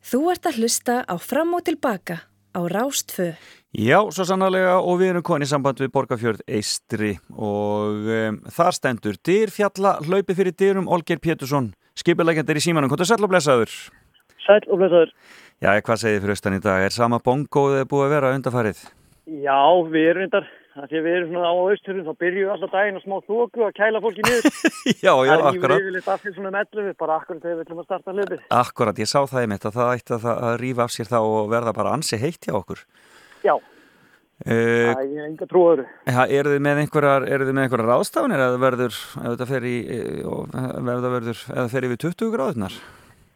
Þú 0.05 0.21
ert 0.35 0.49
að 0.51 0.59
hlusta 0.61 0.97
á 1.09 1.15
Fram 1.17 1.55
og 1.57 1.65
Tilbaka 1.65 2.19
á 2.53 2.61
Rástfö. 2.69 3.31
Já, 3.73 3.97
svo 4.13 4.27
sannlega 4.29 4.75
og 4.77 5.01
við 5.01 5.15
erum 5.15 5.25
konið 5.25 5.49
í 5.49 5.53
samband 5.55 5.81
við 5.81 5.95
Borgafjörð 5.95 6.45
Eistri 6.59 7.15
og 7.33 8.13
um, 8.13 8.39
þar 8.59 8.77
stendur 8.77 9.17
Dyrfjalla 9.25 9.95
hlaupi 10.05 10.37
fyrir 10.37 10.53
dyrum 10.53 10.93
Olger 10.93 11.23
Pétursson, 11.23 11.71
skipilegendir 11.97 12.61
í 12.61 12.67
símanum. 12.67 12.93
Hvað 12.93 13.07
er 13.07 13.13
sæl 13.15 13.25
og 13.25 13.33
blessaður? 13.33 13.73
Sæl 14.45 14.61
og 14.69 14.85
blessaður. 14.85 15.17
Já, 15.65 15.73
hvað 15.81 16.05
segir 16.05 16.21
þið 16.21 16.29
fyrir 16.29 16.37
austan 16.37 16.61
í 16.61 16.63
dag? 16.69 16.85
Er 16.85 16.93
sama 17.01 17.25
bongóðið 17.25 17.89
búið 17.89 18.09
að 18.11 18.17
vera 18.19 18.37
undarfarið? 18.37 18.85
Já, 19.27 19.59
við 19.91 20.05
erum 20.07 20.21
reyndar, 20.23 20.45
það 20.77 20.85
sé 20.93 21.01
við 21.03 21.15
erum 21.19 21.31
svona 21.35 21.49
á 21.51 21.55
austurinn, 21.59 22.05
þá 22.07 22.13
byrjum 22.23 22.45
við 22.47 22.53
alltaf 22.55 22.75
daginn 22.77 22.99
að 23.01 23.05
smá 23.07 23.17
þóku 23.27 23.65
að 23.67 23.73
kæla 23.75 24.03
fólki 24.05 24.23
niður. 24.23 24.45
Já, 25.07 25.13
já, 25.27 25.33
Það 25.33 25.47
akkurat. 25.51 25.75
er 25.77 25.83
yfirleitt 25.83 26.11
af 26.15 26.21
því 26.23 26.33
svona 26.37 26.53
um 26.53 26.59
11, 26.61 26.93
bara 27.01 27.17
akkurat 27.19 27.43
þegar 27.43 27.57
við 27.59 27.65
ætlum 27.67 27.81
að 27.83 27.89
starta 27.89 28.15
hlupið. 28.15 28.45
Akkurat, 28.61 29.01
ég 29.03 29.11
sá 29.11 29.19
það 29.27 29.47
í 29.47 29.49
mitt 29.51 29.67
að 29.67 29.79
það 29.81 29.91
ætti 29.97 30.15
að, 30.15 30.21
það- 30.29 30.45
að 30.51 30.55
rífa 30.63 30.85
af 30.87 30.95
sér 30.95 31.11
þá 31.11 31.19
og 31.27 31.51
verða 31.57 31.75
bara 31.81 31.95
ansi 31.99 32.21
heitt 32.23 32.47
hjá 32.47 32.55
okkur. 32.61 32.85
Já, 33.47 33.57
Uh, 34.45 34.93
það 34.93 34.99
er 35.17 35.21
enga 35.31 35.47
trúaður. 35.49 35.87
eru 36.29 36.51
þið 36.53 36.59
með 36.67 36.81
einhverjar, 36.83 37.25
ráðstafanir 37.89 38.43
eða 38.45 38.59
verður, 38.61 38.99
ef 39.17 39.31
þetta 39.33 39.47
fer 39.49 39.65
í, 39.65 39.77
eh, 39.89 40.27
og 40.29 40.51
verður, 40.53 41.07
verður, 41.15 41.41
eða 41.57 41.71
fer 41.73 41.87
yfir 41.89 42.01
20 42.05 42.29
gráðunar? 42.35 42.77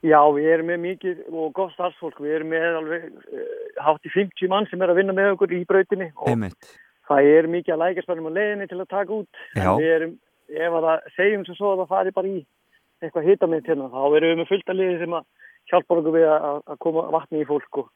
Já, 0.01 0.21
við 0.33 0.47
erum 0.49 0.71
með 0.71 0.79
mikið 0.85 1.19
og 1.29 1.51
gott 1.57 1.75
starfsfólk, 1.75 2.23
við 2.25 2.39
erum 2.39 2.55
með 2.55 2.79
alveg 2.79 3.03
uh, 3.11 3.43
hátt 3.85 4.07
í 4.09 4.13
50 4.15 4.49
mann 4.53 4.69
sem 4.71 4.81
er 4.81 4.93
að 4.93 5.03
vinna 5.03 5.17
með 5.17 5.35
okkur 5.35 5.53
í 5.53 5.61
brautinni 5.69 6.09
og 6.15 6.31
Einmitt. 6.33 6.71
það 7.11 7.29
er 7.35 7.49
mikið 7.53 7.75
að 7.75 7.83
lækjaspennum 7.83 8.31
á 8.33 8.37
leiðinni 8.39 8.71
til 8.71 8.81
að 8.81 8.89
taka 8.95 9.19
út. 9.19 9.43
Já. 9.53 9.67
En 9.67 9.83
við 9.83 9.93
erum, 9.99 10.17
ef 10.57 10.79
að 10.79 10.89
það 10.89 11.13
segjum 11.19 11.47
sem 11.47 11.59
svo 11.59 11.75
að 11.75 11.83
það 11.83 11.93
fari 11.93 12.17
bara 12.17 12.33
í 12.33 12.41
eitthvað 13.01 13.29
hitamitt 13.29 13.69
hérna, 13.69 13.93
þá 13.93 14.03
erum 14.09 14.33
við 14.33 14.41
með 14.41 14.51
fullt 14.55 14.73
að 14.73 14.81
liði 14.81 14.99
sem 15.05 15.17
að 15.21 15.27
hjálpa 15.71 15.97
okkur 15.97 16.17
við 16.17 16.29
að, 16.33 16.61
að 16.65 16.83
koma 16.85 17.07
vatni 17.15 17.43
í 17.43 17.49
fólk 17.49 17.81
og, 17.83 17.91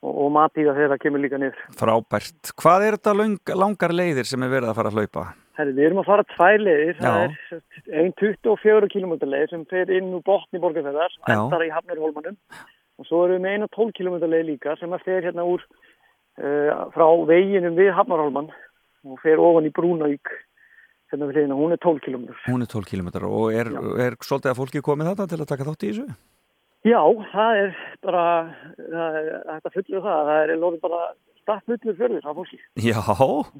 og, 0.00 0.12
og 0.12 0.30
matíða 0.36 0.76
þegar 0.76 0.94
það 0.94 1.02
kemur 1.04 1.24
líka 1.24 1.40
niður. 1.40 1.64
Frábært. 1.76 2.52
Hvað 2.56 2.86
er 2.86 2.96
þetta 2.98 3.16
lang, 3.20 3.56
langar 3.64 3.96
leiðir 3.96 4.28
sem 4.28 4.44
er 4.44 4.56
verið 4.56 4.72
að 4.72 4.80
fara 4.80 4.92
að 4.92 5.00
hlaupa? 5.02 5.26
Herri, 5.56 5.72
við 5.72 5.88
erum 5.88 6.00
að 6.02 6.08
fara 6.10 6.24
tvær 6.34 6.58
leiðir, 6.60 6.96
það 7.00 7.18
Já. 7.18 7.60
er 7.88 8.00
ein 8.02 8.14
24 8.20 8.88
km 8.92 9.14
leið 9.24 9.52
sem 9.52 9.62
fer 9.70 9.92
inn 9.96 10.12
úr 10.16 10.24
botni 10.26 10.60
borgarferðar, 10.60 11.14
endar 11.32 11.64
í 11.64 11.72
Hafnarhólmanum 11.72 12.36
og 13.00 13.08
svo 13.08 13.22
erum 13.24 13.38
við 13.38 13.44
með 13.46 13.56
eina 13.56 13.70
12 13.76 13.94
km 13.96 14.18
leið 14.26 14.50
líka 14.50 14.76
sem 14.80 14.92
að 14.92 15.06
fer 15.08 15.24
hérna 15.28 15.46
úr 15.48 15.64
uh, 15.64 16.84
frá 16.92 17.06
veginum 17.30 17.78
við 17.78 17.94
Hafnarhólman 17.96 18.52
og 19.06 19.22
fer 19.22 19.40
ofan 19.40 19.68
í 19.68 19.72
Brúnavík 19.72 20.32
hérna 21.12 21.28
við 21.30 21.38
hliðina, 21.38 21.58
hún 21.58 21.74
er 21.74 21.80
12 21.82 22.02
km. 22.04 22.24
Hún 22.48 22.64
er 22.64 22.70
12 22.72 22.90
km 22.90 23.10
og 23.28 23.54
er, 23.54 23.70
er 24.02 24.16
svolítið 24.20 24.52
að 24.52 24.58
fólki 24.60 24.82
komið 24.84 25.12
þetta 25.12 25.28
til 25.30 25.40
að 25.40 25.50
taka 25.52 25.68
þátt 25.68 25.86
í 25.86 25.92
þessu? 25.92 26.08
Já, 26.86 27.00
það 27.32 27.60
er 27.62 27.78
bara, 28.04 28.24
það 28.78 29.16
er 29.20 29.30
að 29.56 29.72
fullur 29.74 30.04
það, 30.04 30.28
það 30.28 30.40
er 30.42 30.60
lóðið 30.60 30.82
bara 30.84 31.00
statt 31.46 31.64
fullur 31.70 31.96
fjörður 32.00 32.26
af 32.26 32.36
fólki. 32.40 32.58
Já, 32.82 32.98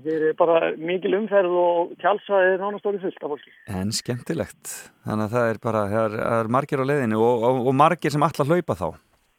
Þeir 0.03 0.15
eru 0.17 0.35
bara 0.41 0.59
mikil 0.77 1.15
umferð 1.21 1.57
og 1.63 1.93
tjálsaði 2.03 2.53
er 2.57 2.63
nánast 2.65 2.89
orðið 2.91 3.07
fullt 3.07 3.23
af 3.23 3.35
fólki. 3.35 3.53
en 3.79 3.93
skemmtilegt. 3.95 4.73
Þannig 5.07 5.29
að 5.29 5.37
það 5.37 5.51
er 5.53 5.61
bara, 5.63 5.85
það 5.93 6.07
er, 6.11 6.17
er 6.41 6.51
margir 6.59 6.83
á 6.83 6.91
leiðinu 6.91 7.21
og, 7.23 7.47
og, 7.47 7.61
og 7.71 7.77
margir 7.79 8.15
sem 8.15 8.27
að 8.27 8.43
hlaupa 8.51 8.77
þá. 8.77 8.89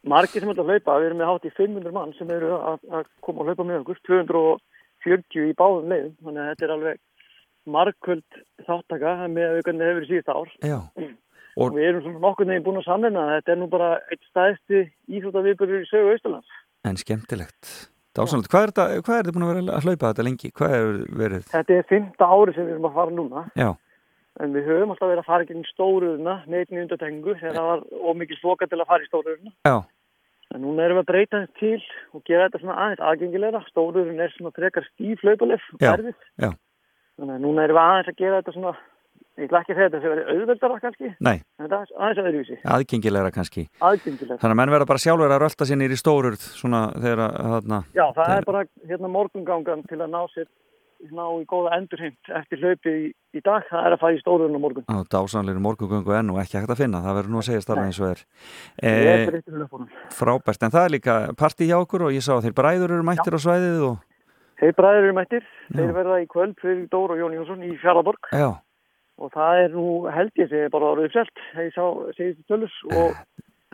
Margir 0.07 0.43
sem 0.43 0.53
að 0.53 0.63
hlaupa, 0.63 0.95
við 1.01 1.09
erum 1.09 1.19
með 1.19 1.29
hátt 1.33 1.45
í 1.49 1.53
500 1.57 1.95
mann 1.97 2.15
sem 2.15 2.31
eru 2.31 2.53
að, 2.55 2.79
að 2.87 3.11
koma 3.25 3.43
að 3.43 3.51
hlaupa 3.51 3.67
með 3.67 3.81
okkur, 3.83 4.01
240 4.07 5.49
í 5.51 5.55
báðum 5.59 5.91
leiðum, 5.91 6.13
þannig 6.23 6.43
að 6.43 6.49
þetta 6.53 6.67
er 6.67 6.75
alveg 6.77 7.01
margkvöld 7.67 8.37
þáttaka 8.67 9.15
með 9.27 9.43
að 9.49 9.57
auðvitað 9.57 9.87
hefur 9.89 10.07
síðust 10.07 10.31
ár. 10.31 10.53
Já. 10.63 10.79
Og 11.57 11.73
við 11.73 11.87
erum 11.89 12.03
svona 12.05 12.21
nokkur 12.23 12.47
neginn 12.47 12.63
búin 12.67 12.79
að 12.79 12.87
samverna 12.87 13.25
að 13.25 13.35
þetta 13.35 13.51
er 13.53 13.59
nú 13.59 13.67
bara 13.71 13.89
eitt 14.13 14.25
staðsti 14.29 14.81
íþróttaviðbörður 15.17 15.83
í 15.83 15.89
sögu 15.89 16.13
Austalands. 16.13 16.51
En 16.85 16.99
skemmtilegt. 17.01 17.71
Dásanlegt. 18.17 18.49
Hvað 18.51 18.63
er 18.65 18.71
þetta, 18.73 18.85
hvað 19.05 19.17
er 19.17 19.27
þetta 19.27 19.35
búin 19.35 19.45
að 19.47 19.51
vera 19.53 19.75
að 19.77 19.85
hlaupa 19.87 20.11
þetta 20.11 20.25
lengi? 20.27 20.49
Hvað 20.57 20.77
er 20.77 20.87
verið? 21.21 21.43
Þetta 21.51 21.75
er 21.77 21.85
fymta 21.91 22.29
ári 22.33 22.55
sem 22.55 22.65
við 22.67 22.73
erum 22.75 22.87
að 22.89 22.97
fara 22.97 23.15
núna, 23.17 23.43
Já, 23.57 23.69
en 24.41 24.53
við 24.57 24.67
höfum 24.71 24.93
alltaf 24.93 25.11
verið 25.11 25.21
að 25.23 25.29
fara 25.31 25.47
gegn 25.49 25.63
stóruðuna 25.71 26.33
með 26.47 26.63
einni 26.63 26.81
undatengu 26.85 27.35
þegar 27.39 27.55
það 27.57 27.69
var 27.71 27.85
ómikið 28.11 28.41
sloka 28.41 28.67
til 28.69 28.81
að 28.81 28.89
fara 28.91 29.05
í 29.05 29.09
stóruðuna. 29.11 29.53
já, 29.65 29.77
En 30.55 30.61
núna 30.63 30.85
erum 30.85 30.95
við 30.95 31.03
að 31.03 31.09
breyta 31.11 31.39
þess 31.43 31.57
til 31.59 31.81
og 32.15 32.21
gera 32.23 32.45
þetta 32.47 32.59
svona 32.61 32.75
aðeins 32.79 33.01
aðgengilegra. 33.03 33.59
Stóruðun 33.67 34.21
er 34.23 34.31
svona 34.31 34.53
frekar 34.55 34.85
stíf 34.93 35.19
hlaupalef 35.25 35.65
og 35.73 35.81
já. 35.83 36.51
Þannig 37.17 37.33
að 37.33 37.41
núna 37.43 37.65
erum 37.65 37.75
við 37.75 37.83
aðeins 37.83 38.11
að 38.13 38.19
gera 38.21 38.37
þetta 38.39 38.53
svona, 38.55 38.71
ég 39.37 39.47
ætla 39.47 39.61
ekki 39.61 39.73
að 39.73 39.77
segja 39.77 39.89
þetta 39.89 40.01
sem 40.03 40.13
verið 40.13 40.29
auðveldara 40.33 40.79
kannski, 40.83 41.09
Nei, 41.19 41.35
en 41.37 41.65
þetta 41.65 41.79
er 41.81 41.91
aðeins, 41.97 42.21
öðruvísi, 42.23 42.59
aðgengilegra 42.75 43.33
kannski. 43.35 43.65
aðgengilega. 43.79 44.39
Þannig 44.41 44.55
að 44.55 44.61
menn 44.61 44.75
verða 44.75 44.91
bara 44.91 45.03
sjálfur 45.03 45.33
að 45.35 45.43
rölda 45.45 45.67
sér 45.69 45.81
nýri 45.81 45.99
stórurð 45.99 46.47
svona 46.57 46.83
þegar 46.97 47.25
að, 47.27 47.51
þarna, 47.55 47.81
Já, 47.97 48.05
það 48.17 48.33
er 48.37 48.47
bara 48.51 48.63
hérna 48.87 49.13
morgungangan 49.17 49.85
til 49.89 50.01
að 50.01 50.13
ná 50.15 50.21
sér 50.33 50.49
ná 51.13 51.25
í 51.37 51.45
góða 51.45 51.75
endurheimt 51.77 52.31
eftir 52.39 52.61
hlaupið 52.63 52.97
í, 52.97 53.05
í 53.37 53.41
dag, 53.45 53.65
það 53.69 53.85
er 53.85 53.95
að 53.95 54.19
stórun 54.21 54.57
á 54.57 54.59
morgun. 54.61 54.85
á 54.89 54.97
dásanleiri 55.05 55.61
morgugöngu 55.61 56.15
enn 56.17 56.31
og 56.33 56.39
ekki 56.41 56.57
hægt 56.57 56.73
að 56.73 56.81
finna, 56.81 57.03
það 57.05 57.17
verður 57.19 57.33
nú 57.33 57.41
að 57.41 57.47
segja 57.47 57.63
starfa 57.65 57.85
eins 57.85 58.01
og 58.01 58.09
er 58.09 58.23
e, 58.81 59.41
frábært, 60.17 60.63
en 60.65 60.73
það 60.73 60.85
er 60.85 60.93
líka 60.97 61.17
partí 61.37 61.69
hjá 61.69 61.77
okkur 61.77 62.07
og 62.09 62.15
ég 62.17 62.25
sá 62.25 62.33
að 62.37 62.47
þeir 62.47 62.57
bræður 62.57 62.95
eru 62.97 63.07
mættir 63.07 63.37
á 63.37 63.39
svæðið 63.45 63.81
og 63.91 63.97
Þeir 64.57 64.73
bræður 64.73 65.03
eru 65.05 65.13
mættir, 65.13 65.43
Já. 65.69 65.75
þeir 65.77 65.91
verða 65.93 66.15
í 66.17 66.23
kvöld 66.31 66.55
fyrir 66.57 66.87
Dór 66.89 67.11
og 67.13 67.19
Jón 67.21 67.35
Jónsson 67.37 67.61
í 67.61 67.75
Fjarlaborg 67.77 68.31
já, 68.33 68.47
og 69.17 69.33
það 69.33 69.63
er 69.65 69.75
nú 69.75 69.87
held 70.13 70.31
ég 70.41 70.49
segi 70.51 70.71
bara 70.73 70.93
orðið 70.93 71.09
uppselt, 71.09 71.43
þegar 71.51 71.67
ég 71.67 71.75
sá 71.77 71.85
segist 72.17 72.47
tölus 72.51 72.75
og 72.93 73.17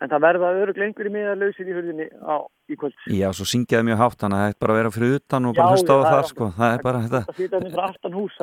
en 0.01 0.09
það 0.11 0.23
verða 0.25 0.51
öruglega 0.63 0.89
einhverju 0.89 1.13
miða 1.13 1.35
lausir 1.39 1.69
í 1.69 1.75
hurðinni 1.75 2.07
á, 2.23 2.35
í 2.71 2.77
kvöld. 2.79 2.95
já, 3.13 3.27
svo 3.35 3.45
syngjaði 3.47 3.89
mjög 3.91 4.01
hátt 4.03 4.19
þannig 4.23 4.39
að 4.39 4.43
það 4.43 4.53
er 4.53 4.59
bara 4.63 4.73
að 4.73 4.79
vera 4.81 4.93
fyrir 4.97 5.15
utan 5.19 5.47
og 5.49 5.55
bara 5.59 5.75
hlusta 5.75 5.93
á 5.93 5.99
það 6.03 6.19
er 6.19 6.29
sko, 6.31 6.49
það 6.57 6.73
er 6.73 6.85
bara 6.87 7.03
þetta 7.05 7.21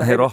Þeir 0.01 0.25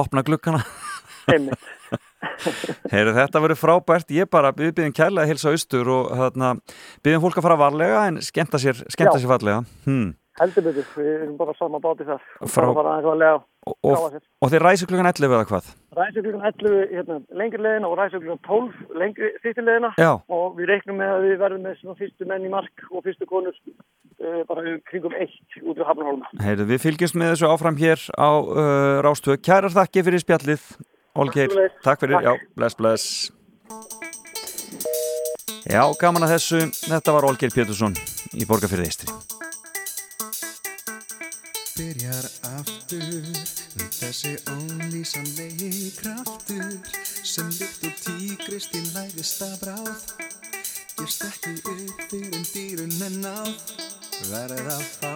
opna 0.00 0.26
glukkana. 0.26 0.62
Heyru, 2.92 3.12
þetta 3.16 3.42
verður 3.42 3.58
frábært, 3.60 4.12
ég 4.14 4.28
bara 4.30 4.52
við 4.56 4.72
byggjum 4.76 4.96
kærlega 4.96 5.26
að 5.26 5.32
hilsa 5.32 5.52
austur 5.54 5.90
og 5.92 6.10
þarna, 6.20 6.54
byggjum 7.04 7.24
fólk 7.24 7.40
að 7.40 7.46
fara 7.46 7.60
varlega 7.60 8.02
en 8.08 8.20
skemmta 8.24 8.60
sér, 8.62 8.82
skemmta 8.92 9.18
sér 9.20 9.30
fallega. 9.30 9.62
Hmm. 9.86 10.10
Heldur 10.40 10.64
betur, 10.64 10.86
við 10.96 11.10
erum 11.18 11.36
bara 11.40 11.54
sama 11.58 11.80
báti 11.82 12.06
þar. 12.08 12.22
Frá- 12.48 12.70
Og, 13.68 13.76
og, 14.40 14.46
þeir 14.48 14.62
ræsi 14.64 14.86
klukkan 14.88 15.10
11 15.10 15.34
eða 15.36 15.46
hvað? 15.50 15.66
Ræsum 15.92 16.24
klukkan 16.24 16.46
11 16.48 16.94
hérna, 16.94 17.16
lengri 17.36 17.60
leðina 17.60 17.90
og 17.90 17.98
ræsum 17.98 18.22
klukkan 18.22 18.40
12 18.46 19.00
lengri 19.02 19.28
þýttir 19.42 19.66
leðina 19.66 19.90
og 20.32 20.54
við 20.56 20.70
reiknum 20.70 20.96
með 20.96 21.12
að 21.12 21.24
við 21.26 21.34
verðum 21.42 21.66
með 21.68 21.74
svona 21.82 21.98
fyrstu 21.98 22.28
menn 22.30 22.46
í 22.48 22.52
mark 22.54 22.86
og 22.88 23.04
fyrstu 23.04 23.28
konur 23.28 23.52
uh, 23.52 24.40
bara 24.48 24.64
um 24.64 24.78
kringum 24.88 25.12
eitt 25.12 25.58
út 25.60 25.76
við 25.76 25.84
Hafnarholma. 25.90 26.30
Heyru, 26.40 26.64
við 26.72 26.80
fylgjumst 26.86 27.18
með 27.20 27.34
þessu 27.34 27.50
áfram 27.50 27.76
hér 27.82 28.06
á 28.16 28.30
uh, 28.32 29.02
Rástvö, 29.04 29.36
kærar 29.36 29.76
þakki 29.76 30.06
fyrir 30.08 30.24
spjallið 30.24 30.64
Olgeir, 31.20 31.52
Sömuleiðis. 31.52 31.76
takk 31.84 32.00
fyrir, 32.06 32.16
Takk. 32.16 32.24
já, 32.24 32.54
bless, 32.56 32.80
bless. 32.80 33.04
Já, 35.68 35.84
gaman 36.00 36.24
að 36.24 36.38
þessu. 36.38 36.64
Þetta 36.86 37.18
var 37.18 37.28
Olgeir 37.28 37.52
Pétursson 37.52 37.98
í 38.32 38.48
Borgarfyrði 38.48 38.88
Eistri 38.88 39.49
byrjar 41.76 42.26
aftur. 42.56 43.30
Þessi 43.98 44.34
ólýsanlegi 44.50 45.90
kraftur 45.98 46.76
sem 47.22 47.50
líkt 47.58 47.86
og 47.88 48.02
tígrist 48.04 48.76
í 48.76 48.82
lægista 48.94 49.50
bráð 49.62 50.04
gefst 51.00 51.24
ekki 51.24 51.54
upp 51.72 52.02
fyrir 52.10 52.44
dýrun 52.52 52.96
en 53.06 53.20
náð. 53.24 53.54
Verð 54.28 54.66
að 54.68 54.84
fá 55.00 55.14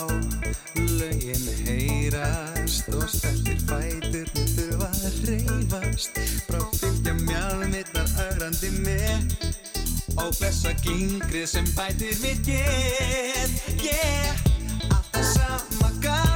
lögin 0.98 1.44
heyrast 1.66 2.88
og 2.94 3.04
stertir 3.12 3.60
fæturni 3.68 4.44
þurfa 4.54 4.88
að 5.04 5.18
reyfast 5.28 6.20
frá 6.46 6.62
fylgja 6.78 7.14
mjálmittar 7.20 8.08
ögrandi 8.28 8.72
með 8.80 9.36
og 10.16 10.30
blessa 10.38 10.72
gingrið 10.84 11.46
sem 11.52 11.68
bætir 11.76 12.16
mitt 12.22 12.46
get 12.48 13.82
yeah 13.82 14.34
Alltaf 14.88 15.26
sama 15.34 15.90
gamla 16.00 16.33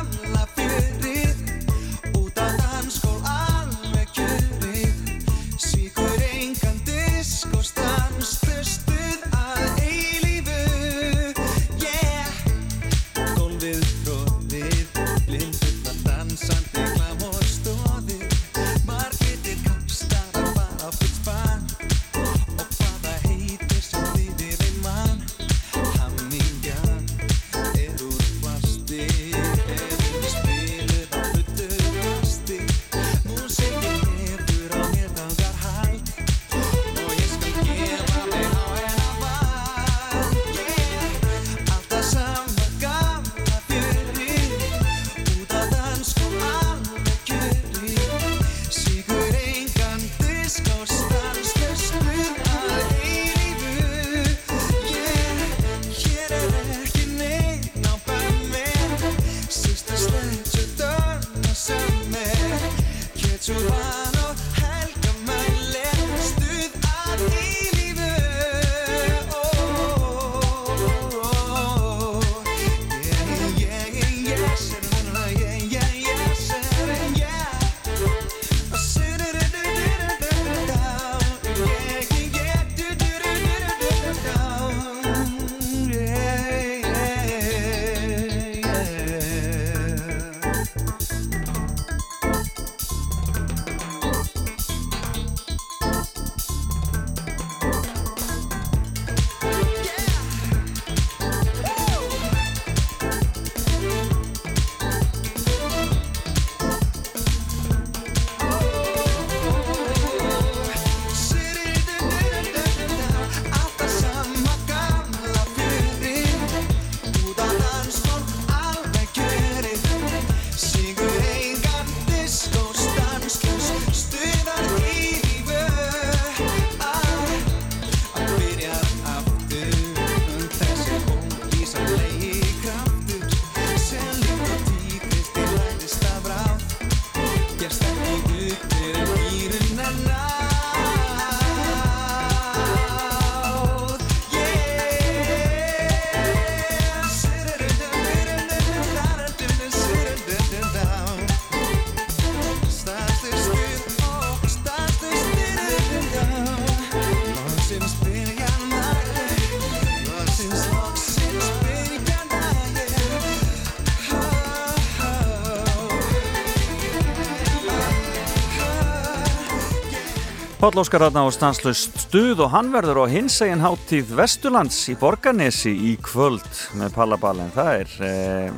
Páll 170.68 170.82
Óskar 170.82 171.00
Radna 171.00 171.22
á 171.24 171.32
stanslust 171.32 171.94
stuð 171.96 172.42
og 172.44 172.50
hann 172.52 172.66
verður 172.68 172.98
á 173.00 173.04
hinsegin 173.08 173.62
háttíð 173.64 174.10
Vesturlands 174.18 174.76
í 174.92 174.98
Borganesi 175.00 175.70
í 175.72 175.94
kvöld 176.04 176.44
með 176.76 176.92
Pallaballin. 176.92 177.48
Það 177.54 177.70
er, 177.72 177.94
e, 178.04 178.10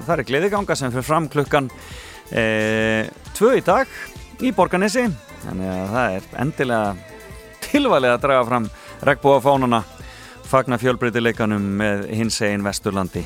það 0.08 0.14
er 0.16 0.22
gleðiganga 0.26 0.74
sem 0.74 0.90
fyrir 0.90 1.06
fram 1.06 1.28
klukkan 1.30 1.68
e, 2.34 2.42
tvö 3.38 3.52
í 3.60 3.62
dag 3.62 3.94
í 4.42 4.50
Borganesi. 4.50 5.04
Þannig 5.44 5.70
að 5.70 5.94
það 5.94 6.16
er 6.16 6.26
endilega 6.42 6.90
tilvalið 7.68 8.16
að 8.16 8.24
draga 8.26 8.48
fram 8.48 8.66
regnbúa 9.06 9.38
fánuna, 9.46 9.84
fagna 10.50 10.80
fjölbreytileikanum 10.82 11.68
með 11.78 12.08
hinsegin 12.10 12.66
Vesturlandi. 12.66 13.22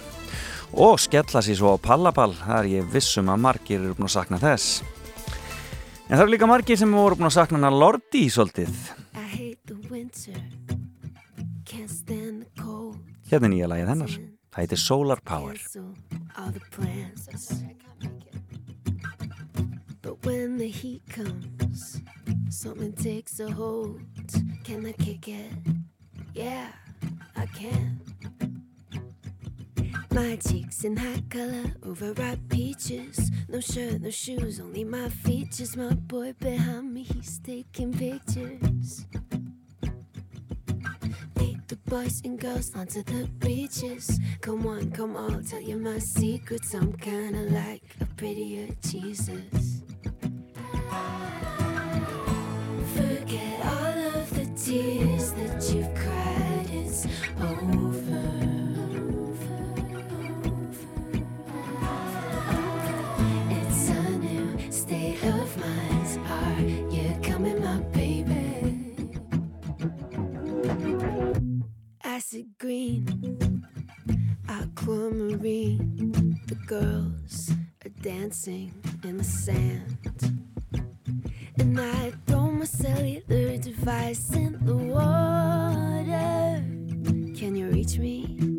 og 0.76 1.00
skella 1.00 1.40
sér 1.40 1.56
svo 1.56 1.72
á 1.72 1.80
pallaball 1.80 2.34
það 2.36 2.58
er 2.58 2.68
ég 2.82 2.92
vissum 2.92 3.32
að 3.32 3.44
margir 3.48 3.80
eru 3.80 3.96
búin 3.96 4.10
að 4.10 4.18
sakna 4.18 4.42
þess 4.42 4.82
en 6.08 6.16
það 6.16 6.22
eru 6.24 6.32
líka 6.34 6.48
margir 6.50 6.78
sem 6.80 6.92
voru 6.94 7.16
búin 7.18 7.30
að 7.30 7.36
sakna 7.38 7.58
hana 7.60 7.70
Lordi 7.72 8.26
svolítið 8.32 8.72
I 9.14 9.24
hate 9.34 9.60
the 9.66 9.76
winter, 9.90 10.36
can't 11.64 11.90
stand 11.90 12.44
the 12.44 12.62
cold. 12.62 12.98
hérna 13.30 13.48
er 13.48 13.54
nýja 13.54 13.70
lagið 13.72 13.92
hennar 13.94 14.14
það 14.54 14.60
heitir 14.62 14.78
Solar 14.78 15.20
Power. 15.24 15.56
But 20.02 20.24
when 20.26 20.58
the 20.58 20.68
heat 20.68 21.02
comes, 21.08 22.00
something 22.50 22.92
takes 22.92 23.40
a 23.40 23.50
hold. 23.50 24.00
Can 24.62 24.84
I 24.86 24.92
kick 24.92 25.28
it? 25.28 25.50
Yeah, 26.34 26.68
I 27.34 27.46
can. 27.46 28.00
My 30.14 30.36
cheeks 30.36 30.84
in 30.84 30.96
hot 30.96 31.28
color, 31.28 31.74
overripe 31.82 32.48
peaches. 32.48 33.32
No 33.48 33.58
shirt, 33.58 34.00
no 34.00 34.10
shoes, 34.10 34.60
only 34.60 34.84
my 34.84 35.08
features. 35.08 35.76
My 35.76 35.92
boy 35.92 36.34
behind 36.38 36.94
me, 36.94 37.02
he's 37.02 37.40
taking 37.40 37.92
pictures. 37.92 39.06
Lead 41.36 41.66
the 41.66 41.76
boys 41.86 42.22
and 42.24 42.38
girls 42.38 42.72
onto 42.76 43.02
the 43.02 43.28
beaches. 43.40 44.20
Come 44.40 44.64
on, 44.68 44.92
come 44.92 45.16
on, 45.16 45.42
tell 45.42 45.60
you 45.60 45.78
my 45.78 45.98
secrets. 45.98 46.74
I'm 46.74 46.92
kinda 46.92 47.50
like 47.50 47.96
a 48.00 48.06
prettier 48.06 48.68
Jesus. 48.82 49.82
Forget 52.94 53.66
all 53.66 54.20
of 54.20 54.30
the 54.30 54.46
tears 54.54 55.32
that 55.32 55.74
you've 55.74 55.92
cried, 55.96 56.70
it's 56.70 57.04
over. 57.40 57.83
Of 65.26 65.56
mind. 65.58 66.20
Are 66.28 66.60
you 66.94 67.18
coming, 67.22 67.60
my 67.62 67.78
baby? 67.92 68.94
Acid 72.02 72.46
green, 72.58 73.64
aquamarine. 74.48 76.40
The 76.46 76.56
girls 76.66 77.50
are 77.84 77.94
dancing 78.02 78.74
in 79.02 79.16
the 79.16 79.24
sand. 79.24 79.98
And 81.58 81.80
I 81.80 82.12
throw 82.26 82.50
my 82.50 82.66
cellular 82.66 83.56
device 83.56 84.34
in 84.34 84.58
the 84.64 84.76
water. 84.76 86.62
Can 87.38 87.56
you 87.56 87.68
reach 87.68 87.98
me? 87.98 88.53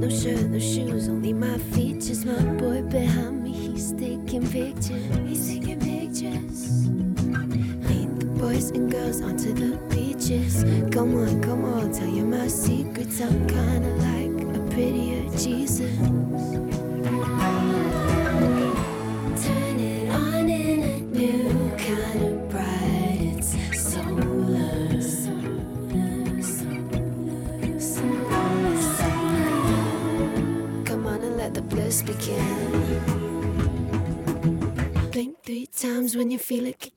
No 0.00 0.08
shirt, 0.08 0.48
no 0.48 0.58
shoes, 0.58 1.10
only 1.10 1.34
my 1.34 1.58
features. 1.58 2.24
My 2.24 2.42
boy 2.54 2.80
behind 2.80 3.44
me, 3.44 3.52
he's 3.52 3.92
taking 3.92 4.50
pictures. 4.50 5.04
He's 5.28 5.46
taking 5.46 5.78
pictures. 5.78 6.88
Lead 6.88 8.18
the 8.18 8.26
boys 8.38 8.70
and 8.70 8.90
girls 8.90 9.20
onto 9.20 9.52
the 9.52 9.76
beaches. 9.94 10.64
Come 10.90 11.18
on, 11.18 11.42
come 11.42 11.66
on, 11.66 11.92
tell 11.92 12.08
you 12.08 12.24
my 12.24 12.48
secrets. 12.48 13.20
I'm 13.20 13.46
kinda 13.46 13.90
like 14.08 14.56
a 14.56 14.60
prettier 14.70 15.28
Jesus. 15.36 16.29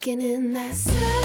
Kicking 0.03 0.21
in 0.21 0.51
that 0.51 0.75
sun. 0.75 1.22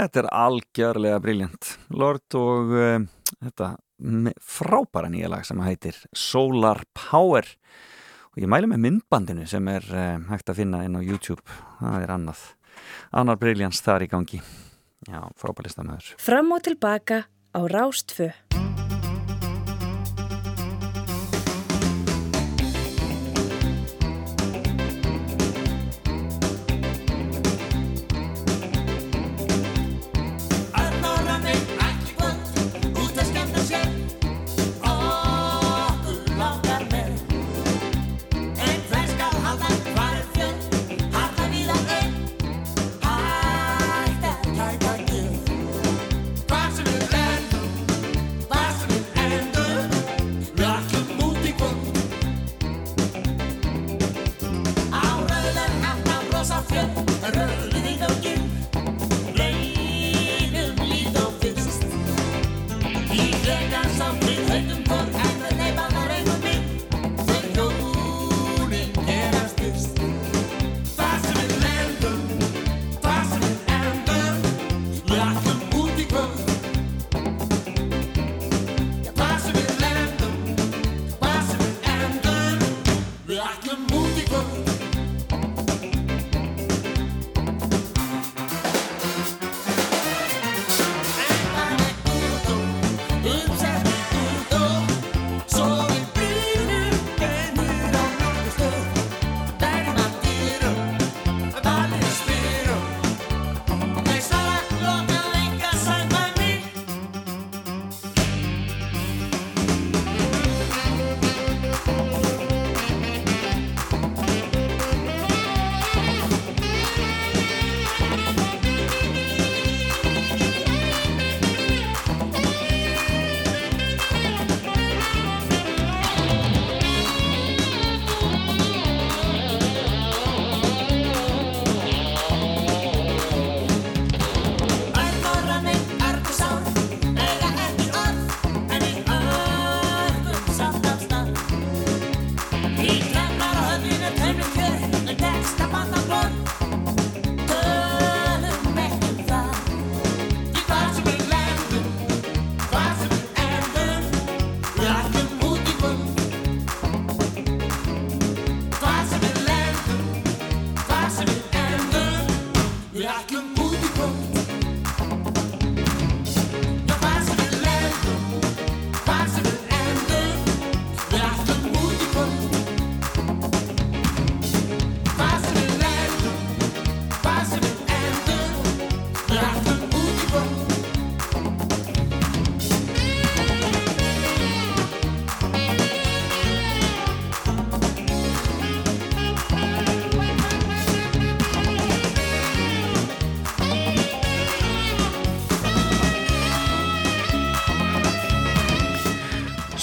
Þetta 0.00 0.22
er 0.22 0.28
algjörlega 0.32 1.16
briljant 1.20 1.66
Lord 1.92 2.36
og 2.38 2.70
uh, 2.72 3.02
þetta 3.36 3.66
frábæra 4.40 5.10
nýja 5.12 5.28
lag 5.28 5.44
sem 5.44 5.60
heitir 5.60 5.98
Solar 6.16 6.80
Power. 6.96 7.44
Og 8.32 8.40
ég 8.40 8.48
mæli 8.48 8.70
með 8.70 8.80
myndbandinu 8.86 9.44
sem 9.50 9.68
er 9.68 9.84
uh, 9.92 10.16
hægt 10.30 10.48
að 10.48 10.62
finna 10.62 10.80
inn 10.86 10.96
á 10.96 11.04
YouTube. 11.04 11.44
Það 11.82 12.06
er 12.06 12.14
annað 12.16 12.46
annar 13.20 13.40
briljans 13.42 13.84
þar 13.84 14.06
í 14.06 14.10
gangi. 14.14 14.40
Já, 15.04 15.20
frábælista 15.36 15.84
maður 15.84 16.14
Fram 16.20 16.56
og 16.56 16.64
tilbaka 16.64 17.26
á 17.52 17.60
Rástfö. 17.68 18.32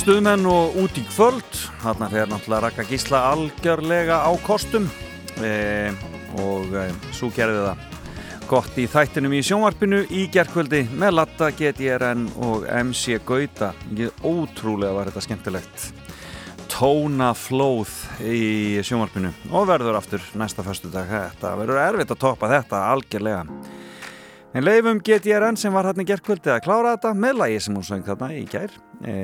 Stuðmenn 0.08 0.46
og 0.48 0.78
út 0.80 0.96
í 0.96 1.02
kvöld. 1.04 1.58
Þarna 1.82 2.08
fer 2.08 2.30
náttúrulega 2.32 2.62
Raka 2.64 2.84
Gísla 2.88 3.26
algjörlega 3.28 4.22
á 4.24 4.32
kostum. 4.40 4.86
E, 5.44 5.92
og 6.40 6.72
e, 6.80 6.86
svo 7.12 7.28
gerði 7.36 7.66
það 7.66 7.82
gott 8.48 8.80
í 8.80 8.86
þættinum 8.88 9.36
í 9.36 9.42
sjónvarpinu 9.44 10.00
í 10.08 10.24
gerðkvöldi 10.32 10.86
með 10.96 11.12
Latta, 11.18 11.52
GTRN 11.52 12.24
og 12.40 12.64
MC 12.86 13.20
Gauta. 13.28 13.74
Ég 14.00 14.24
ótrúlega 14.24 14.96
var 14.96 15.12
þetta 15.12 15.26
skemmtilegt. 15.28 15.90
Tónaflóð 16.72 17.92
í 18.24 18.80
sjónvarpinu 18.88 19.34
og 19.52 19.68
verður 19.68 20.00
aftur 20.00 20.24
næsta 20.40 20.64
förstu 20.64 20.88
dag 20.94 21.12
þetta 21.12 21.52
verður 21.60 21.84
erfitt 21.84 22.16
að 22.16 22.24
toppa 22.24 22.56
þetta 22.56 22.86
algjörlega 22.94 23.44
En 24.56 24.64
leifum 24.64 25.02
GTRN 25.04 25.58
sem 25.60 25.74
var 25.76 25.90
hérna 25.90 26.06
í 26.06 26.08
gerðkvöldi 26.08 26.54
að 26.54 26.62
klára 26.64 26.94
þetta 26.96 27.12
með 27.20 27.42
lagi 27.42 27.60
sem 27.66 27.76
hún 27.76 27.86
söng 27.86 28.06
þarna 28.08 28.30
í 28.32 28.46
gær 28.48 28.72
e, 29.04 29.16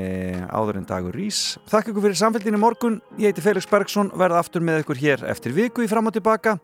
áður 0.52 0.82
en 0.82 0.90
dagur 0.90 1.16
rís. 1.16 1.56
Þakk 1.72 1.94
ykkur 1.94 2.08
fyrir 2.10 2.20
samfélginu 2.20 2.60
morgun. 2.60 3.00
Ég 3.16 3.32
heiti 3.32 3.46
Felix 3.46 3.70
Bergsson, 3.72 4.12
verða 4.20 4.44
aftur 4.44 4.66
með 4.66 4.84
ykkur 4.84 5.00
hér 5.00 5.26
eftir 5.32 5.56
viku 5.56 5.86
í 5.86 5.90
fram 5.92 6.12
og 6.12 6.18
tilbaka. 6.18 6.58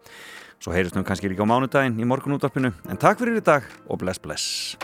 Svo 0.59 0.75
heyrjumst 0.75 0.99
við 0.99 1.07
kannski 1.07 1.31
líka 1.31 1.47
á 1.47 1.51
mánudaginn 1.55 2.01
í 2.03 2.07
morgunúttarpinu. 2.09 2.75
En 2.91 2.99
takk 2.99 3.23
fyrir 3.23 3.39
í 3.39 3.45
dag 3.47 3.63
og 3.87 4.03
bless 4.03 4.19
bless. 4.19 4.75